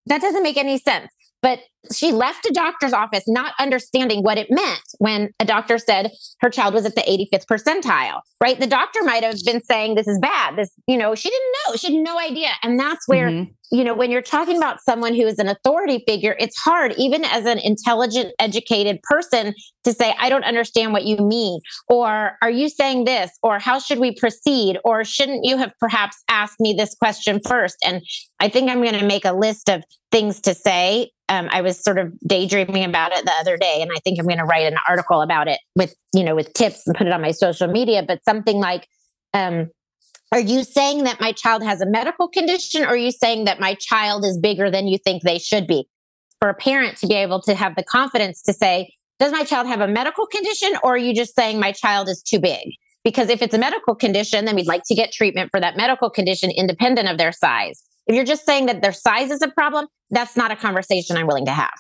That 0.06 0.22
doesn't 0.22 0.44
make 0.44 0.58
any 0.58 0.78
sense. 0.78 1.12
But 1.42 1.60
she 1.94 2.12
left 2.12 2.46
a 2.46 2.54
doctor's 2.54 2.94
office 2.94 3.24
not 3.28 3.54
understanding 3.60 4.22
what 4.22 4.38
it 4.38 4.48
meant 4.50 4.82
when 5.00 5.34
a 5.40 5.46
doctor 5.46 5.78
said 5.78 6.12
her 6.40 6.50
child 6.50 6.74
was 6.74 6.86
at 6.86 6.96
the 6.96 7.02
85th 7.02 7.46
percentile, 7.46 8.22
right? 8.40 8.60
The 8.60 8.68
doctor 8.68 9.04
might 9.04 9.24
have 9.24 9.36
been 9.46 9.62
saying, 9.62 9.96
This 9.96 10.08
is 10.08 10.20
bad. 10.20 10.56
This, 10.58 10.72
you 10.88 10.98
know, 10.98 11.16
she 11.16 11.30
didn't 11.30 11.54
know. 11.68 11.76
She 11.76 11.96
had 11.96 12.04
no 12.04 12.20
idea. 12.20 12.50
And 12.62 12.80
that's 12.80 13.08
where, 13.08 13.30
mm-hmm. 13.30 13.52
you 13.76 13.84
know, 13.84 13.96
when 13.96 14.12
you're 14.12 14.22
talking 14.22 14.58
about 14.58 14.82
someone 14.82 15.16
who 15.16 15.26
is 15.26 15.40
an 15.40 15.48
authority 15.48 16.04
figure, 16.08 16.36
it's 16.40 16.58
hard, 16.58 16.94
even 16.98 17.26
as 17.26 17.46
an 17.46 17.58
intelligent, 17.58 18.34
educated 18.40 19.02
person, 19.04 19.54
to 19.84 19.94
say, 19.94 20.14
I 20.20 20.30
don't 20.30 20.44
understand 20.44 20.94
what 20.94 21.06
you 21.06 21.18
mean. 21.18 21.60
Or 21.88 22.38
are 22.42 22.52
you 22.52 22.70
saying 22.70 23.06
this? 23.06 23.32
Or 23.42 23.58
how 23.58 23.80
should 23.80 23.98
we 23.98 24.14
proceed? 24.14 24.78
Or 24.86 25.04
shouldn't 25.04 25.46
you 25.46 25.58
have 25.58 25.72
perhaps 25.80 26.18
asked 26.30 26.60
me 26.60 26.74
this 26.74 26.94
question 26.94 27.40
first? 27.48 27.78
And 27.84 28.04
I 28.40 28.50
think 28.50 28.70
I'm 28.70 28.82
going 28.82 29.00
to 29.00 29.06
make 29.06 29.26
a 29.26 29.34
list 29.34 29.70
of 29.70 29.84
things 30.12 30.42
to 30.42 30.54
say 30.54 31.10
um, 31.32 31.48
I 31.50 31.62
was 31.72 31.84
sort 31.84 31.98
of 31.98 32.14
daydreaming 32.28 32.84
about 32.84 33.14
it 33.14 33.26
the 33.26 33.32
other 33.40 33.58
day, 33.58 33.80
and 33.82 33.92
I 33.96 34.00
think 34.00 34.20
I'm 34.20 34.26
going 34.26 34.38
to 34.38 34.44
write 34.44 34.72
an 34.72 34.78
article 34.90 35.22
about 35.22 35.48
it 35.48 35.60
with 35.76 35.96
you 36.14 36.24
know 36.24 36.36
with 36.36 36.54
tips 36.54 36.86
and 36.86 36.96
put 36.96 37.08
it 37.08 37.14
on 37.14 37.22
my 37.22 37.32
social 37.32 37.68
media. 37.68 38.04
But 38.06 38.24
something 38.26 38.60
like, 38.60 38.88
um, 39.34 39.70
are 40.32 40.40
you 40.40 40.64
saying 40.64 41.06
that 41.06 41.22
my 41.22 41.32
child 41.32 41.64
has 41.64 41.82
a 41.82 41.86
medical 41.86 42.28
condition, 42.28 42.84
or 42.84 42.88
are 42.88 42.98
you 42.98 43.12
saying 43.12 43.46
that 43.46 43.60
my 43.60 43.76
child 43.76 44.26
is 44.26 44.38
bigger 44.38 44.70
than 44.70 44.88
you 44.88 44.98
think 44.98 45.24
they 45.24 45.40
should 45.40 45.68
be? 45.68 45.88
For 46.40 46.50
a 46.50 46.54
parent 46.54 46.98
to 46.98 47.08
be 47.08 47.16
able 47.16 47.42
to 47.44 47.56
have 47.56 47.76
the 47.76 47.84
confidence 47.84 48.42
to 48.44 48.54
say, 48.54 48.94
does 49.20 49.32
my 49.32 49.44
child 49.44 49.68
have 49.68 49.82
a 49.82 49.88
medical 49.88 50.26
condition, 50.26 50.74
or 50.84 50.96
are 50.96 50.98
you 50.98 51.14
just 51.14 51.36
saying 51.36 51.60
my 51.60 51.72
child 51.72 52.10
is 52.10 52.22
too 52.22 52.40
big? 52.40 52.74
Because 53.04 53.30
if 53.30 53.42
it's 53.42 53.54
a 53.54 53.60
medical 53.60 53.96
condition, 53.96 54.46
then 54.46 54.56
we'd 54.56 54.68
like 54.68 54.84
to 54.86 54.96
get 54.96 55.12
treatment 55.12 55.50
for 55.52 55.60
that 55.60 55.78
medical 55.78 56.10
condition 56.10 56.52
independent 56.52 57.08
of 57.08 57.18
their 57.18 57.32
size. 57.32 57.84
If 58.08 58.16
you're 58.16 58.26
just 58.26 58.46
saying 58.46 58.66
that 58.66 58.82
their 58.82 58.94
size 58.94 59.32
is 59.32 59.42
a 59.42 59.48
problem, 59.48 59.88
that's 60.10 60.36
not 60.36 60.52
a 60.52 60.56
conversation 60.56 61.18
I'm 61.18 61.28
willing 61.28 61.46
to 61.46 61.52
have. 61.52 61.74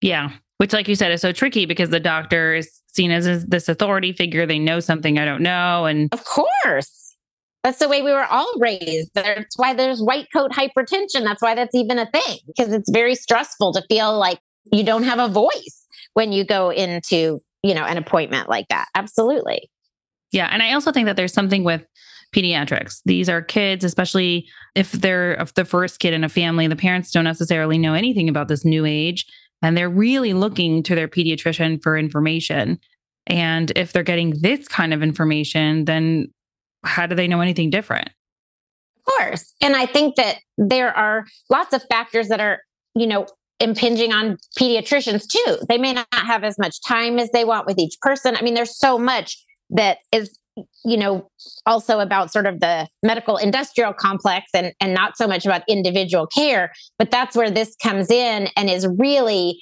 Yeah. 0.00 0.30
Which, 0.58 0.72
like 0.72 0.88
you 0.88 0.94
said, 0.94 1.12
is 1.12 1.20
so 1.20 1.32
tricky 1.32 1.66
because 1.66 1.90
the 1.90 2.00
doctor 2.00 2.54
is 2.54 2.80
seen 2.88 3.10
as 3.10 3.46
this 3.46 3.68
authority 3.68 4.12
figure. 4.12 4.46
They 4.46 4.58
know 4.58 4.80
something 4.80 5.18
I 5.18 5.24
don't 5.24 5.42
know. 5.42 5.86
And 5.86 6.12
of 6.12 6.24
course, 6.24 7.16
that's 7.62 7.78
the 7.78 7.88
way 7.88 8.02
we 8.02 8.12
were 8.12 8.26
all 8.26 8.52
raised. 8.58 9.10
That's 9.14 9.56
why 9.56 9.74
there's 9.74 10.02
white 10.02 10.28
coat 10.32 10.50
hypertension. 10.50 11.24
That's 11.24 11.42
why 11.42 11.54
that's 11.54 11.74
even 11.74 11.98
a 11.98 12.10
thing 12.10 12.38
because 12.46 12.72
it's 12.72 12.90
very 12.90 13.14
stressful 13.14 13.72
to 13.74 13.82
feel 13.88 14.18
like 14.18 14.38
you 14.72 14.84
don't 14.84 15.02
have 15.04 15.18
a 15.18 15.28
voice 15.28 15.86
when 16.14 16.32
you 16.32 16.44
go 16.44 16.70
into, 16.70 17.40
you 17.62 17.74
know, 17.74 17.84
an 17.84 17.96
appointment 17.96 18.48
like 18.48 18.66
that. 18.68 18.86
Absolutely. 18.94 19.70
Yeah. 20.32 20.48
And 20.50 20.62
I 20.62 20.72
also 20.72 20.92
think 20.92 21.06
that 21.06 21.16
there's 21.16 21.32
something 21.32 21.64
with 21.64 21.84
pediatrics. 22.34 23.00
These 23.04 23.28
are 23.28 23.42
kids, 23.42 23.84
especially 23.84 24.48
if 24.74 24.92
they're 24.92 25.44
the 25.54 25.64
first 25.64 26.00
kid 26.00 26.14
in 26.14 26.24
a 26.24 26.28
family, 26.28 26.66
the 26.66 26.76
parents 26.76 27.10
don't 27.10 27.24
necessarily 27.24 27.78
know 27.78 27.94
anything 27.94 28.28
about 28.28 28.48
this 28.48 28.64
new 28.64 28.84
age. 28.84 29.26
And 29.62 29.76
they're 29.76 29.90
really 29.90 30.32
looking 30.32 30.82
to 30.84 30.94
their 30.94 31.08
pediatrician 31.08 31.82
for 31.82 31.98
information. 31.98 32.78
And 33.26 33.72
if 33.76 33.92
they're 33.92 34.02
getting 34.02 34.34
this 34.40 34.66
kind 34.68 34.94
of 34.94 35.02
information, 35.02 35.84
then 35.84 36.28
how 36.84 37.06
do 37.06 37.14
they 37.14 37.28
know 37.28 37.40
anything 37.40 37.68
different? 37.68 38.08
Of 38.96 39.04
course. 39.04 39.54
And 39.60 39.76
I 39.76 39.86
think 39.86 40.16
that 40.16 40.38
there 40.56 40.96
are 40.96 41.26
lots 41.50 41.74
of 41.74 41.82
factors 41.90 42.28
that 42.28 42.40
are, 42.40 42.60
you 42.94 43.06
know, 43.06 43.26
impinging 43.60 44.12
on 44.12 44.38
pediatricians 44.58 45.26
too. 45.28 45.58
They 45.68 45.76
may 45.76 45.92
not 45.92 46.06
have 46.12 46.44
as 46.44 46.58
much 46.58 46.76
time 46.86 47.18
as 47.18 47.30
they 47.32 47.44
want 47.44 47.66
with 47.66 47.78
each 47.78 47.96
person. 48.00 48.36
I 48.36 48.42
mean, 48.42 48.54
there's 48.54 48.78
so 48.78 48.98
much 48.98 49.36
that 49.70 49.98
is 50.12 50.38
you 50.84 50.96
know 50.96 51.30
also 51.64 52.00
about 52.00 52.32
sort 52.32 52.46
of 52.46 52.60
the 52.60 52.88
medical 53.02 53.36
industrial 53.36 53.92
complex 53.92 54.46
and 54.54 54.72
and 54.80 54.92
not 54.92 55.16
so 55.16 55.26
much 55.26 55.46
about 55.46 55.62
individual 55.68 56.26
care 56.26 56.72
but 56.98 57.10
that's 57.10 57.36
where 57.36 57.50
this 57.50 57.76
comes 57.82 58.10
in 58.10 58.48
and 58.56 58.68
is 58.68 58.86
really 58.98 59.60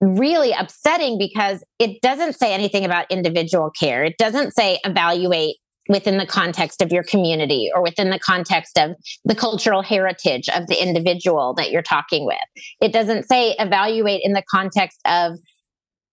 really 0.00 0.52
upsetting 0.52 1.18
because 1.18 1.64
it 1.78 2.00
doesn't 2.02 2.34
say 2.34 2.52
anything 2.52 2.84
about 2.84 3.10
individual 3.10 3.70
care. 3.70 4.04
It 4.04 4.18
doesn't 4.18 4.54
say 4.54 4.78
evaluate 4.84 5.56
within 5.88 6.18
the 6.18 6.26
context 6.26 6.82
of 6.82 6.90
your 6.90 7.04
community 7.04 7.70
or 7.74 7.82
within 7.82 8.10
the 8.10 8.18
context 8.18 8.76
of 8.76 8.96
the 9.24 9.34
cultural 9.34 9.82
heritage 9.82 10.48
of 10.48 10.66
the 10.66 10.82
individual 10.82 11.54
that 11.54 11.70
you're 11.70 11.82
talking 11.82 12.26
with. 12.26 12.38
It 12.80 12.92
doesn't 12.92 13.24
say 13.24 13.54
evaluate 13.58 14.20
in 14.24 14.32
the 14.32 14.42
context 14.50 15.00
of 15.06 15.38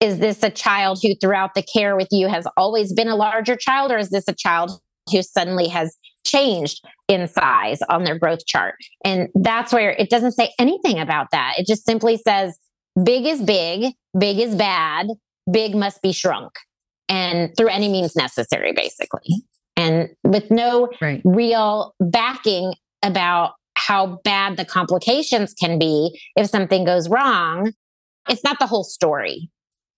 is 0.04 0.20
this 0.20 0.44
a 0.44 0.50
child 0.50 1.00
who 1.02 1.16
throughout 1.16 1.56
the 1.56 1.64
care 1.64 1.96
with 1.96 2.10
you 2.12 2.28
has 2.28 2.46
always 2.58 2.92
been 2.92 3.08
a 3.08 3.16
larger 3.16 3.56
child 3.56 3.90
or 3.90 3.98
is 3.98 4.10
this 4.10 4.28
a 4.28 4.34
child 4.34 4.72
who 5.10 5.22
suddenly 5.22 5.70
has 5.70 5.96
changed 6.26 6.86
in 7.08 7.26
size 7.26 7.80
on 7.90 8.04
their 8.04 8.20
growth 8.20 8.46
chart? 8.46 8.76
And 9.06 9.30
that's 9.34 9.72
where 9.72 9.92
it 9.92 10.10
doesn't 10.10 10.34
say 10.34 10.52
anything 10.60 11.00
about 11.00 11.28
that. 11.32 11.54
It 11.58 11.66
just 11.66 11.86
simply 11.86 12.18
says 12.18 12.60
big 13.02 13.26
is 13.26 13.42
big 13.42 13.94
big 14.20 14.40
is 14.40 14.56
bad 14.56 15.08
big 15.52 15.74
must 15.74 16.02
be 16.02 16.12
shrunk 16.12 16.52
and 17.10 17.56
through 17.58 17.70
any 17.70 17.88
means 17.88 18.16
necessary 18.16 18.74
basically. 18.74 19.44
And 19.78 20.10
with 20.24 20.52
no 20.52 20.90
right. 21.02 21.22
real 21.24 21.96
backing 22.00 22.76
about 23.04 23.54
how 23.76 24.20
bad 24.24 24.58
the 24.58 24.66
complications 24.66 25.54
can 25.54 25.80
be 25.80 26.20
if 26.36 26.50
something 26.50 26.84
goes 26.84 27.10
wrong 27.10 27.74
it's 28.30 28.44
not 28.44 28.60
the 28.60 28.68
whole 28.68 28.84
story 28.84 29.50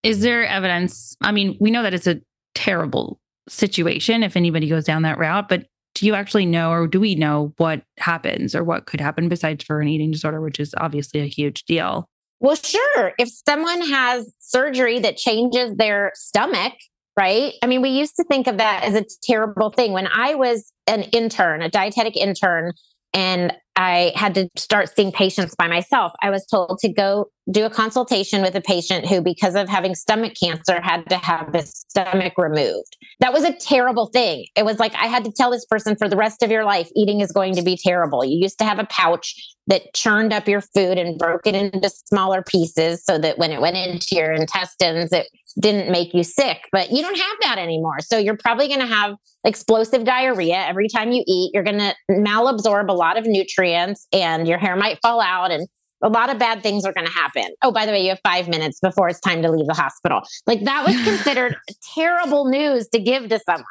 is 0.06 0.22
there 0.22 0.46
evidence? 0.46 1.18
I 1.22 1.32
mean, 1.32 1.58
we 1.60 1.72
know 1.72 1.82
that 1.82 1.96
it's 1.96 2.06
a 2.06 2.22
terrible 2.54 3.20
situation 3.50 4.22
if 4.22 4.38
anybody 4.38 4.70
goes 4.70 4.86
down 4.86 5.02
that 5.02 5.18
route, 5.18 5.50
but 5.50 5.66
do 5.96 6.06
you 6.06 6.14
actually 6.14 6.46
know 6.46 6.72
or 6.72 6.88
do 6.88 7.00
we 7.00 7.16
know 7.16 7.54
what 7.58 7.82
happens 7.98 8.54
or 8.54 8.64
what 8.64 8.86
could 8.86 9.02
happen 9.02 9.30
besides 9.30 9.64
for 9.64 9.82
an 9.82 9.88
eating 9.88 10.12
disorder, 10.12 10.42
which 10.42 10.60
is 10.60 10.76
obviously 10.78 11.22
a 11.22 11.26
huge 11.26 11.64
deal? 11.64 12.08
Well, 12.40 12.56
sure. 12.56 13.14
If 13.18 13.30
someone 13.48 13.82
has 13.82 14.32
surgery 14.40 15.00
that 15.00 15.18
changes 15.18 15.76
their 15.76 16.12
stomach, 16.14 16.74
right? 17.18 17.54
I 17.64 17.66
mean, 17.66 17.82
we 17.82 17.90
used 17.90 18.16
to 18.18 18.26
think 18.26 18.46
of 18.46 18.58
that 18.58 18.84
as 18.84 18.94
a 18.94 19.06
terrible 19.24 19.72
thing. 19.72 19.92
When 19.92 20.08
I 20.08 20.36
was 20.36 20.72
an 20.86 21.04
intern, 21.14 21.64
a 21.64 21.70
dietetic 21.70 22.16
intern, 22.16 22.74
and 23.16 23.54
I 23.78 24.12
had 24.16 24.36
to 24.36 24.50
start 24.58 24.90
seeing 24.94 25.12
patients 25.12 25.56
by 25.56 25.68
myself. 25.68 26.12
I 26.22 26.30
was 26.30 26.46
told 26.46 26.80
to 26.80 26.92
go 26.92 27.28
do 27.52 27.66
a 27.66 27.70
consultation 27.70 28.42
with 28.42 28.56
a 28.56 28.62
patient 28.62 29.06
who, 29.06 29.22
because 29.22 29.56
of 29.56 29.70
having 29.70 29.96
stomach 29.96 30.34
cancer, 30.42 30.82
had 30.82 31.08
to 31.10 31.18
have 31.18 31.54
his 31.54 31.86
stomach 31.90 32.34
removed. 32.38 32.96
That 33.20 33.34
was 33.34 33.44
a 33.44 33.54
terrible 33.54 34.08
thing. 34.08 34.46
It 34.56 34.66
was 34.66 34.80
like 34.80 34.94
I 34.96 35.08
had 35.08 35.26
to 35.26 35.32
tell 35.32 35.52
this 35.52 35.66
person 35.66 35.96
for 35.96 36.08
the 36.08 36.18
rest 36.18 36.44
of 36.44 36.52
your 36.52 36.66
life, 36.66 36.90
eating 36.96 37.22
is 37.22 37.32
going 37.32 37.56
to 37.56 37.62
be 37.62 37.78
terrible. 37.78 38.24
You 38.24 38.38
used 38.38 38.60
to 38.60 38.66
have 38.66 38.80
a 38.80 38.88
pouch 38.90 39.36
that 39.68 39.94
churned 39.94 40.32
up 40.32 40.48
your 40.48 40.62
food 40.62 40.98
and 40.98 41.18
broke 41.18 41.48
it 41.48 41.56
into 41.56 41.90
smaller 41.90 42.44
pieces 42.44 43.04
so 43.04 43.18
that 43.18 43.38
when 43.38 43.52
it 43.52 43.62
went 43.62 43.78
into 43.78 44.08
your 44.12 44.32
intestines, 44.32 45.12
it 45.12 45.28
didn't 45.60 45.92
make 45.92 46.14
you 46.14 46.24
sick. 46.24 46.68
But 46.72 46.92
you 46.92 47.02
don't 47.02 47.18
have 47.18 47.38
that 47.42 47.58
anymore. 47.58 48.00
So 48.02 48.18
you're 48.18 48.38
probably 48.38 48.68
going 48.68 48.82
to 48.82 48.86
have 48.88 49.16
explosive 49.44 50.04
diarrhea 50.04 50.58
every 50.58 50.88
time 50.88 51.12
you 51.12 51.24
eat. 51.28 51.52
You're 51.54 51.64
going 51.64 51.80
to 51.80 51.96
malabsorb 52.10 52.90
a 52.90 52.94
lot 52.94 53.18
of 53.18 53.26
nutrients 53.26 54.08
and 54.12 54.48
your 54.48 54.58
hair 54.58 54.76
might 54.76 55.00
fall 55.02 55.22
out 55.22 55.52
and 55.52 55.68
a 56.04 56.10
lot 56.10 56.30
of 56.30 56.38
bad 56.38 56.62
things 56.62 56.86
are 56.86 56.94
going 56.94 57.08
to 57.08 57.12
happen. 57.12 57.46
Oh, 57.64 57.72
by 57.72 57.86
the 57.86 57.92
way, 57.92 58.04
you 58.04 58.10
have 58.10 58.20
five 58.24 58.48
minutes 58.48 58.80
before 58.80 59.10
it's 59.10 59.20
time 59.20 59.42
to 59.42 59.52
leave 59.52 59.66
the 59.66 59.74
hospital. 59.74 60.22
Like 60.46 60.64
that 60.66 60.86
was 60.86 60.96
considered 61.04 61.56
terrible 61.96 62.46
news 62.46 62.88
to 62.90 63.00
give 63.00 63.30
to 63.30 63.40
someone. 63.40 63.66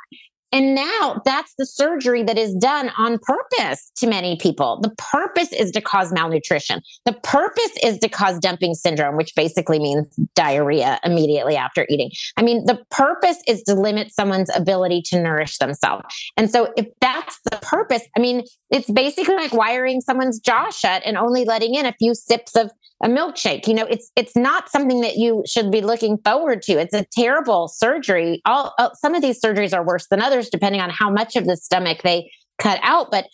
And 0.54 0.76
now 0.76 1.20
that's 1.24 1.52
the 1.58 1.66
surgery 1.66 2.22
that 2.22 2.38
is 2.38 2.54
done 2.54 2.90
on 2.96 3.18
purpose 3.18 3.90
to 3.96 4.06
many 4.06 4.36
people. 4.36 4.78
The 4.80 4.94
purpose 4.96 5.52
is 5.52 5.72
to 5.72 5.80
cause 5.80 6.12
malnutrition. 6.12 6.80
The 7.04 7.12
purpose 7.12 7.72
is 7.82 7.98
to 7.98 8.08
cause 8.08 8.38
dumping 8.38 8.74
syndrome, 8.74 9.16
which 9.16 9.34
basically 9.34 9.80
means 9.80 10.06
diarrhea 10.36 11.00
immediately 11.02 11.56
after 11.56 11.86
eating. 11.88 12.10
I 12.36 12.42
mean, 12.42 12.66
the 12.66 12.78
purpose 12.92 13.38
is 13.48 13.64
to 13.64 13.74
limit 13.74 14.14
someone's 14.14 14.50
ability 14.54 15.02
to 15.06 15.20
nourish 15.20 15.58
themselves. 15.58 16.04
And 16.36 16.48
so 16.48 16.72
if 16.76 16.86
that's 17.00 17.40
the 17.50 17.58
purpose, 17.60 18.02
I 18.16 18.20
mean, 18.20 18.44
it's 18.70 18.88
basically 18.88 19.34
like 19.34 19.52
wiring 19.52 20.02
someone's 20.02 20.38
jaw 20.38 20.70
shut 20.70 21.02
and 21.04 21.18
only 21.18 21.44
letting 21.44 21.74
in 21.74 21.84
a 21.84 21.94
few 21.98 22.14
sips 22.14 22.54
of 22.54 22.70
a 23.02 23.08
milkshake. 23.08 23.66
You 23.66 23.74
know, 23.74 23.86
it's 23.86 24.10
it's 24.16 24.36
not 24.36 24.70
something 24.70 25.00
that 25.00 25.16
you 25.16 25.42
should 25.46 25.70
be 25.70 25.80
looking 25.80 26.18
forward 26.24 26.62
to. 26.62 26.72
It's 26.74 26.94
a 26.94 27.04
terrible 27.12 27.68
surgery. 27.68 28.40
All 28.44 28.74
uh, 28.78 28.90
some 28.94 29.14
of 29.14 29.22
these 29.22 29.40
surgeries 29.40 29.74
are 29.74 29.84
worse 29.84 30.06
than 30.08 30.22
others, 30.22 30.48
depending 30.48 30.80
on 30.80 30.90
how 30.90 31.10
much 31.10 31.36
of 31.36 31.46
the 31.46 31.56
stomach 31.56 32.02
they 32.02 32.30
cut 32.58 32.78
out. 32.82 33.10
But 33.10 33.26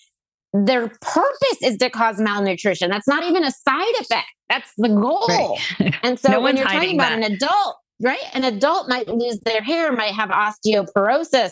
their 0.53 0.89
purpose 0.89 1.59
is 1.63 1.77
to 1.79 1.91
cause 1.91 2.21
malnutrition. 2.21 2.91
That's 2.91 3.07
not 3.07 3.23
even 3.25 3.45
a 3.45 3.51
side 3.51 3.95
effect. 4.01 4.29
That's 4.49 4.73
the 4.77 4.89
goal. 4.89 5.27
Right. 5.29 5.95
And 6.03 6.19
so 6.19 6.33
no 6.33 6.41
when 6.41 6.57
you're 6.57 6.67
talking 6.67 6.95
about 6.95 7.11
that. 7.11 7.19
an 7.19 7.33
adult, 7.35 7.77
right? 8.01 8.19
An 8.33 8.45
adult 8.45 8.89
might 8.89 9.09
lose 9.09 9.39
their 9.41 9.63
hair, 9.63 9.93
might 9.93 10.15
have 10.15 10.31
osteoporosis. 10.31 11.51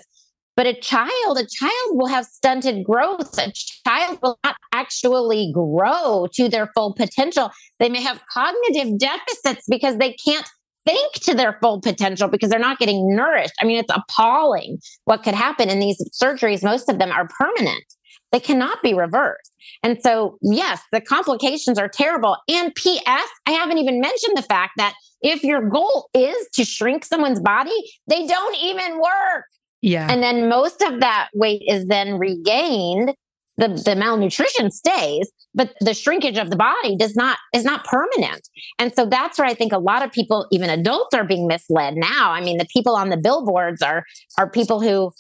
But 0.59 0.67
a 0.67 0.75
child, 0.75 1.39
a 1.39 1.47
child 1.47 1.91
will 1.91 2.09
have 2.09 2.27
stunted 2.27 2.83
growth. 2.83 3.39
A 3.39 3.53
child 3.87 4.19
will 4.21 4.41
not 4.43 4.57
actually 4.75 5.53
grow 5.55 6.27
to 6.33 6.49
their 6.49 6.73
full 6.75 6.95
potential. 6.95 7.53
They 7.79 7.89
may 7.89 8.03
have 8.03 8.21
cognitive 8.35 8.99
deficits 8.99 9.67
because 9.71 9.99
they 9.99 10.15
can't 10.15 10.49
think 10.85 11.13
to 11.21 11.35
their 11.35 11.57
full 11.61 11.81
potential 11.81 12.27
because 12.27 12.51
they're 12.51 12.59
not 12.59 12.81
getting 12.81 13.15
nourished. 13.15 13.55
I 13.63 13.67
mean, 13.67 13.79
it's 13.79 13.95
appalling 13.95 14.79
what 15.05 15.23
could 15.23 15.37
happen 15.37 15.71
in 15.71 15.79
these 15.79 16.03
surgeries. 16.21 16.65
Most 16.65 16.89
of 16.89 16.99
them 16.99 17.13
are 17.13 17.29
permanent. 17.39 17.85
they 18.33 18.41
cannot 18.41 18.83
be 18.83 18.95
reversed. 18.95 19.55
And 19.85 19.99
so, 20.03 20.39
yes, 20.43 20.83
the 20.91 21.01
complications 21.01 21.79
are 21.79 21.89
terrible. 21.89 22.37
And 22.49 22.75
P.S., 22.75 23.29
I 23.47 23.53
haven't 23.53 23.79
even 23.79 24.01
mentioned 24.01 24.37
the 24.37 24.43
fact 24.43 24.73
that 24.77 24.95
if 25.23 25.45
your 25.45 25.71
goal 25.71 26.09
is 26.15 26.49
to 26.55 26.65
shrink 26.65 27.05
someone's 27.05 27.39
body, 27.39 27.79
they 28.09 28.27
don't 28.27 28.57
even 28.57 28.99
work. 28.99 29.45
Yeah. 29.83 30.11
And 30.11 30.23
then 30.23 30.49
most 30.49 30.83
of 30.83 31.01
that 31.01 31.29
weight 31.35 31.63
is 31.67 31.87
then 31.87 32.19
regained. 32.19 33.15
The, 33.57 33.69
the 33.69 33.97
malnutrition 33.97 34.71
stays, 34.71 35.33
but 35.53 35.75
the 35.81 35.93
shrinkage 35.93 36.39
of 36.39 36.49
the 36.49 36.55
body 36.55 36.97
does 36.97 37.17
not 37.17 37.39
is 37.53 37.65
not 37.65 37.85
permanent. 37.85 38.49
And 38.79 38.95
so 38.95 39.05
that's 39.05 39.37
where 39.37 39.49
I 39.49 39.55
think 39.55 39.73
a 39.73 39.79
lot 39.79 40.05
of 40.05 40.13
people, 40.13 40.47
even 40.53 40.71
adults, 40.71 41.13
are 41.13 41.25
being 41.25 41.49
misled 41.49 41.95
now. 41.97 42.31
I 42.31 42.41
mean, 42.41 42.59
the 42.59 42.69
people 42.73 42.95
on 42.95 43.09
the 43.09 43.17
billboards 43.17 43.83
are 43.83 44.05
are 44.39 44.49
people 44.49 44.81
who, 44.81 45.11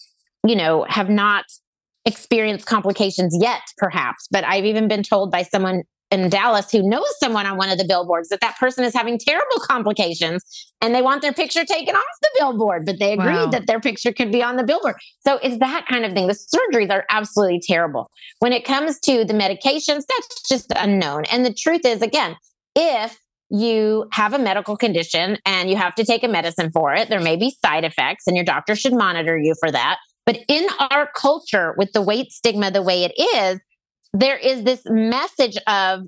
you 0.47 0.55
know, 0.55 0.87
have 0.89 1.11
not 1.11 1.47
experienced 2.05 2.67
complications 2.67 3.37
yet, 3.41 3.63
perhaps. 3.77 4.29
But 4.31 4.45
I've 4.45 4.67
even 4.67 4.87
been 4.87 5.03
told 5.03 5.33
by 5.33 5.43
someone 5.43 5.83
in 6.11 6.29
Dallas 6.31 6.71
who 6.71 6.83
knows 6.83 7.19
someone 7.19 7.47
on 7.47 7.59
one 7.59 7.69
of 7.69 7.79
the 7.79 7.85
billboards 7.85 8.29
that 8.29 8.41
that 8.41 8.57
person 8.59 8.85
is 8.85 8.95
having 8.95 9.19
terrible 9.19 9.61
complications 9.61 10.43
and 10.81 10.95
they 10.95 11.03
want 11.03 11.23
their 11.23 11.33
picture 11.33 11.65
taken 11.65 11.95
off 11.95 12.03
the 12.23 12.31
billboard, 12.39 12.87
but 12.87 12.99
they 12.99 13.13
agreed 13.13 13.35
wow. 13.35 13.47
that 13.47 13.67
their 13.67 13.81
picture 13.81 14.13
could 14.13 14.33
be 14.33 14.43
on 14.43 14.57
the 14.57 14.65
billboard. 14.65 14.97
So 15.21 15.39
it's 15.43 15.59
that 15.59 15.87
kind 15.87 16.05
of 16.05 16.13
thing. 16.13 16.27
The 16.27 16.35
surgeries 16.35 16.91
are 16.91 17.05
absolutely 17.11 17.61
terrible. 17.61 18.11
When 18.39 18.53
it 18.53 18.65
comes 18.65 18.99
to 19.01 19.25
the 19.25 19.35
medications, 19.35 20.05
that's 20.09 20.49
just 20.49 20.73
unknown. 20.77 21.25
And 21.27 21.45
the 21.45 21.53
truth 21.53 21.85
is, 21.85 22.01
again, 22.01 22.37
if 22.75 23.19
you 23.51 24.07
have 24.13 24.35
a 24.35 24.39
medical 24.39 24.77
condition 24.77 25.39
and 25.45 25.71
you 25.71 25.77
have 25.77 25.95
to 25.97 26.05
take 26.05 26.23
a 26.23 26.29
medicine 26.29 26.71
for 26.71 26.95
it, 26.95 27.09
there 27.09 27.21
may 27.21 27.37
be 27.37 27.55
side 27.65 27.85
effects 27.85 28.27
and 28.27 28.37
your 28.37 28.45
doctor 28.45 28.77
should 28.77 28.93
monitor 28.93 29.37
you 29.37 29.55
for 29.61 29.71
that. 29.71 29.99
But 30.27 30.41
in 30.49 30.67
our 30.79 31.09
culture, 31.17 31.75
with 31.79 31.93
the 31.93 32.03
weight 32.03 32.33
stigma 32.33 32.71
the 32.71 32.83
way 32.83 33.05
it 33.05 33.13
is, 33.19 33.61
there 34.19 34.37
is 34.37 34.65
this 34.65 34.83
message 34.87 35.57
of, 35.69 36.03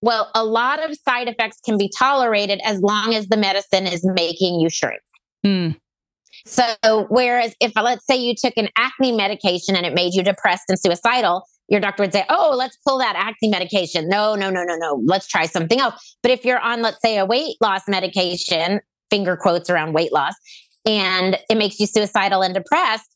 well, 0.00 0.30
a 0.34 0.44
lot 0.44 0.82
of 0.82 0.96
side 0.96 1.28
effects 1.28 1.60
can 1.64 1.78
be 1.78 1.90
tolerated 1.96 2.60
as 2.64 2.80
long 2.80 3.14
as 3.14 3.28
the 3.28 3.36
medicine 3.36 3.86
is 3.86 4.04
making 4.04 4.58
you 4.58 4.68
shrink. 4.68 5.00
Mm. 5.46 5.76
So, 6.44 7.06
whereas 7.08 7.54
if 7.60 7.72
let's 7.76 8.04
say 8.04 8.16
you 8.16 8.34
took 8.34 8.54
an 8.56 8.68
acne 8.76 9.12
medication 9.12 9.76
and 9.76 9.86
it 9.86 9.94
made 9.94 10.12
you 10.14 10.24
depressed 10.24 10.64
and 10.68 10.78
suicidal, 10.78 11.44
your 11.68 11.80
doctor 11.80 12.02
would 12.02 12.12
say, 12.12 12.24
Oh, 12.28 12.52
let's 12.56 12.76
pull 12.84 12.98
that 12.98 13.14
acne 13.16 13.48
medication. 13.48 14.08
No, 14.08 14.34
no, 14.34 14.50
no, 14.50 14.64
no, 14.64 14.74
no. 14.74 15.00
Let's 15.04 15.28
try 15.28 15.46
something 15.46 15.80
else. 15.80 16.16
But 16.20 16.32
if 16.32 16.44
you're 16.44 16.58
on, 16.58 16.82
let's 16.82 17.00
say, 17.00 17.16
a 17.18 17.24
weight 17.24 17.56
loss 17.60 17.82
medication, 17.86 18.80
finger 19.08 19.36
quotes 19.36 19.70
around 19.70 19.92
weight 19.92 20.12
loss, 20.12 20.34
and 20.84 21.38
it 21.48 21.56
makes 21.56 21.78
you 21.78 21.86
suicidal 21.86 22.42
and 22.42 22.54
depressed, 22.54 23.14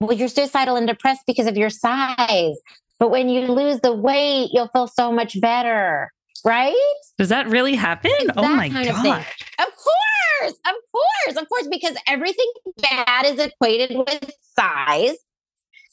well, 0.00 0.12
you're 0.12 0.28
suicidal 0.28 0.74
and 0.74 0.88
depressed 0.88 1.22
because 1.26 1.46
of 1.46 1.56
your 1.56 1.70
size. 1.70 2.56
But 2.98 3.10
when 3.10 3.28
you 3.28 3.42
lose 3.42 3.80
the 3.80 3.92
weight, 3.92 4.50
you'll 4.52 4.68
feel 4.68 4.86
so 4.86 5.12
much 5.12 5.40
better, 5.40 6.10
right? 6.44 6.74
Does 7.18 7.28
that 7.28 7.46
really 7.48 7.74
happen? 7.74 8.12
It's 8.14 8.30
oh 8.36 8.48
my 8.48 8.68
god! 8.68 8.86
Of, 8.86 9.66
of 9.66 9.72
course, 9.74 10.54
of 10.66 10.74
course, 10.92 11.36
of 11.36 11.48
course, 11.48 11.68
because 11.70 11.96
everything 12.06 12.50
bad 12.78 13.26
is 13.26 13.38
equated 13.38 13.96
with 13.96 14.30
size. 14.58 15.16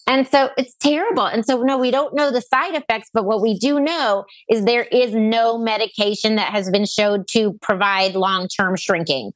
And 0.05 0.27
so 0.27 0.49
it's 0.57 0.75
terrible. 0.75 1.25
And 1.25 1.45
so, 1.45 1.61
no, 1.61 1.77
we 1.77 1.89
don't 1.89 2.13
know 2.13 2.29
the 2.29 2.41
side 2.41 2.75
effects, 2.75 3.09
but 3.13 3.23
what 3.25 3.41
we 3.41 3.57
do 3.57 3.79
know 3.79 4.25
is 4.49 4.65
there 4.65 4.83
is 4.83 5.13
no 5.13 5.57
medication 5.57 6.35
that 6.35 6.51
has 6.51 6.69
been 6.69 6.85
showed 6.85 7.27
to 7.29 7.53
provide 7.61 8.15
long 8.15 8.47
term 8.49 8.75
shrinking. 8.75 9.31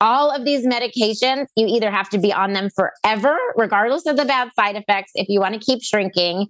All 0.00 0.30
of 0.30 0.44
these 0.44 0.66
medications, 0.66 1.46
you 1.56 1.66
either 1.66 1.90
have 1.90 2.08
to 2.10 2.18
be 2.18 2.32
on 2.32 2.52
them 2.52 2.70
forever, 2.70 3.36
regardless 3.56 4.06
of 4.06 4.16
the 4.16 4.24
bad 4.24 4.50
side 4.54 4.76
effects, 4.76 5.12
if 5.14 5.28
you 5.28 5.40
want 5.40 5.54
to 5.54 5.60
keep 5.60 5.82
shrinking, 5.82 6.46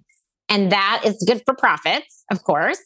and 0.49 0.71
that 0.71 1.01
is 1.05 1.23
good 1.27 1.41
for 1.45 1.55
profits, 1.55 2.23
of 2.31 2.43
course. 2.43 2.79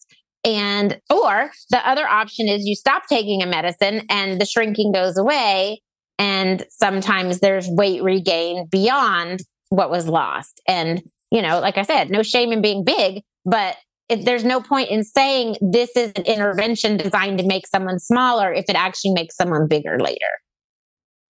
And, 0.43 0.99
or 1.09 1.51
the 1.69 1.89
other 1.89 2.07
option 2.07 2.47
is 2.47 2.65
you 2.65 2.75
stop 2.75 3.03
taking 3.07 3.41
a 3.41 3.45
medicine 3.45 4.03
and 4.09 4.39
the 4.39 4.45
shrinking 4.45 4.91
goes 4.93 5.17
away. 5.17 5.81
And 6.19 6.65
sometimes 6.69 7.39
there's 7.39 7.67
weight 7.67 8.01
regain 8.01 8.67
beyond 8.71 9.41
what 9.69 9.91
was 9.91 10.07
lost. 10.07 10.61
And, 10.67 11.03
you 11.31 11.41
know, 11.41 11.59
like 11.59 11.77
I 11.77 11.81
said, 11.81 12.09
no 12.09 12.23
shame 12.23 12.51
in 12.51 12.61
being 12.61 12.83
big, 12.83 13.23
but 13.45 13.75
if 14.09 14.23
there's 14.23 14.45
no 14.45 14.61
point 14.61 14.89
in 14.89 15.03
saying 15.03 15.57
this 15.59 15.95
is 15.95 16.13
an 16.15 16.23
intervention 16.23 16.95
designed 16.97 17.39
to 17.39 17.45
make 17.45 17.67
someone 17.67 17.99
smaller 17.99 18.53
if 18.53 18.65
it 18.69 18.75
actually 18.75 19.11
makes 19.11 19.35
someone 19.35 19.67
bigger 19.67 19.99
later. 19.99 20.39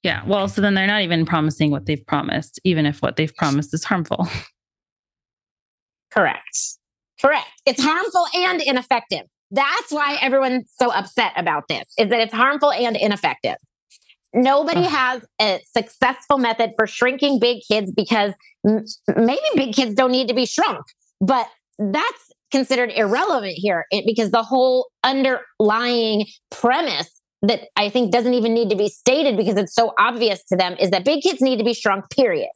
Yeah. 0.04 0.24
Well, 0.28 0.48
so 0.48 0.62
then 0.62 0.76
they're 0.76 0.88
not 0.88 1.02
even 1.02 1.26
promising 1.26 1.72
what 1.72 1.86
they've 1.88 2.06
promised, 2.06 2.60
even 2.64 2.86
if 2.86 3.02
what 3.02 3.16
they've 3.16 3.36
promised 3.36 3.74
is 3.74 3.84
harmful. 3.84 4.28
Correct. 6.18 6.78
Correct. 7.22 7.48
It's 7.66 7.82
harmful 7.82 8.26
and 8.34 8.62
ineffective. 8.62 9.22
That's 9.52 9.92
why 9.92 10.18
everyone's 10.20 10.72
so 10.80 10.92
upset 10.92 11.32
about 11.36 11.68
this 11.70 11.86
is 11.98 12.10
that 12.10 12.20
it's 12.20 12.34
harmful 12.34 12.72
and 12.72 12.98
ineffective. 12.98 13.56
Nobody 14.34 14.84
has 14.84 15.24
a 15.40 15.62
successful 15.76 16.38
method 16.38 16.72
for 16.76 16.86
shrinking 16.86 17.40
big 17.40 17.60
kids 17.70 17.92
because 17.92 18.34
m- 18.68 18.84
maybe 19.16 19.42
big 19.56 19.74
kids 19.74 19.94
don't 19.94 20.12
need 20.12 20.28
to 20.28 20.34
be 20.34 20.46
shrunk, 20.46 20.86
but 21.22 21.48
that's 21.80 22.32
considered 22.52 22.92
irrelevant 22.96 23.54
here 23.56 23.86
because 24.06 24.32
the 24.32 24.44
whole 24.44 24.90
underlying 25.04 26.26
premise 26.50 27.10
that 27.42 27.68
I 27.76 27.90
think 27.90 28.12
doesn't 28.12 28.34
even 28.34 28.54
need 28.54 28.70
to 28.70 28.76
be 28.76 28.90
stated 28.90 29.38
because 29.38 29.56
it's 29.56 29.74
so 29.74 29.94
obvious 30.00 30.44
to 30.46 30.58
them 30.58 30.76
is 30.80 30.90
that 30.90 31.06
big 31.06 31.22
kids 31.22 31.42
need 31.42 31.58
to 31.58 31.64
be 31.64 31.74
shrunk, 31.74 32.10
period. 32.10 32.50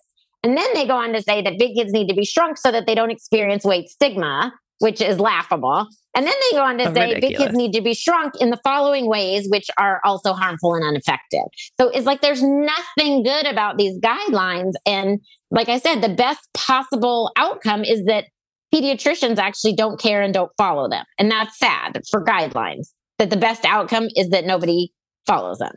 And 0.43 0.57
then 0.57 0.67
they 0.73 0.87
go 0.87 0.95
on 0.95 1.13
to 1.13 1.21
say 1.21 1.41
that 1.41 1.59
big 1.59 1.75
kids 1.75 1.91
need 1.91 2.07
to 2.09 2.15
be 2.15 2.25
shrunk 2.25 2.57
so 2.57 2.71
that 2.71 2.87
they 2.87 2.95
don't 2.95 3.11
experience 3.11 3.63
weight 3.63 3.89
stigma, 3.89 4.53
which 4.79 5.01
is 5.01 5.19
laughable. 5.19 5.87
And 6.15 6.25
then 6.25 6.33
they 6.33 6.57
go 6.57 6.63
on 6.63 6.77
to 6.79 6.85
say 6.85 7.13
ridiculous. 7.13 7.21
big 7.21 7.37
kids 7.37 7.55
need 7.55 7.73
to 7.73 7.81
be 7.81 7.93
shrunk 7.93 8.33
in 8.41 8.49
the 8.49 8.59
following 8.63 9.07
ways, 9.07 9.47
which 9.49 9.69
are 9.77 10.01
also 10.03 10.33
harmful 10.33 10.73
and 10.73 10.83
ineffective. 10.83 11.45
So 11.79 11.89
it's 11.89 12.05
like 12.05 12.21
there's 12.21 12.43
nothing 12.43 13.23
good 13.23 13.45
about 13.45 13.77
these 13.77 13.99
guidelines. 13.99 14.73
And 14.85 15.19
like 15.51 15.69
I 15.69 15.77
said, 15.77 16.01
the 16.01 16.09
best 16.09 16.41
possible 16.53 17.31
outcome 17.37 17.83
is 17.83 18.03
that 18.05 18.25
pediatricians 18.73 19.37
actually 19.37 19.75
don't 19.75 19.99
care 19.99 20.21
and 20.21 20.33
don't 20.33 20.51
follow 20.57 20.89
them. 20.89 21.05
And 21.19 21.29
that's 21.29 21.57
sad 21.57 22.01
for 22.09 22.23
guidelines, 22.23 22.89
that 23.19 23.29
the 23.29 23.37
best 23.37 23.63
outcome 23.65 24.07
is 24.15 24.29
that 24.29 24.45
nobody 24.45 24.91
follows 25.27 25.59
them. 25.59 25.75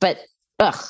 But 0.00 0.20
ugh, 0.58 0.82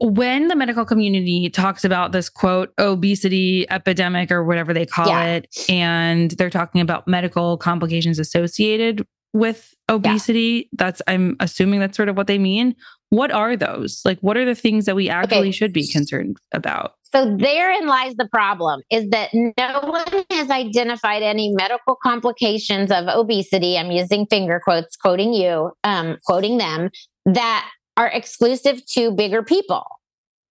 when 0.00 0.48
the 0.48 0.56
medical 0.56 0.86
community 0.86 1.50
talks 1.50 1.84
about 1.84 2.12
this 2.12 2.30
quote 2.30 2.72
obesity 2.78 3.70
epidemic 3.70 4.30
or 4.30 4.44
whatever 4.44 4.72
they 4.72 4.86
call 4.86 5.08
yeah. 5.08 5.24
it 5.24 5.64
and 5.68 6.32
they're 6.32 6.50
talking 6.50 6.80
about 6.80 7.06
medical 7.06 7.58
complications 7.58 8.18
associated 8.18 9.06
with 9.32 9.74
obesity 9.88 10.68
yeah. 10.72 10.76
that's 10.84 11.02
i'm 11.06 11.36
assuming 11.38 11.78
that's 11.78 11.96
sort 11.96 12.08
of 12.08 12.16
what 12.16 12.26
they 12.26 12.38
mean 12.38 12.74
what 13.10 13.30
are 13.30 13.56
those 13.56 14.00
like 14.04 14.18
what 14.20 14.36
are 14.36 14.44
the 14.44 14.54
things 14.54 14.86
that 14.86 14.96
we 14.96 15.08
actually 15.08 15.38
okay. 15.38 15.50
should 15.52 15.72
be 15.72 15.86
concerned 15.86 16.36
about 16.52 16.94
so 17.02 17.36
therein 17.36 17.86
lies 17.86 18.14
the 18.16 18.28
problem 18.32 18.80
is 18.90 19.08
that 19.10 19.30
no 19.34 19.80
one 19.82 20.24
has 20.30 20.50
identified 20.50 21.22
any 21.22 21.52
medical 21.54 21.96
complications 22.02 22.90
of 22.90 23.06
obesity 23.06 23.76
i'm 23.78 23.90
using 23.90 24.26
finger 24.26 24.60
quotes 24.64 24.96
quoting 24.96 25.32
you 25.32 25.70
um, 25.84 26.16
quoting 26.24 26.58
them 26.58 26.88
that 27.26 27.68
are 28.00 28.08
exclusive 28.08 28.84
to 28.86 29.10
bigger 29.12 29.42
people, 29.42 29.84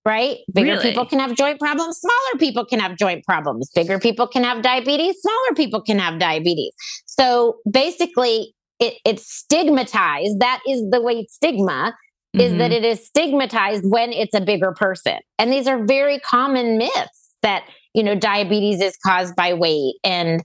right? 0.06 0.38
Bigger 0.54 0.74
really? 0.74 0.84
people 0.84 1.06
can 1.08 1.18
have 1.20 1.36
joint 1.36 1.60
problems, 1.60 1.98
smaller 1.98 2.38
people 2.38 2.64
can 2.64 2.80
have 2.80 2.96
joint 2.96 3.26
problems, 3.26 3.72
bigger 3.74 3.98
people 3.98 4.28
can 4.28 4.44
have 4.44 4.62
diabetes, 4.62 5.16
smaller 5.20 5.56
people 5.56 5.82
can 5.82 5.98
have 5.98 6.20
diabetes. 6.20 6.72
So 7.08 7.58
basically, 7.70 8.54
it, 8.80 8.94
it's 9.04 9.28
stigmatized. 9.28 10.40
That 10.40 10.62
is 10.68 10.84
the 10.92 11.02
weight 11.02 11.32
stigma. 11.32 11.96
Mm-hmm. 12.36 12.42
Is 12.42 12.52
that 12.60 12.70
mm-hmm. 12.70 12.74
it 12.74 12.86
is 12.86 13.04
stigmatized 13.04 13.84
when 13.86 14.14
it's 14.14 14.36
a 14.36 14.42
bigger 14.42 14.72
person. 14.72 15.18
And 15.40 15.52
these 15.52 15.66
are 15.66 15.84
very 15.84 16.20
common 16.20 16.78
myths 16.78 17.34
that, 17.42 17.64
you 17.96 18.04
know, 18.04 18.14
diabetes 18.14 18.80
is 18.80 18.96
caused 19.04 19.36
by 19.36 19.56
weight. 19.56 19.96
And 20.04 20.44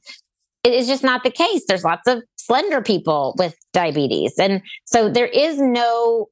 it 0.62 0.72
is 0.72 0.86
just 0.86 1.04
not 1.04 1.24
the 1.24 1.30
case. 1.30 1.66
There's 1.68 1.84
lots 1.84 2.08
of 2.08 2.22
slender 2.36 2.80
people 2.80 3.34
with 3.36 3.54
diabetes. 3.74 4.32
And 4.38 4.62
so 4.86 5.10
there 5.10 5.26
is 5.26 5.60
no 5.60 6.28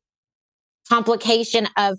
complication 0.92 1.66
of 1.78 1.98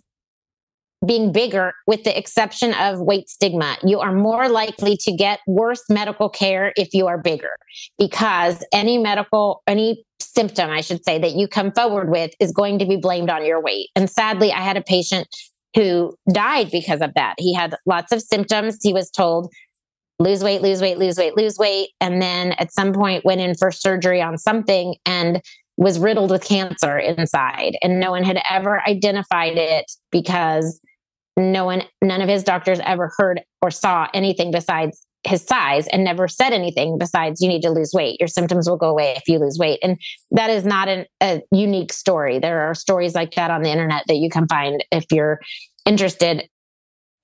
being 1.06 1.32
bigger, 1.32 1.73
with 1.88 2.03
the 2.03 2.17
exception 2.17 2.73
of 2.75 2.99
weight 2.99 3.27
stigma. 3.27 3.75
You 3.84 3.99
are 3.99 4.13
more 4.13 4.47
likely 4.47 4.95
to 4.97 5.12
get 5.12 5.39
worse 5.47 5.84
medical 5.89 6.29
care 6.29 6.71
if 6.77 6.93
you 6.93 7.08
are 7.08 7.17
bigger 7.17 7.56
because 7.97 8.63
any 8.71 8.97
medical, 8.97 9.63
any 9.67 10.06
symptom, 10.21 10.69
I 10.69 10.82
should 10.82 11.03
say, 11.03 11.17
that 11.19 11.32
you 11.32 11.47
come 11.47 11.71
forward 11.71 12.10
with 12.10 12.32
is 12.39 12.51
going 12.51 12.79
to 12.79 12.86
be 12.86 12.95
blamed 12.95 13.29
on 13.32 13.43
your 13.43 13.62
weight. 13.62 13.89
And 13.95 14.10
sadly, 14.10 14.51
I 14.51 14.62
had 14.62 14.77
a 14.77 14.82
patient 14.82 15.27
who 15.75 16.15
died 16.32 16.69
because 16.71 17.01
of 17.01 17.15
that. 17.15 17.34
He 17.39 17.53
had 17.53 17.75
lots 17.88 18.12
of 18.12 18.21
symptoms. 18.21 18.77
He 18.82 18.93
was 18.93 19.10
told, 19.10 19.51
lose 20.19 20.43
weight, 20.43 20.62
lose 20.62 20.82
weight, 20.82 20.99
lose 20.99 21.17
weight, 21.17 21.36
lose 21.36 21.58
weight. 21.58 21.89
And 21.99 22.21
then 22.21 22.53
at 22.53 22.71
some 22.71 22.93
point 22.93 23.25
went 23.25 23.41
in 23.41 23.56
for 23.56 23.71
surgery 23.71 24.21
on 24.21 24.38
something 24.38 24.95
and 25.06 25.41
was 25.77 25.99
riddled 25.99 26.31
with 26.31 26.43
cancer 26.43 26.97
inside 26.97 27.75
and 27.81 27.99
no 27.99 28.12
one 28.12 28.23
had 28.23 28.39
ever 28.49 28.81
identified 28.88 29.57
it 29.57 29.86
because 30.12 30.79
no 31.36 31.65
one 31.65 31.83
none 32.01 32.21
of 32.21 32.29
his 32.29 32.43
doctors 32.43 32.79
ever 32.83 33.12
heard 33.17 33.41
or 33.62 33.71
saw 33.71 34.07
anything 34.13 34.51
besides 34.51 35.05
his 35.25 35.41
size 35.41 35.88
and 35.88 36.03
never 36.03 36.27
said 36.27 36.51
anything 36.51 36.97
besides 36.97 37.41
you 37.41 37.47
need 37.47 37.62
to 37.62 37.69
lose 37.69 37.91
weight. 37.93 38.19
Your 38.19 38.27
symptoms 38.27 38.69
will 38.69 38.77
go 38.77 38.89
away 38.89 39.13
if 39.15 39.23
you 39.27 39.39
lose 39.39 39.57
weight. 39.57 39.79
And 39.81 39.97
that 40.31 40.49
is 40.49 40.65
not 40.65 40.89
an, 40.89 41.05
a 41.21 41.41
unique 41.51 41.93
story. 41.93 42.39
There 42.39 42.62
are 42.62 42.75
stories 42.75 43.15
like 43.15 43.33
that 43.36 43.49
on 43.49 43.62
the 43.62 43.71
internet 43.71 44.03
that 44.07 44.17
you 44.17 44.29
can 44.29 44.47
find 44.47 44.83
if 44.91 45.05
you're 45.12 45.39
interested 45.86 46.49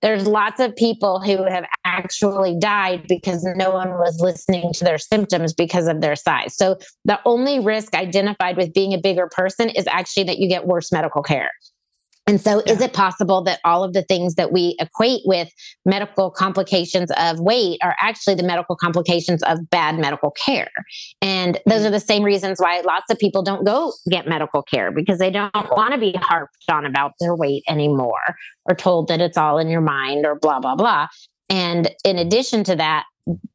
there's 0.02 0.26
lots 0.28 0.60
of 0.60 0.76
people 0.76 1.20
who 1.20 1.44
have 1.44 1.66
actually 1.84 2.58
died 2.58 3.06
because 3.08 3.44
no 3.56 3.72
one 3.72 3.92
was 3.92 4.20
listening 4.20 4.72
to 4.74 4.84
their 4.84 4.98
symptoms 4.98 5.54
because 5.54 5.88
of 5.88 6.02
their 6.02 6.16
size. 6.16 6.56
So 6.56 6.78
the 7.06 7.20
only 7.26 7.60
risk 7.60 7.94
identified 7.96 8.58
with 8.58 8.74
being 8.74 8.94
a 8.94 8.98
bigger 8.98 9.28
person 9.28 9.70
is 9.70 9.88
actually 9.88 10.24
that 10.24 10.40
you 10.40 10.48
get 10.48 10.68
worse 10.68 10.92
medical 10.92 11.22
care. 11.22 11.52
And 12.30 12.40
so, 12.40 12.62
yeah. 12.64 12.74
is 12.74 12.82
it 12.82 12.94
possible 12.94 13.44
that 13.46 13.60
all 13.66 13.84
of 13.84 13.94
the 13.94 14.04
things 14.04 14.36
that 14.36 14.52
we 14.52 14.76
equate 14.80 15.22
with 15.26 15.50
medical 15.84 16.30
complications 16.30 17.10
of 17.18 17.40
weight 17.40 17.80
are 17.82 17.96
actually 18.00 18.36
the 18.36 18.44
medical 18.44 18.76
complications 18.76 19.42
of 19.44 19.68
bad 19.72 19.98
medical 19.98 20.30
care? 20.30 20.70
And 21.24 21.60
those 21.66 21.82
mm. 21.82 21.88
are 21.88 21.90
the 21.90 22.00
same 22.00 22.22
reasons 22.22 22.60
why 22.60 22.82
lots 22.82 23.10
of 23.10 23.18
people 23.18 23.42
don't 23.42 23.66
go 23.66 23.94
get 24.12 24.28
medical 24.28 24.62
care 24.62 24.92
because 24.92 25.18
they 25.18 25.32
don't 25.32 25.52
want 25.72 25.94
to 25.94 26.00
be 26.00 26.14
harped 26.22 26.70
on 26.72 26.86
about 26.86 27.14
their 27.20 27.36
weight 27.36 27.64
anymore 27.68 28.36
or 28.66 28.76
told 28.76 29.08
that 29.08 29.22
it's 29.22 29.38
all 29.38 29.58
in 29.58 29.68
your 29.68 29.82
mind 29.82 30.24
or 30.24 30.36
blah, 30.36 30.60
blah, 30.60 30.76
blah. 30.76 31.08
And 31.50 31.90
in 32.06 32.20
addition 32.20 32.64
to 32.66 32.76
that, 32.76 33.06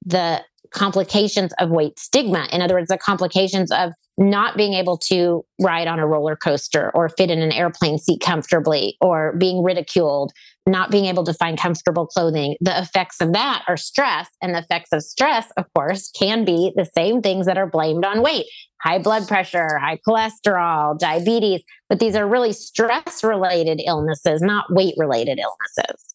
the 0.05 0.43
complications 0.75 1.53
of 1.59 1.71
weight 1.71 1.99
stigma, 1.99 2.47
in 2.53 2.61
other 2.61 2.75
words, 2.75 2.89
the 2.89 2.99
complications 2.99 3.71
of 3.73 3.93
not 4.17 4.57
being 4.57 4.75
able 4.75 4.97
to 4.97 5.45
ride 5.61 5.89
on 5.89 5.99
a 5.99 6.07
roller 6.07 6.37
coaster 6.37 6.91
or 6.95 7.09
fit 7.09 7.31
in 7.31 7.41
an 7.41 7.53
airplane 7.53 7.99
seat 7.99 8.21
comfortably 8.21 8.97
or 9.01 9.35
being 9.39 9.63
ridiculed, 9.63 10.33
not 10.67 10.91
being 10.91 11.07
able 11.07 11.25
to 11.25 11.35
find 11.35 11.59
comfortable 11.59 12.07
clothing. 12.07 12.57
The 12.61 12.79
effects 12.79 13.21
of 13.21 13.33
that 13.33 13.65
are 13.67 13.77
stress. 13.77 14.29
And 14.41 14.55
the 14.55 14.61
effects 14.61 14.93
of 14.93 15.03
stress, 15.03 15.51
of 15.57 15.65
course, 15.75 16.11
can 16.17 16.45
be 16.45 16.73
the 16.77 16.89
same 16.97 17.23
things 17.23 17.47
that 17.47 17.59
are 17.59 17.67
blamed 17.67 18.05
on 18.05 18.23
weight 18.23 18.47
high 18.85 18.99
blood 18.99 19.27
pressure, 19.27 19.79
high 19.79 19.99
cholesterol, 20.07 20.99
diabetes. 20.99 21.63
But 21.89 22.01
these 22.01 22.15
are 22.15 22.29
really 22.29 22.53
stress 22.53 23.25
related 23.25 23.81
illnesses, 23.85 24.43
not 24.43 24.67
weight 24.71 24.95
related 24.99 25.39
illnesses. 25.39 26.15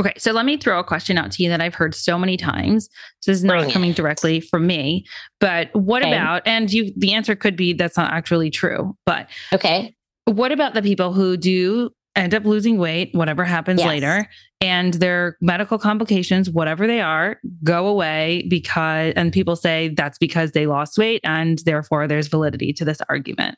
Okay, 0.00 0.14
so 0.16 0.32
let 0.32 0.46
me 0.46 0.56
throw 0.56 0.78
a 0.80 0.84
question 0.84 1.18
out 1.18 1.30
to 1.32 1.42
you 1.42 1.50
that 1.50 1.60
I've 1.60 1.74
heard 1.74 1.94
so 1.94 2.18
many 2.18 2.38
times. 2.38 2.88
This 3.26 3.36
is 3.36 3.44
not 3.44 3.70
coming 3.70 3.92
directly 3.92 4.40
from 4.40 4.66
me, 4.66 5.04
but 5.40 5.68
what 5.74 6.02
okay. 6.02 6.12
about 6.12 6.40
and 6.46 6.72
you 6.72 6.90
the 6.96 7.12
answer 7.12 7.36
could 7.36 7.54
be 7.54 7.74
that's 7.74 7.98
not 7.98 8.10
actually 8.10 8.48
true, 8.48 8.96
but 9.04 9.28
Okay. 9.52 9.94
What 10.24 10.52
about 10.52 10.72
the 10.72 10.80
people 10.80 11.12
who 11.12 11.36
do 11.36 11.90
end 12.16 12.34
up 12.34 12.46
losing 12.46 12.78
weight, 12.78 13.10
whatever 13.12 13.44
happens 13.44 13.80
yes. 13.80 13.88
later, 13.88 14.26
and 14.62 14.94
their 14.94 15.36
medical 15.42 15.78
complications, 15.78 16.48
whatever 16.48 16.86
they 16.86 17.02
are, 17.02 17.38
go 17.62 17.86
away 17.86 18.46
because 18.48 19.12
and 19.16 19.34
people 19.34 19.54
say 19.54 19.92
that's 19.96 20.16
because 20.16 20.52
they 20.52 20.66
lost 20.66 20.96
weight 20.96 21.20
and 21.24 21.58
therefore 21.66 22.08
there's 22.08 22.28
validity 22.28 22.72
to 22.72 22.86
this 22.86 23.02
argument. 23.10 23.56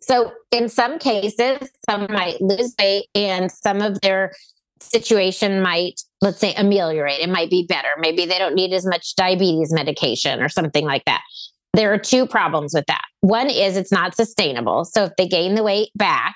So, 0.00 0.32
in 0.52 0.68
some 0.68 0.98
cases, 0.98 1.70
some 1.88 2.06
might 2.10 2.40
lose 2.42 2.74
weight 2.78 3.06
and 3.14 3.50
some 3.50 3.80
of 3.80 4.00
their 4.00 4.32
situation 4.82 5.62
might, 5.62 6.00
let's 6.20 6.38
say, 6.38 6.54
ameliorate. 6.54 7.20
It 7.20 7.28
might 7.28 7.50
be 7.50 7.66
better. 7.66 7.88
Maybe 7.98 8.26
they 8.26 8.38
don't 8.38 8.54
need 8.54 8.72
as 8.72 8.86
much 8.86 9.14
diabetes 9.16 9.72
medication 9.72 10.40
or 10.40 10.48
something 10.48 10.84
like 10.84 11.04
that. 11.04 11.22
There 11.74 11.92
are 11.92 11.98
two 11.98 12.26
problems 12.26 12.72
with 12.74 12.86
that. 12.86 13.04
One 13.20 13.50
is 13.50 13.76
it's 13.76 13.92
not 13.92 14.16
sustainable. 14.16 14.84
So 14.84 15.04
if 15.04 15.12
they 15.16 15.28
gain 15.28 15.54
the 15.54 15.62
weight 15.62 15.90
back, 15.94 16.34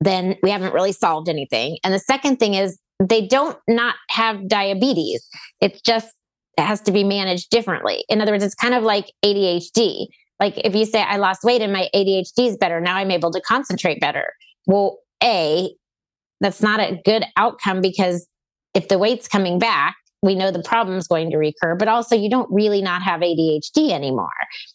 then 0.00 0.36
we 0.42 0.50
haven't 0.50 0.74
really 0.74 0.92
solved 0.92 1.28
anything. 1.28 1.78
And 1.84 1.94
the 1.94 1.98
second 1.98 2.38
thing 2.38 2.54
is 2.54 2.78
they 3.00 3.26
don't 3.26 3.58
not 3.68 3.94
have 4.10 4.48
diabetes. 4.48 5.26
It's 5.60 5.80
just 5.80 6.12
it 6.56 6.62
has 6.62 6.80
to 6.82 6.92
be 6.92 7.04
managed 7.04 7.50
differently. 7.50 8.04
In 8.08 8.20
other 8.20 8.32
words, 8.32 8.42
it's 8.42 8.54
kind 8.54 8.74
of 8.74 8.82
like 8.82 9.12
ADHD. 9.24 10.06
Like 10.40 10.54
if 10.58 10.74
you 10.74 10.84
say 10.84 11.02
I 11.02 11.16
lost 11.16 11.44
weight 11.44 11.62
and 11.62 11.72
my 11.72 11.88
ADHD 11.94 12.48
is 12.48 12.56
better, 12.56 12.80
now 12.80 12.96
I'm 12.96 13.10
able 13.10 13.30
to 13.30 13.40
concentrate 13.40 14.00
better. 14.00 14.32
Well, 14.66 14.98
A, 15.22 15.70
that's 16.40 16.62
not 16.62 16.80
a 16.80 17.00
good 17.04 17.24
outcome 17.36 17.80
because 17.80 18.26
if 18.74 18.88
the 18.88 18.98
weight's 18.98 19.28
coming 19.28 19.58
back, 19.58 19.96
we 20.22 20.34
know 20.34 20.50
the 20.50 20.62
problem's 20.62 21.06
going 21.06 21.30
to 21.30 21.36
recur, 21.36 21.76
but 21.76 21.88
also 21.88 22.16
you 22.16 22.28
don't 22.28 22.50
really 22.50 22.82
not 22.82 23.02
have 23.02 23.20
ADHD 23.20 23.90
anymore. 23.90 24.28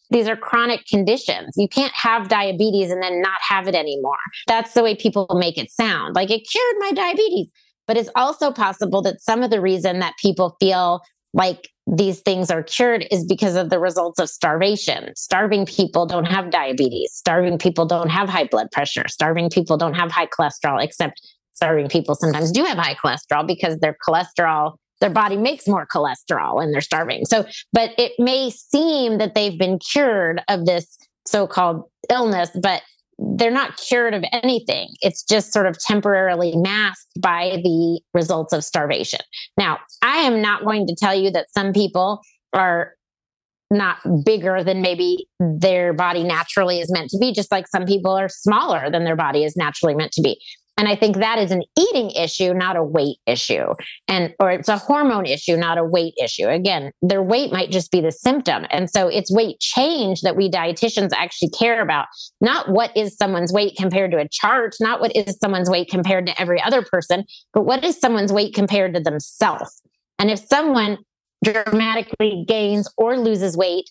These 0.10 0.28
are 0.28 0.38
chronic 0.38 0.86
conditions. 0.86 1.54
You 1.58 1.68
can't 1.68 1.94
have 1.94 2.30
diabetes 2.30 2.92
and 2.92 3.04
then 3.04 3.22
not 3.22 3.40
have 3.48 3.68
it 3.68 3.76
anymore. 3.76 4.16
That's 4.48 4.74
the 4.74 4.84
way 4.84 4.96
people 4.96 5.28
make 5.34 5.58
it 5.58 5.70
sound 5.70 6.16
like 6.16 6.32
it 6.32 6.48
cured 6.50 6.76
my 6.80 6.92
diabetes. 6.92 7.52
But 7.88 7.98
it's 7.98 8.10
also 8.16 8.52
possible 8.52 9.02
that 9.02 9.22
some 9.22 9.44
of 9.44 9.50
the 9.50 9.60
reason 9.60 10.00
that 10.00 10.14
people 10.22 10.56
feel 10.62 11.02
like 11.34 11.70
these 11.86 12.22
things 12.22 12.50
are 12.50 12.64
cured 12.64 13.06
is 13.12 13.26
because 13.26 13.56
of 13.56 13.70
the 13.70 13.80
results 13.80 14.20
of 14.20 14.30
starvation. 14.30 15.14
Starving 15.18 15.66
people 15.66 16.06
don't 16.06 16.26
have 16.26 16.50
diabetes. 16.50 17.12
Starving 17.14 17.58
people 17.58 17.86
don't 17.86 18.10
have 18.10 18.30
high 18.30 18.46
blood 18.46 18.72
pressure. 18.72 19.08
Starving 19.10 19.50
people 19.50 19.76
don't 19.76 19.96
have 19.96 20.12
high 20.12 20.28
cholesterol, 20.28 20.82
except 20.82 21.22
starving 21.54 21.88
people 21.88 22.16
sometimes 22.16 22.52
do 22.52 22.64
have 22.64 22.78
high 22.78 22.96
cholesterol 22.96 23.46
because 23.46 23.78
their 23.80 23.96
cholesterol 24.08 24.76
their 25.04 25.10
body 25.10 25.36
makes 25.36 25.68
more 25.68 25.86
cholesterol 25.86 26.56
when 26.56 26.72
they're 26.72 26.80
starving. 26.80 27.26
So, 27.26 27.46
but 27.74 27.92
it 27.98 28.14
may 28.20 28.50
seem 28.50 29.18
that 29.18 29.36
they've 29.36 29.60
been 29.60 29.78
cured 29.80 30.42
of 30.48 30.66
this 30.66 30.98
so-called 31.28 31.84
illness, 32.10 32.50
but 32.62 32.84
they're 33.20 33.52
not 33.52 33.76
cured 33.76 34.14
of 34.14 34.24
anything. 34.32 34.90
It's 35.02 35.24
just 35.24 35.52
sort 35.52 35.68
of 35.68 35.78
temporarily 35.78 36.56
masked 36.56 37.20
by 37.20 37.60
the 37.64 38.02
results 38.14 38.54
of 38.54 38.64
starvation. 38.64 39.20
Now, 39.58 39.80
I 40.02 40.20
am 40.20 40.42
not 40.42 40.64
going 40.64 40.88
to 40.88 40.96
tell 40.96 41.14
you 41.14 41.32
that 41.32 41.48
some 41.52 41.74
people 41.74 42.22
are 42.54 42.94
not 43.70 43.98
bigger 44.26 44.64
than 44.64 44.82
maybe 44.82 45.28
their 45.40 45.94
body 45.94 46.24
naturally 46.24 46.80
is 46.80 46.92
meant 46.92 47.10
to 47.10 47.18
be, 47.18 47.34
just 47.34 47.52
like 47.52 47.68
some 47.68 47.86
people 47.86 48.12
are 48.12 48.30
smaller 48.30 48.90
than 48.90 49.04
their 49.04 49.16
body 49.16 49.44
is 49.44 49.56
naturally 49.56 49.96
meant 49.96 50.12
to 50.14 50.22
be. 50.22 50.40
And 50.78 50.88
I 50.88 50.96
think 50.96 51.18
that 51.18 51.38
is 51.38 51.52
an 51.52 51.62
eating 51.78 52.12
issue, 52.12 52.54
not 52.54 52.76
a 52.76 52.84
weight 52.84 53.18
issue. 53.28 53.74
And, 54.08 54.34
or 54.40 54.52
it's 54.52 54.70
a 54.70 54.78
hormone 54.78 55.26
issue, 55.28 55.56
not 55.56 55.78
a 55.78 55.84
weight 55.84 56.16
issue. 56.22 56.48
Again, 56.48 56.92
their 57.02 57.22
weight 57.22 57.52
might 57.52 57.70
just 57.70 57.92
be 57.92 58.02
the 58.02 58.12
symptom. 58.12 58.66
And 58.72 58.90
so 58.90 59.08
it's 59.08 59.32
weight 59.32 59.60
change 59.60 60.22
that 60.22 60.36
we 60.36 60.50
dietitians 60.50 61.12
actually 61.14 61.50
care 61.50 61.82
about, 61.82 62.08
not 62.42 62.70
what 62.70 62.96
is 62.98 63.16
someone's 63.16 63.54
weight 63.54 63.76
compared 63.78 64.12
to 64.12 64.18
a 64.18 64.28
chart, 64.28 64.76
not 64.80 65.00
what 65.00 65.16
is 65.16 65.38
someone's 65.40 65.70
weight 65.70 65.90
compared 65.90 66.26
to 66.26 66.42
every 66.42 66.62
other 66.62 66.82
person, 66.82 67.24
but 67.54 67.66
what 67.66 67.84
is 67.84 68.00
someone's 68.00 68.34
weight 68.34 68.56
compared 68.56 68.96
to 68.96 69.00
themselves. 69.00 69.82
And 70.18 70.32
if 70.32 70.40
someone 70.40 70.98
dramatically 71.44 72.46
gains 72.48 72.92
or 72.98 73.18
loses 73.18 73.56
weight 73.56 73.90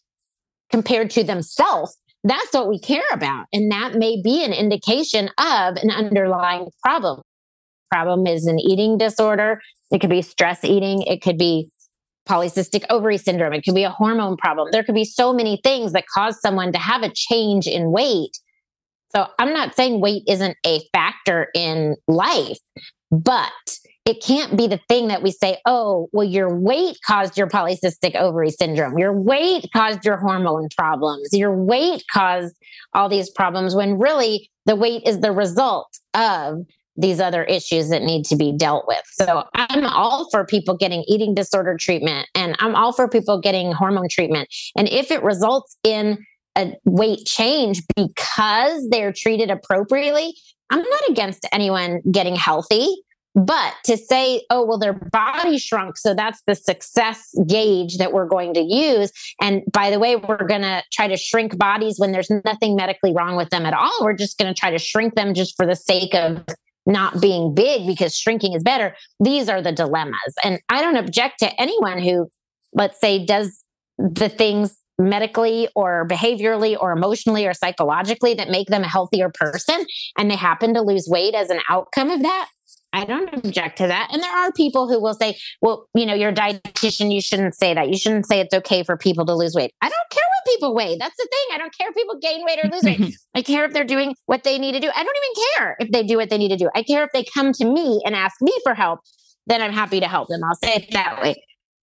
compared 0.70 1.10
to 1.10 1.22
themselves, 1.22 1.96
that's 2.24 2.52
what 2.52 2.68
we 2.68 2.78
care 2.78 3.02
about. 3.12 3.46
And 3.52 3.70
that 3.72 3.94
may 3.94 4.20
be 4.22 4.44
an 4.44 4.52
indication 4.52 5.28
of 5.38 5.76
an 5.76 5.90
underlying 5.90 6.68
problem. 6.82 7.22
Problem 7.90 8.26
is 8.26 8.46
an 8.46 8.58
eating 8.58 8.96
disorder. 8.96 9.60
It 9.90 10.00
could 10.00 10.10
be 10.10 10.22
stress 10.22 10.64
eating. 10.64 11.02
It 11.02 11.20
could 11.20 11.36
be 11.36 11.68
polycystic 12.28 12.84
ovary 12.88 13.18
syndrome. 13.18 13.52
It 13.52 13.64
could 13.64 13.74
be 13.74 13.84
a 13.84 13.90
hormone 13.90 14.36
problem. 14.36 14.68
There 14.70 14.84
could 14.84 14.94
be 14.94 15.04
so 15.04 15.32
many 15.32 15.60
things 15.62 15.92
that 15.92 16.04
cause 16.14 16.40
someone 16.40 16.72
to 16.72 16.78
have 16.78 17.02
a 17.02 17.10
change 17.12 17.66
in 17.66 17.90
weight. 17.90 18.38
So 19.14 19.26
I'm 19.38 19.52
not 19.52 19.74
saying 19.74 20.00
weight 20.00 20.22
isn't 20.28 20.56
a 20.64 20.80
factor 20.92 21.48
in 21.54 21.96
life, 22.08 22.58
but 23.10 23.50
it 24.04 24.22
can't 24.22 24.56
be 24.56 24.66
the 24.66 24.80
thing 24.88 25.08
that 25.08 25.22
we 25.22 25.30
say, 25.30 25.58
oh, 25.64 26.08
well, 26.12 26.26
your 26.26 26.58
weight 26.58 26.96
caused 27.06 27.38
your 27.38 27.48
polycystic 27.48 28.16
ovary 28.16 28.50
syndrome. 28.50 28.98
Your 28.98 29.12
weight 29.12 29.68
caused 29.72 30.04
your 30.04 30.16
hormone 30.16 30.68
problems. 30.76 31.28
Your 31.32 31.56
weight 31.56 32.02
caused 32.12 32.56
all 32.94 33.08
these 33.08 33.30
problems 33.30 33.76
when 33.76 33.98
really 33.98 34.50
the 34.66 34.74
weight 34.74 35.02
is 35.06 35.20
the 35.20 35.30
result 35.30 35.86
of 36.14 36.58
these 36.96 37.20
other 37.20 37.44
issues 37.44 37.88
that 37.88 38.02
need 38.02 38.24
to 38.26 38.36
be 38.36 38.52
dealt 38.52 38.86
with. 38.86 39.02
So 39.12 39.44
I'm 39.54 39.86
all 39.86 40.28
for 40.30 40.44
people 40.44 40.76
getting 40.76 41.04
eating 41.08 41.34
disorder 41.34 41.76
treatment 41.80 42.28
and 42.34 42.56
I'm 42.58 42.74
all 42.74 42.92
for 42.92 43.08
people 43.08 43.40
getting 43.40 43.72
hormone 43.72 44.08
treatment. 44.10 44.48
And 44.76 44.88
if 44.88 45.10
it 45.10 45.22
results 45.22 45.76
in 45.84 46.18
a 46.56 46.74
weight 46.84 47.24
change 47.24 47.82
because 47.96 48.86
they're 48.90 49.12
treated 49.12 49.50
appropriately, 49.50 50.34
I'm 50.70 50.82
not 50.82 51.08
against 51.08 51.46
anyone 51.52 52.02
getting 52.10 52.36
healthy. 52.36 52.94
But 53.34 53.74
to 53.84 53.96
say, 53.96 54.44
oh, 54.50 54.64
well, 54.64 54.78
their 54.78 54.92
body 54.92 55.58
shrunk. 55.58 55.96
So 55.96 56.14
that's 56.14 56.42
the 56.46 56.54
success 56.54 57.34
gauge 57.46 57.96
that 57.96 58.12
we're 58.12 58.26
going 58.26 58.52
to 58.54 58.60
use. 58.60 59.10
And 59.40 59.62
by 59.72 59.90
the 59.90 59.98
way, 59.98 60.16
we're 60.16 60.46
going 60.46 60.62
to 60.62 60.82
try 60.92 61.08
to 61.08 61.16
shrink 61.16 61.56
bodies 61.56 61.98
when 61.98 62.12
there's 62.12 62.30
nothing 62.44 62.76
medically 62.76 63.12
wrong 63.12 63.36
with 63.36 63.48
them 63.48 63.64
at 63.64 63.72
all. 63.72 63.98
We're 64.02 64.16
just 64.16 64.36
going 64.38 64.52
to 64.52 64.58
try 64.58 64.70
to 64.70 64.78
shrink 64.78 65.14
them 65.14 65.32
just 65.32 65.56
for 65.56 65.66
the 65.66 65.76
sake 65.76 66.14
of 66.14 66.44
not 66.84 67.20
being 67.20 67.54
big 67.54 67.86
because 67.86 68.14
shrinking 68.14 68.52
is 68.52 68.62
better. 68.62 68.94
These 69.20 69.48
are 69.48 69.62
the 69.62 69.72
dilemmas. 69.72 70.34
And 70.44 70.60
I 70.68 70.82
don't 70.82 70.96
object 70.96 71.38
to 71.38 71.60
anyone 71.60 71.98
who, 71.98 72.28
let's 72.74 73.00
say, 73.00 73.24
does 73.24 73.64
the 73.98 74.28
things 74.28 74.76
medically 74.98 75.68
or 75.74 76.06
behaviorally 76.06 76.76
or 76.78 76.92
emotionally 76.92 77.46
or 77.46 77.54
psychologically 77.54 78.34
that 78.34 78.50
make 78.50 78.68
them 78.68 78.82
a 78.82 78.88
healthier 78.88 79.30
person 79.34 79.84
and 80.18 80.30
they 80.30 80.36
happen 80.36 80.74
to 80.74 80.82
lose 80.82 81.06
weight 81.08 81.34
as 81.34 81.50
an 81.50 81.60
outcome 81.68 82.10
of 82.10 82.22
that 82.22 82.48
I 82.92 83.04
don't 83.04 83.32
object 83.32 83.78
to 83.78 83.86
that. 83.86 84.10
And 84.12 84.22
there 84.22 84.36
are 84.36 84.52
people 84.52 84.88
who 84.88 85.00
will 85.00 85.14
say, 85.14 85.38
well, 85.62 85.88
you 85.94 86.04
know, 86.04 86.14
you're 86.14 86.30
a 86.30 86.34
dietitian, 86.34 87.12
you 87.12 87.22
shouldn't 87.22 87.54
say 87.54 87.72
that. 87.72 87.88
You 87.88 87.96
shouldn't 87.96 88.26
say 88.26 88.40
it's 88.40 88.54
okay 88.54 88.82
for 88.82 88.96
people 88.96 89.24
to 89.26 89.34
lose 89.34 89.54
weight. 89.54 89.72
I 89.80 89.88
don't 89.88 90.10
care 90.10 90.22
what 90.22 90.52
people 90.54 90.74
weigh. 90.74 90.96
That's 90.98 91.16
the 91.16 91.28
thing. 91.30 91.54
I 91.54 91.58
don't 91.58 91.76
care 91.76 91.88
if 91.88 91.94
people 91.94 92.18
gain 92.20 92.44
weight 92.44 92.58
or 92.62 92.68
lose 92.68 92.82
weight. 92.82 93.16
I 93.34 93.42
care 93.42 93.64
if 93.64 93.72
they're 93.72 93.84
doing 93.84 94.14
what 94.26 94.44
they 94.44 94.58
need 94.58 94.72
to 94.72 94.80
do. 94.80 94.90
I 94.94 95.04
don't 95.04 95.16
even 95.16 95.44
care 95.54 95.76
if 95.80 95.90
they 95.90 96.02
do 96.02 96.16
what 96.16 96.28
they 96.28 96.38
need 96.38 96.50
to 96.50 96.56
do. 96.56 96.68
I 96.74 96.82
care 96.82 97.02
if 97.04 97.10
they 97.12 97.24
come 97.24 97.52
to 97.54 97.64
me 97.64 98.02
and 98.04 98.14
ask 98.14 98.36
me 98.42 98.52
for 98.62 98.74
help, 98.74 99.00
then 99.46 99.62
I'm 99.62 99.72
happy 99.72 100.00
to 100.00 100.08
help 100.08 100.28
them. 100.28 100.40
I'll 100.44 100.54
say 100.56 100.74
it 100.74 100.92
that 100.92 101.22
way. 101.22 101.34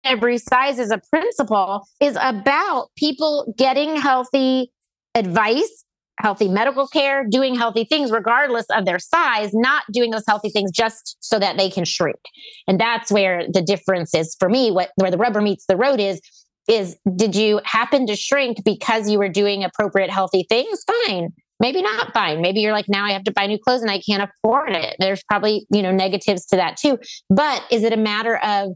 Every 0.04 0.38
size 0.38 0.78
is 0.78 0.90
a 0.90 1.00
principle 1.10 1.86
is 2.00 2.16
about 2.20 2.88
people 2.96 3.54
getting 3.56 3.96
healthy 3.96 4.70
advice 5.14 5.83
healthy 6.20 6.48
medical 6.48 6.86
care, 6.86 7.24
doing 7.28 7.54
healthy 7.54 7.84
things 7.84 8.10
regardless 8.10 8.66
of 8.70 8.84
their 8.84 8.98
size, 8.98 9.50
not 9.52 9.82
doing 9.92 10.10
those 10.10 10.24
healthy 10.26 10.48
things 10.48 10.70
just 10.70 11.16
so 11.20 11.38
that 11.38 11.56
they 11.56 11.70
can 11.70 11.84
shrink. 11.84 12.20
And 12.66 12.78
that's 12.78 13.10
where 13.10 13.46
the 13.50 13.62
difference 13.62 14.14
is 14.14 14.36
for 14.38 14.48
me, 14.48 14.70
what 14.70 14.90
where 14.96 15.10
the 15.10 15.18
rubber 15.18 15.40
meets 15.40 15.66
the 15.66 15.76
road 15.76 16.00
is 16.00 16.20
is 16.68 16.96
did 17.16 17.36
you 17.36 17.60
happen 17.64 18.06
to 18.06 18.16
shrink 18.16 18.64
because 18.64 19.10
you 19.10 19.18
were 19.18 19.28
doing 19.28 19.64
appropriate 19.64 20.10
healthy 20.10 20.46
things? 20.48 20.82
Fine. 21.06 21.28
Maybe 21.60 21.82
not 21.82 22.12
fine. 22.12 22.40
Maybe 22.40 22.60
you're 22.60 22.72
like, 22.72 22.88
now 22.88 23.04
I 23.04 23.12
have 23.12 23.24
to 23.24 23.32
buy 23.32 23.46
new 23.46 23.58
clothes 23.58 23.82
and 23.82 23.90
I 23.90 24.00
can't 24.00 24.22
afford 24.22 24.72
it. 24.72 24.96
There's 24.98 25.22
probably, 25.24 25.66
you 25.70 25.82
know, 25.82 25.92
negatives 25.92 26.46
to 26.46 26.56
that 26.56 26.76
too. 26.76 26.98
But 27.30 27.62
is 27.70 27.84
it 27.84 27.92
a 27.92 27.96
matter 27.96 28.36
of 28.38 28.70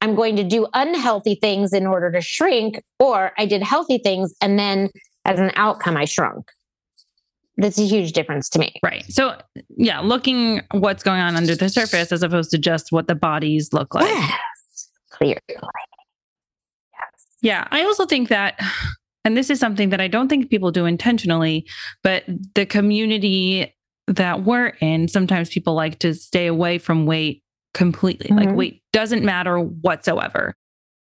I'm 0.00 0.14
going 0.14 0.36
to 0.36 0.44
do 0.44 0.66
unhealthy 0.74 1.36
things 1.40 1.72
in 1.72 1.86
order 1.86 2.10
to 2.10 2.20
shrink, 2.20 2.82
or 2.98 3.32
I 3.38 3.46
did 3.46 3.62
healthy 3.62 3.98
things 3.98 4.34
and 4.40 4.58
then 4.58 4.88
as 5.24 5.38
an 5.38 5.52
outcome 5.54 5.96
I 5.96 6.06
shrunk? 6.06 6.44
That's 7.56 7.78
a 7.78 7.84
huge 7.84 8.12
difference 8.12 8.48
to 8.50 8.58
me. 8.58 8.74
Right. 8.82 9.04
So, 9.10 9.36
yeah, 9.76 10.00
looking 10.00 10.62
what's 10.72 11.02
going 11.02 11.20
on 11.20 11.36
under 11.36 11.54
the 11.54 11.68
surface 11.68 12.10
as 12.10 12.22
opposed 12.22 12.50
to 12.52 12.58
just 12.58 12.92
what 12.92 13.08
the 13.08 13.14
bodies 13.14 13.72
look 13.72 13.94
like. 13.94 14.08
Yes, 14.08 14.88
clearly. 15.10 15.40
Yes. 15.48 15.66
Yeah. 17.42 17.68
I 17.70 17.82
also 17.82 18.06
think 18.06 18.28
that, 18.30 18.58
and 19.24 19.36
this 19.36 19.50
is 19.50 19.60
something 19.60 19.90
that 19.90 20.00
I 20.00 20.08
don't 20.08 20.28
think 20.28 20.50
people 20.50 20.70
do 20.70 20.86
intentionally, 20.86 21.66
but 22.02 22.24
the 22.54 22.64
community 22.64 23.74
that 24.06 24.44
we're 24.44 24.68
in, 24.80 25.08
sometimes 25.08 25.50
people 25.50 25.74
like 25.74 25.98
to 26.00 26.14
stay 26.14 26.46
away 26.46 26.78
from 26.78 27.06
weight 27.06 27.42
completely. 27.74 28.30
Mm-hmm. 28.30 28.38
Like, 28.38 28.56
weight 28.56 28.82
doesn't 28.92 29.24
matter 29.24 29.58
whatsoever. 29.58 30.54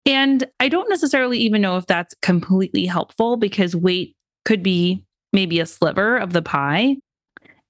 And 0.04 0.44
I 0.58 0.68
don't 0.68 0.88
necessarily 0.88 1.38
even 1.38 1.62
know 1.62 1.76
if 1.76 1.86
that's 1.86 2.14
completely 2.22 2.86
helpful 2.86 3.36
because 3.36 3.76
weight 3.76 4.16
could 4.44 4.62
be 4.62 5.04
maybe 5.32 5.60
a 5.60 5.66
sliver 5.66 6.16
of 6.16 6.32
the 6.32 6.42
pie 6.42 6.96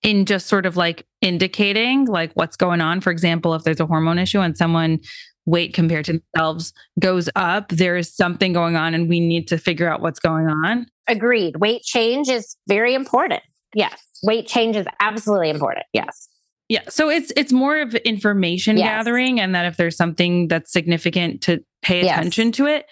in 0.02 0.26
just 0.26 0.46
sort 0.48 0.66
of 0.66 0.76
like 0.76 1.06
indicating 1.20 2.06
like 2.06 2.32
what's 2.34 2.56
going 2.56 2.80
on. 2.80 3.00
For 3.00 3.10
example, 3.10 3.54
if 3.54 3.62
there's 3.62 3.80
a 3.80 3.86
hormone 3.86 4.18
issue 4.18 4.40
and 4.40 4.56
someone 4.56 4.98
weight 5.46 5.74
compared 5.74 6.04
to 6.06 6.20
themselves 6.34 6.72
goes 6.98 7.28
up, 7.36 7.68
there 7.68 7.96
is 7.96 8.14
something 8.14 8.52
going 8.52 8.76
on 8.76 8.94
and 8.94 9.08
we 9.08 9.20
need 9.20 9.48
to 9.48 9.58
figure 9.58 9.88
out 9.88 10.00
what's 10.00 10.18
going 10.18 10.48
on. 10.48 10.86
Agreed. 11.08 11.56
Weight 11.56 11.82
change 11.82 12.28
is 12.28 12.56
very 12.68 12.94
important. 12.94 13.42
Yes. 13.74 14.00
Weight 14.22 14.46
change 14.46 14.76
is 14.76 14.86
absolutely 15.00 15.50
important. 15.50 15.86
Yes. 15.92 16.28
Yeah. 16.68 16.82
So 16.88 17.10
it's 17.10 17.32
it's 17.36 17.52
more 17.52 17.78
of 17.78 17.94
information 17.96 18.78
yes. 18.78 18.86
gathering 18.86 19.40
and 19.40 19.54
that 19.54 19.66
if 19.66 19.76
there's 19.76 19.96
something 19.96 20.48
that's 20.48 20.72
significant 20.72 21.42
to 21.42 21.62
pay 21.82 22.00
attention 22.00 22.48
yes. 22.48 22.56
to 22.56 22.66
it 22.66 22.86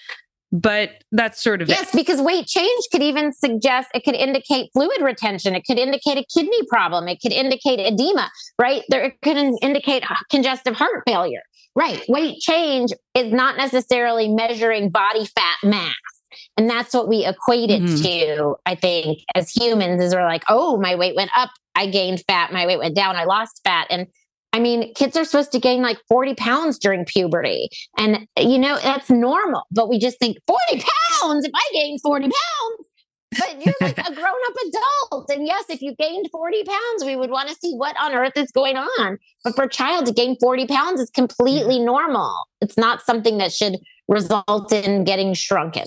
but 0.53 1.05
that's 1.12 1.42
sort 1.42 1.62
of 1.62 1.68
yes 1.68 1.94
it. 1.94 1.96
because 1.96 2.20
weight 2.20 2.46
change 2.46 2.84
could 2.90 3.03
even 3.03 3.32
suggest 3.32 3.88
it 3.94 4.05
could 4.05 4.14
indicate 4.14 4.70
fluid 4.72 5.01
retention 5.01 5.55
it 5.55 5.62
could 5.64 5.78
indicate 5.78 6.18
a 6.18 6.24
kidney 6.32 6.64
problem 6.68 7.07
it 7.09 7.20
could 7.20 7.32
indicate 7.32 7.78
edema 7.78 8.28
right 8.59 8.82
there 8.88 9.05
it 9.05 9.14
could 9.22 9.36
indicate 9.36 10.03
congestive 10.30 10.74
heart 10.74 11.03
failure 11.07 11.42
right 11.76 12.03
weight 12.09 12.38
change 12.40 12.90
is 13.14 13.32
not 13.32 13.57
necessarily 13.57 14.28
measuring 14.28 14.90
body 14.90 15.24
fat 15.24 15.57
mass 15.62 15.94
and 16.57 16.68
that's 16.68 16.92
what 16.92 17.09
we 17.09 17.24
equate 17.24 17.70
it 17.70 17.82
mm-hmm. 17.82 18.03
to 18.03 18.57
i 18.66 18.74
think 18.74 19.18
as 19.34 19.51
humans 19.51 20.03
is 20.03 20.14
we're 20.14 20.24
like 20.24 20.44
oh 20.48 20.76
my 20.78 20.96
weight 20.96 21.14
went 21.14 21.30
up 21.36 21.51
i 21.76 21.86
gained 21.86 22.22
fat 22.26 22.53
my 22.53 22.66
weight 22.66 22.78
went 22.78 22.96
down 22.96 23.14
i 23.14 23.24
lost 23.24 23.61
fat 23.62 23.86
and 23.88 24.09
I 24.53 24.59
mean, 24.59 24.92
kids 24.94 25.16
are 25.16 25.24
supposed 25.24 25.53
to 25.53 25.61
gain 25.61 25.80
like 25.82 25.98
40 26.09 26.34
pounds 26.34 26.78
during 26.78 27.05
puberty. 27.05 27.68
And, 27.96 28.26
you 28.36 28.59
know, 28.59 28.78
that's 28.82 29.09
normal. 29.09 29.62
But 29.70 29.88
we 29.88 29.98
just 29.98 30.18
think 30.18 30.38
40 30.46 30.84
pounds, 31.20 31.44
if 31.44 31.53
I 31.55 31.62
gain 31.72 31.98
40 32.01 32.24
pounds, 32.24 32.90
but 33.38 33.64
you're 33.64 33.74
like 33.80 33.98
a 33.98 34.03
grown 34.14 34.26
up 34.48 34.57
adult. 34.66 35.30
And 35.30 35.46
yes, 35.46 35.66
if 35.68 35.80
you 35.80 35.94
gained 35.94 36.28
40 36.32 36.64
pounds, 36.64 37.05
we 37.05 37.14
would 37.14 37.30
want 37.30 37.48
to 37.48 37.55
see 37.55 37.74
what 37.74 37.96
on 38.01 38.12
earth 38.12 38.32
is 38.36 38.51
going 38.51 38.76
on. 38.76 39.18
But 39.44 39.55
for 39.55 39.64
a 39.64 39.68
child 39.68 40.07
to 40.07 40.12
gain 40.12 40.36
40 40.40 40.66
pounds 40.66 41.01
is 41.01 41.11
completely 41.11 41.76
mm-hmm. 41.76 41.86
normal. 41.86 42.34
It's 42.61 42.76
not 42.76 43.03
something 43.03 43.38
that 43.38 43.53
should 43.53 43.76
result 44.09 44.72
in 44.72 45.05
getting 45.05 45.34
shrunken. 45.34 45.86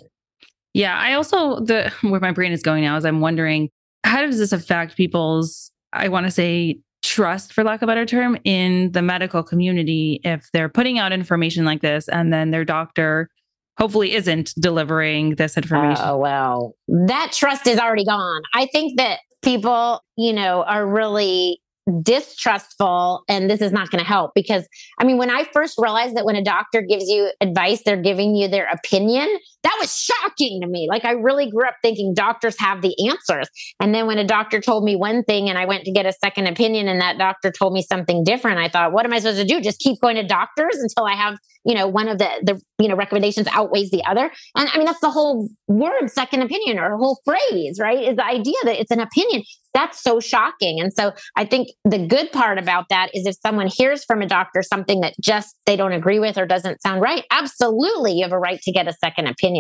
Yeah. 0.74 0.98
I 0.98 1.14
also, 1.14 1.60
the 1.60 1.92
where 2.02 2.22
my 2.22 2.32
brain 2.32 2.54
is 2.54 2.64
going 2.64 2.84
now 2.84 2.96
is 2.96 3.06
I'm 3.06 3.20
wondering 3.20 3.70
how 4.06 4.22
does 4.22 4.38
this 4.38 4.52
affect 4.52 4.96
people's, 4.96 5.72
I 5.92 6.08
want 6.08 6.26
to 6.26 6.32
say, 6.32 6.80
trust, 7.04 7.54
for 7.54 7.64
lack 7.64 7.82
of 7.82 7.90
a 7.90 7.92
better 7.92 8.06
term, 8.06 8.38
in 8.44 8.92
the 8.94 9.02
medical 9.02 9.44
community 9.44 10.20
if 10.24 10.50
they're 10.54 10.70
putting 10.70 10.98
out 10.98 11.12
information 11.12 11.66
like 11.66 11.82
this 11.82 12.08
and 12.08 12.34
then 12.34 12.52
their 12.52 12.66
doctor 12.66 13.30
hopefully 13.78 14.14
isn't 14.14 14.54
delivering 14.60 15.36
this 15.36 15.58
information. 15.58 16.04
Oh, 16.06 16.18
well, 16.18 16.76
that 16.88 17.32
trust 17.34 17.68
is 17.68 17.80
already 17.80 18.06
gone. 18.06 18.42
I 18.54 18.68
think 18.68 18.98
that 18.98 19.20
people, 19.44 20.02
you 20.16 20.34
know, 20.34 20.64
are 20.64 20.88
really 20.88 21.60
distrustful 22.02 23.24
and 23.28 23.50
this 23.50 23.60
is 23.60 23.74
not 23.74 23.90
going 23.90 24.02
to 24.02 24.08
help 24.08 24.32
because 24.34 24.66
i 25.00 25.04
mean 25.04 25.18
when 25.18 25.30
i 25.30 25.44
first 25.52 25.78
realized 25.78 26.16
that 26.16 26.24
when 26.24 26.38
a 26.38 26.42
doctor 26.42 26.82
gives 26.82 27.10
you 27.10 27.30
advice 27.42 27.82
they're 27.84 28.02
giving 28.02 28.38
you 28.38 28.48
their 28.48 28.70
opinion 28.70 29.28
that 29.64 29.78
was 29.80 29.98
shocking 29.98 30.62
to 30.62 30.68
me. 30.68 30.88
Like 30.90 31.06
i 31.06 31.12
really 31.12 31.50
grew 31.50 31.68
up 31.68 31.76
thinking 31.82 32.14
doctors 32.14 32.56
have 32.60 32.82
the 32.82 32.96
answers. 33.10 33.48
And 33.80 33.94
then 33.96 34.08
when 34.08 34.18
a 34.18 34.26
doctor 34.26 34.60
told 34.60 34.84
me 34.84 34.96
one 34.96 35.24
thing 35.24 35.50
and 35.50 35.58
i 35.58 35.66
went 35.66 35.86
to 35.86 35.92
get 35.92 36.06
a 36.06 36.14
second 36.14 36.48
opinion 36.48 36.88
and 36.88 37.02
that 37.02 37.18
doctor 37.18 37.52
told 37.52 37.74
me 37.74 37.82
something 37.82 38.24
different 38.24 38.60
i 38.60 38.70
thought 38.70 38.94
what 38.94 39.06
am 39.06 39.14
i 39.14 39.20
supposed 39.20 39.40
to 39.40 39.46
do? 39.46 39.62
Just 39.62 39.80
keep 39.80 40.00
going 40.02 40.16
to 40.16 40.24
doctors 40.24 40.78
until 40.78 41.06
i 41.06 41.14
have 41.14 41.38
you 41.66 41.74
know 41.74 41.88
one 41.88 42.08
of 42.08 42.18
the 42.18 42.30
the 42.44 42.62
you 42.80 42.90
know 42.90 42.96
recommendations 42.96 43.48
outweighs 43.52 43.92
the 43.92 44.04
other? 44.06 44.32
And 44.56 44.70
i 44.74 44.78
mean 44.78 44.86
that's 44.86 45.02
the 45.02 45.12
whole 45.12 45.50
word 45.68 46.10
second 46.10 46.42
opinion 46.42 46.78
or 46.78 46.94
a 46.94 46.98
whole 46.98 47.20
phrase 47.26 47.80
right? 47.80 48.04
Is 48.10 48.18
the 48.18 48.26
idea 48.26 48.56
that 48.66 48.80
it's 48.80 48.92
an 48.92 49.00
opinion. 49.00 49.44
That's 49.74 50.04
so 50.04 50.20
shocking. 50.20 50.80
And 50.80 50.94
so 50.94 51.14
i 51.36 51.46
think 51.46 51.70
the 51.86 52.06
good 52.06 52.32
part 52.32 52.58
about 52.58 52.90
that 52.90 53.10
is 53.14 53.26
if 53.26 53.36
someone 53.42 53.68
hears 53.68 54.04
from 54.04 54.22
a 54.22 54.28
doctor 54.28 54.62
something 54.62 55.00
that 55.02 55.14
just 55.22 55.56
they 55.66 55.76
don't 55.76 55.94
agree 55.94 56.20
with 56.20 56.38
or 56.38 56.46
doesn't 56.46 56.82
sound 56.82 57.02
right 57.02 57.24
absolutely 57.32 58.14
you 58.14 58.24
have 58.24 58.32
a 58.32 58.40
right 58.40 58.60
to 58.62 58.72
get 58.72 58.88
a 58.88 58.94
second 58.94 59.28
opinion 59.28 59.53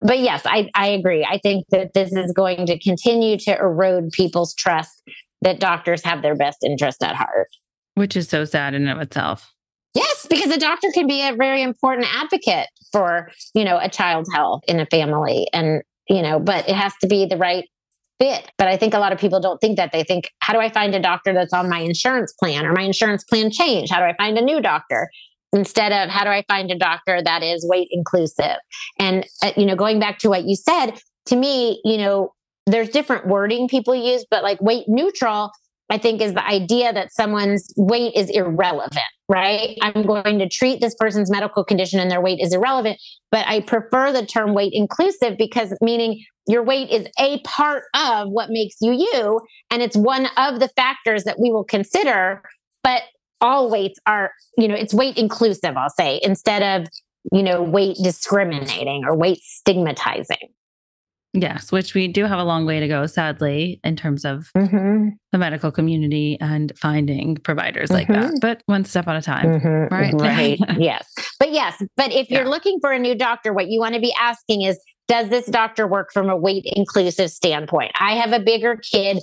but 0.00 0.18
yes 0.18 0.42
i 0.44 0.68
i 0.74 0.86
agree 0.86 1.26
i 1.28 1.38
think 1.38 1.64
that 1.70 1.92
this 1.94 2.12
is 2.12 2.32
going 2.32 2.66
to 2.66 2.78
continue 2.78 3.38
to 3.38 3.56
erode 3.58 4.10
people's 4.12 4.54
trust 4.54 5.02
that 5.42 5.60
doctors 5.60 6.02
have 6.04 6.22
their 6.22 6.34
best 6.34 6.58
interest 6.62 7.02
at 7.02 7.16
heart 7.16 7.48
which 7.94 8.16
is 8.16 8.28
so 8.28 8.44
sad 8.44 8.74
in 8.74 8.88
of 8.88 8.98
itself 8.98 9.52
Yes, 9.96 10.26
because 10.28 10.50
a 10.50 10.58
doctor 10.58 10.88
can 10.92 11.06
be 11.06 11.26
a 11.26 11.34
very 11.34 11.62
important 11.62 12.06
advocate 12.14 12.68
for, 12.92 13.30
you 13.54 13.64
know, 13.64 13.78
a 13.78 13.88
child's 13.88 14.30
health 14.30 14.60
in 14.68 14.78
a 14.78 14.84
family. 14.84 15.46
And, 15.54 15.80
you 16.06 16.20
know, 16.20 16.38
but 16.38 16.68
it 16.68 16.76
has 16.76 16.92
to 17.00 17.06
be 17.06 17.24
the 17.24 17.38
right 17.38 17.64
fit. 18.18 18.52
But 18.58 18.68
I 18.68 18.76
think 18.76 18.92
a 18.92 18.98
lot 18.98 19.12
of 19.12 19.18
people 19.18 19.40
don't 19.40 19.58
think 19.58 19.78
that. 19.78 19.92
They 19.92 20.04
think, 20.04 20.30
how 20.40 20.52
do 20.52 20.58
I 20.58 20.68
find 20.68 20.94
a 20.94 21.00
doctor 21.00 21.32
that's 21.32 21.54
on 21.54 21.70
my 21.70 21.78
insurance 21.78 22.34
plan 22.38 22.66
or 22.66 22.74
my 22.74 22.82
insurance 22.82 23.24
plan 23.24 23.50
changed? 23.50 23.90
How 23.90 24.00
do 24.00 24.04
I 24.04 24.14
find 24.18 24.36
a 24.36 24.42
new 24.42 24.60
doctor? 24.60 25.08
Instead 25.52 25.92
of 25.92 26.10
how 26.10 26.24
do 26.24 26.30
I 26.30 26.44
find 26.48 26.70
a 26.70 26.78
doctor 26.78 27.20
that 27.22 27.42
is 27.42 27.66
weight 27.68 27.88
inclusive? 27.90 28.56
And, 28.98 29.24
uh, 29.42 29.52
you 29.56 29.66
know, 29.66 29.76
going 29.76 29.98
back 29.98 30.18
to 30.18 30.28
what 30.28 30.44
you 30.44 30.56
said, 30.56 30.98
to 31.26 31.36
me, 31.36 31.80
you 31.84 31.98
know, 31.98 32.32
there's 32.66 32.88
different 32.88 33.26
wording 33.26 33.68
people 33.68 33.94
use, 33.94 34.24
but 34.30 34.42
like 34.42 34.60
weight 34.60 34.84
neutral 34.88 35.50
I 35.88 35.98
think 35.98 36.20
is 36.20 36.34
the 36.34 36.44
idea 36.44 36.92
that 36.92 37.12
someone's 37.12 37.72
weight 37.76 38.14
is 38.16 38.28
irrelevant, 38.30 39.06
right? 39.28 39.78
I'm 39.82 40.04
going 40.04 40.38
to 40.40 40.48
treat 40.48 40.80
this 40.80 40.96
person's 40.98 41.30
medical 41.30 41.64
condition 41.64 42.00
and 42.00 42.10
their 42.10 42.20
weight 42.20 42.40
is 42.40 42.52
irrelevant, 42.52 42.98
but 43.30 43.46
I 43.46 43.60
prefer 43.60 44.12
the 44.12 44.26
term 44.26 44.52
weight 44.54 44.72
inclusive 44.74 45.36
because 45.38 45.76
meaning 45.80 46.24
your 46.48 46.64
weight 46.64 46.90
is 46.90 47.06
a 47.20 47.40
part 47.42 47.84
of 47.94 48.28
what 48.30 48.50
makes 48.50 48.76
you 48.80 48.92
you 48.92 49.40
and 49.70 49.82
it's 49.82 49.96
one 49.96 50.26
of 50.36 50.58
the 50.58 50.68
factors 50.68 51.24
that 51.24 51.38
we 51.38 51.52
will 51.52 51.64
consider, 51.64 52.42
but 52.82 53.02
all 53.40 53.70
weights 53.70 53.98
are, 54.06 54.32
you 54.56 54.68
know, 54.68 54.74
it's 54.74 54.94
weight 54.94 55.18
inclusive, 55.18 55.76
I'll 55.76 55.90
say, 55.90 56.20
instead 56.22 56.62
of, 56.62 56.88
you 57.32 57.42
know, 57.42 57.62
weight 57.62 57.96
discriminating 58.02 59.04
or 59.04 59.16
weight 59.16 59.40
stigmatizing. 59.42 60.52
Yes, 61.32 61.70
which 61.70 61.92
we 61.92 62.08
do 62.08 62.24
have 62.24 62.38
a 62.38 62.44
long 62.44 62.64
way 62.64 62.80
to 62.80 62.88
go, 62.88 63.04
sadly, 63.06 63.78
in 63.84 63.94
terms 63.94 64.24
of 64.24 64.50
mm-hmm. 64.56 65.08
the 65.32 65.38
medical 65.38 65.70
community 65.70 66.38
and 66.40 66.72
finding 66.78 67.36
providers 67.36 67.90
mm-hmm. 67.90 67.94
like 67.94 68.08
that. 68.08 68.30
Mm-hmm. 68.30 68.38
But 68.40 68.62
one 68.66 68.84
step 68.84 69.06
at 69.06 69.16
a 69.16 69.22
time. 69.22 69.60
Mm-hmm. 69.60 69.94
Right. 69.94 70.14
Right. 70.26 70.58
yes. 70.78 71.12
But 71.38 71.52
yes, 71.52 71.82
but 71.96 72.10
if 72.10 72.30
you're 72.30 72.48
looking 72.48 72.78
for 72.80 72.90
a 72.90 72.98
new 72.98 73.14
doctor, 73.14 73.52
what 73.52 73.68
you 73.68 73.80
want 73.80 73.94
to 73.94 74.00
be 74.00 74.14
asking 74.18 74.62
is 74.62 74.78
does 75.08 75.28
this 75.28 75.46
doctor 75.46 75.86
work 75.86 76.10
from 76.12 76.28
a 76.28 76.36
weight 76.36 76.64
inclusive 76.66 77.30
standpoint? 77.30 77.92
I 78.00 78.14
have 78.14 78.32
a 78.32 78.40
bigger 78.40 78.76
kid. 78.76 79.18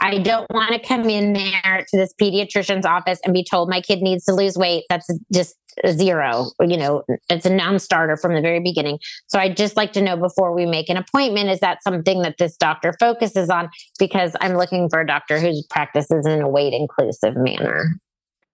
I 0.00 0.18
don't 0.18 0.48
want 0.50 0.72
to 0.72 0.78
come 0.78 1.08
in 1.08 1.32
there 1.32 1.84
to 1.88 1.96
this 1.96 2.14
pediatrician's 2.20 2.86
office 2.86 3.18
and 3.24 3.34
be 3.34 3.44
told 3.44 3.68
my 3.68 3.80
kid 3.80 4.00
needs 4.00 4.24
to 4.26 4.32
lose 4.32 4.56
weight. 4.56 4.84
That's 4.88 5.08
just 5.32 5.56
a 5.82 5.92
zero. 5.92 6.50
You 6.60 6.76
know, 6.76 7.02
it's 7.28 7.46
a 7.46 7.54
non 7.54 7.78
starter 7.78 8.16
from 8.16 8.34
the 8.34 8.40
very 8.40 8.60
beginning. 8.60 8.98
So 9.26 9.38
I'd 9.38 9.56
just 9.56 9.76
like 9.76 9.92
to 9.92 10.02
know 10.02 10.16
before 10.16 10.54
we 10.54 10.66
make 10.66 10.88
an 10.88 10.96
appointment 10.96 11.50
is 11.50 11.60
that 11.60 11.82
something 11.82 12.22
that 12.22 12.36
this 12.38 12.56
doctor 12.56 12.94
focuses 12.98 13.50
on? 13.50 13.70
Because 13.98 14.36
I'm 14.40 14.54
looking 14.54 14.88
for 14.88 15.00
a 15.00 15.06
doctor 15.06 15.40
who 15.40 15.52
practices 15.70 16.26
in 16.26 16.40
a 16.40 16.48
weight 16.48 16.74
inclusive 16.74 17.36
manner. 17.36 18.00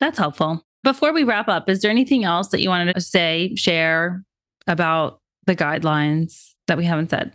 That's 0.01 0.18
helpful. 0.18 0.64
Before 0.82 1.12
we 1.12 1.24
wrap 1.24 1.49
up, 1.49 1.68
is 1.68 1.80
there 1.80 1.90
anything 1.90 2.24
else 2.24 2.49
that 2.49 2.61
you 2.61 2.68
wanted 2.68 2.95
to 2.95 3.01
say, 3.01 3.55
share 3.55 4.22
about 4.66 5.20
the 5.47 5.57
guidelines 5.57 6.53
that 6.66 6.76
we 6.76 6.84
haven't 6.84 7.11
said? 7.11 7.34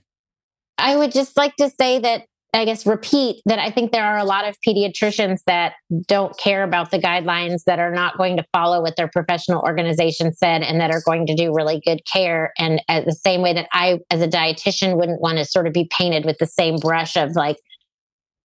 I 0.78 0.96
would 0.96 1.12
just 1.12 1.36
like 1.36 1.56
to 1.58 1.70
say 1.70 2.00
that 2.00 2.26
I 2.52 2.66
guess 2.66 2.88
repeat 2.88 3.44
that 3.46 3.60
I 3.60 3.70
think 3.70 3.92
there 3.92 4.04
are 4.04 4.18
a 4.18 4.24
lot 4.24 4.48
of 4.48 4.56
pediatricians 4.68 5.44
that 5.46 5.74
don't 6.08 6.36
care 6.40 6.64
about 6.64 6.90
the 6.90 6.98
guidelines, 6.98 7.66
that 7.66 7.78
are 7.78 7.94
not 7.94 8.18
going 8.18 8.38
to 8.38 8.46
follow 8.52 8.82
what 8.82 8.96
their 8.96 9.08
professional 9.08 9.62
organization 9.62 10.34
said, 10.34 10.64
and 10.64 10.82
that 10.82 10.90
are 10.90 11.02
going 11.06 11.28
to 11.28 11.36
do 11.36 11.54
really 11.54 11.80
good 11.86 12.02
care. 12.12 12.52
And 12.58 12.82
at 12.88 13.06
the 13.06 13.14
same 13.14 13.42
way 13.42 13.54
that 13.54 13.68
I, 13.72 14.00
as 14.10 14.22
a 14.22 14.28
dietitian, 14.28 14.98
wouldn't 14.98 15.22
want 15.22 15.38
to 15.38 15.46
sort 15.46 15.68
of 15.68 15.74
be 15.74 15.88
painted 15.96 16.26
with 16.26 16.40
the 16.40 16.48
same 16.48 16.78
brush 16.78 17.16
of 17.16 17.36
like, 17.36 17.58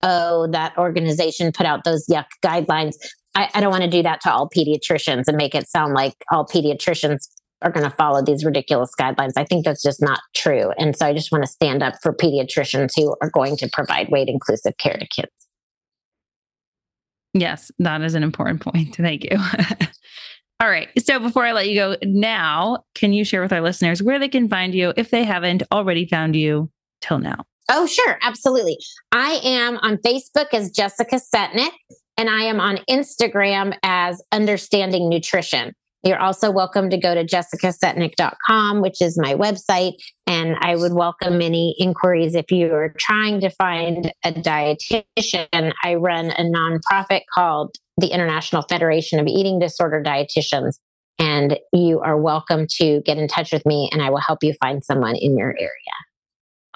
oh, 0.02 0.48
that 0.48 0.76
organization 0.76 1.50
put 1.50 1.64
out 1.64 1.84
those 1.84 2.07
yuck 2.07 2.26
guidelines. 2.44 2.96
I, 3.34 3.48
I 3.55 3.61
don't 3.61 3.70
want 3.70 3.84
to 3.84 3.90
do 3.90 4.02
that 4.02 4.20
to 4.22 4.32
all 4.32 4.50
pediatricians 4.50 5.24
and 5.28 5.36
make 5.38 5.55
it 5.55 5.66
sound 5.66 5.94
like 5.94 6.14
all 6.30 6.46
pediatricians 6.46 7.26
are 7.64 7.70
going 7.70 7.88
to 7.88 7.96
follow 7.96 8.22
these 8.22 8.44
ridiculous 8.44 8.90
guidelines. 8.98 9.32
I 9.36 9.44
think 9.44 9.64
that's 9.64 9.82
just 9.82 10.02
not 10.02 10.20
true. 10.34 10.70
And 10.78 10.96
so 10.96 11.06
I 11.06 11.12
just 11.12 11.32
want 11.32 11.44
to 11.44 11.50
stand 11.50 11.82
up 11.82 11.94
for 12.02 12.12
pediatricians 12.12 12.90
who 12.94 13.16
are 13.20 13.30
going 13.30 13.56
to 13.56 13.68
provide 13.72 14.10
weight 14.10 14.28
inclusive 14.28 14.76
care 14.76 14.96
to 14.96 15.06
kids. 15.06 15.32
Yes, 17.32 17.72
that 17.80 18.02
is 18.02 18.14
an 18.14 18.22
important 18.22 18.60
point. 18.60 18.94
Thank 18.96 19.24
you. 19.24 19.36
All 20.60 20.68
right. 20.68 20.88
So 21.04 21.18
before 21.18 21.44
I 21.44 21.52
let 21.52 21.68
you 21.68 21.74
go 21.74 21.96
now, 22.04 22.84
can 22.94 23.12
you 23.12 23.24
share 23.24 23.42
with 23.42 23.52
our 23.52 23.60
listeners 23.60 24.02
where 24.02 24.18
they 24.18 24.28
can 24.28 24.48
find 24.48 24.74
you 24.74 24.92
if 24.96 25.10
they 25.10 25.24
haven't 25.24 25.64
already 25.72 26.06
found 26.06 26.36
you 26.36 26.70
till 27.00 27.18
now? 27.18 27.44
Oh, 27.70 27.86
sure. 27.86 28.18
Absolutely. 28.22 28.78
I 29.10 29.40
am 29.42 29.78
on 29.78 29.96
Facebook 29.98 30.52
as 30.52 30.70
Jessica 30.70 31.16
Setnick, 31.16 31.72
and 32.16 32.28
I 32.30 32.42
am 32.42 32.60
on 32.60 32.78
Instagram 32.88 33.76
as 33.82 34.22
Understanding 34.32 35.08
Nutrition. 35.08 35.74
You're 36.05 36.20
also 36.20 36.50
welcome 36.50 36.90
to 36.90 36.98
go 36.98 37.14
to 37.14 37.24
jessicasetnick.com, 37.24 38.82
which 38.82 39.00
is 39.00 39.18
my 39.18 39.34
website. 39.34 39.94
And 40.26 40.55
I 40.61 40.76
would 40.76 40.92
welcome 40.92 41.40
any 41.40 41.74
inquiries 41.78 42.34
if 42.34 42.50
you 42.50 42.74
are 42.74 42.94
trying 42.98 43.40
to 43.40 43.48
find 43.48 44.12
a 44.22 44.32
dietitian. 44.32 45.72
I 45.82 45.94
run 45.94 46.30
a 46.30 46.42
nonprofit 46.42 47.22
called 47.34 47.76
the 47.96 48.09
International 48.09 48.62
Federation 48.68 49.18
of 49.18 49.26
Eating 49.26 49.59
Disorder 49.59 50.02
Dietitians. 50.05 50.78
And 51.18 51.59
you 51.72 52.00
are 52.00 52.18
welcome 52.18 52.66
to 52.78 53.00
get 53.07 53.16
in 53.16 53.26
touch 53.26 53.50
with 53.50 53.64
me 53.64 53.88
and 53.90 54.02
I 54.02 54.11
will 54.11 54.18
help 54.18 54.42
you 54.42 54.52
find 54.61 54.84
someone 54.84 55.16
in 55.16 55.38
your 55.38 55.55
area. 55.59 55.70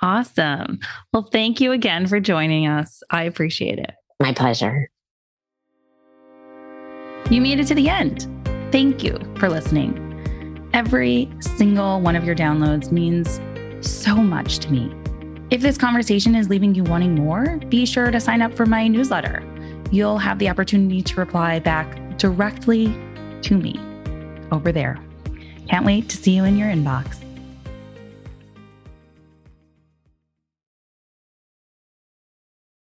Awesome. 0.00 0.78
Well, 1.12 1.28
thank 1.30 1.60
you 1.60 1.72
again 1.72 2.06
for 2.06 2.18
joining 2.18 2.66
us. 2.66 3.02
I 3.10 3.24
appreciate 3.24 3.78
it. 3.78 3.92
My 4.20 4.32
pleasure. 4.32 4.88
You 7.30 7.42
made 7.42 7.60
it 7.60 7.66
to 7.66 7.74
the 7.74 7.90
end. 7.90 8.37
Thank 8.70 9.02
you 9.02 9.18
for 9.38 9.48
listening. 9.48 10.04
Every 10.74 11.30
single 11.40 12.02
one 12.02 12.16
of 12.16 12.24
your 12.24 12.34
downloads 12.34 12.92
means 12.92 13.40
so 13.80 14.16
much 14.16 14.58
to 14.58 14.70
me. 14.70 14.94
If 15.50 15.62
this 15.62 15.78
conversation 15.78 16.34
is 16.34 16.50
leaving 16.50 16.74
you 16.74 16.84
wanting 16.84 17.14
more, 17.14 17.56
be 17.68 17.86
sure 17.86 18.10
to 18.10 18.20
sign 18.20 18.42
up 18.42 18.52
for 18.54 18.66
my 18.66 18.86
newsletter. 18.86 19.42
You'll 19.90 20.18
have 20.18 20.38
the 20.38 20.50
opportunity 20.50 21.00
to 21.00 21.14
reply 21.14 21.60
back 21.60 22.18
directly 22.18 22.86
to 23.42 23.56
me 23.56 23.80
over 24.52 24.70
there. 24.70 24.98
Can't 25.70 25.86
wait 25.86 26.10
to 26.10 26.18
see 26.18 26.32
you 26.32 26.44
in 26.44 26.58
your 26.58 26.68
inbox. 26.68 27.24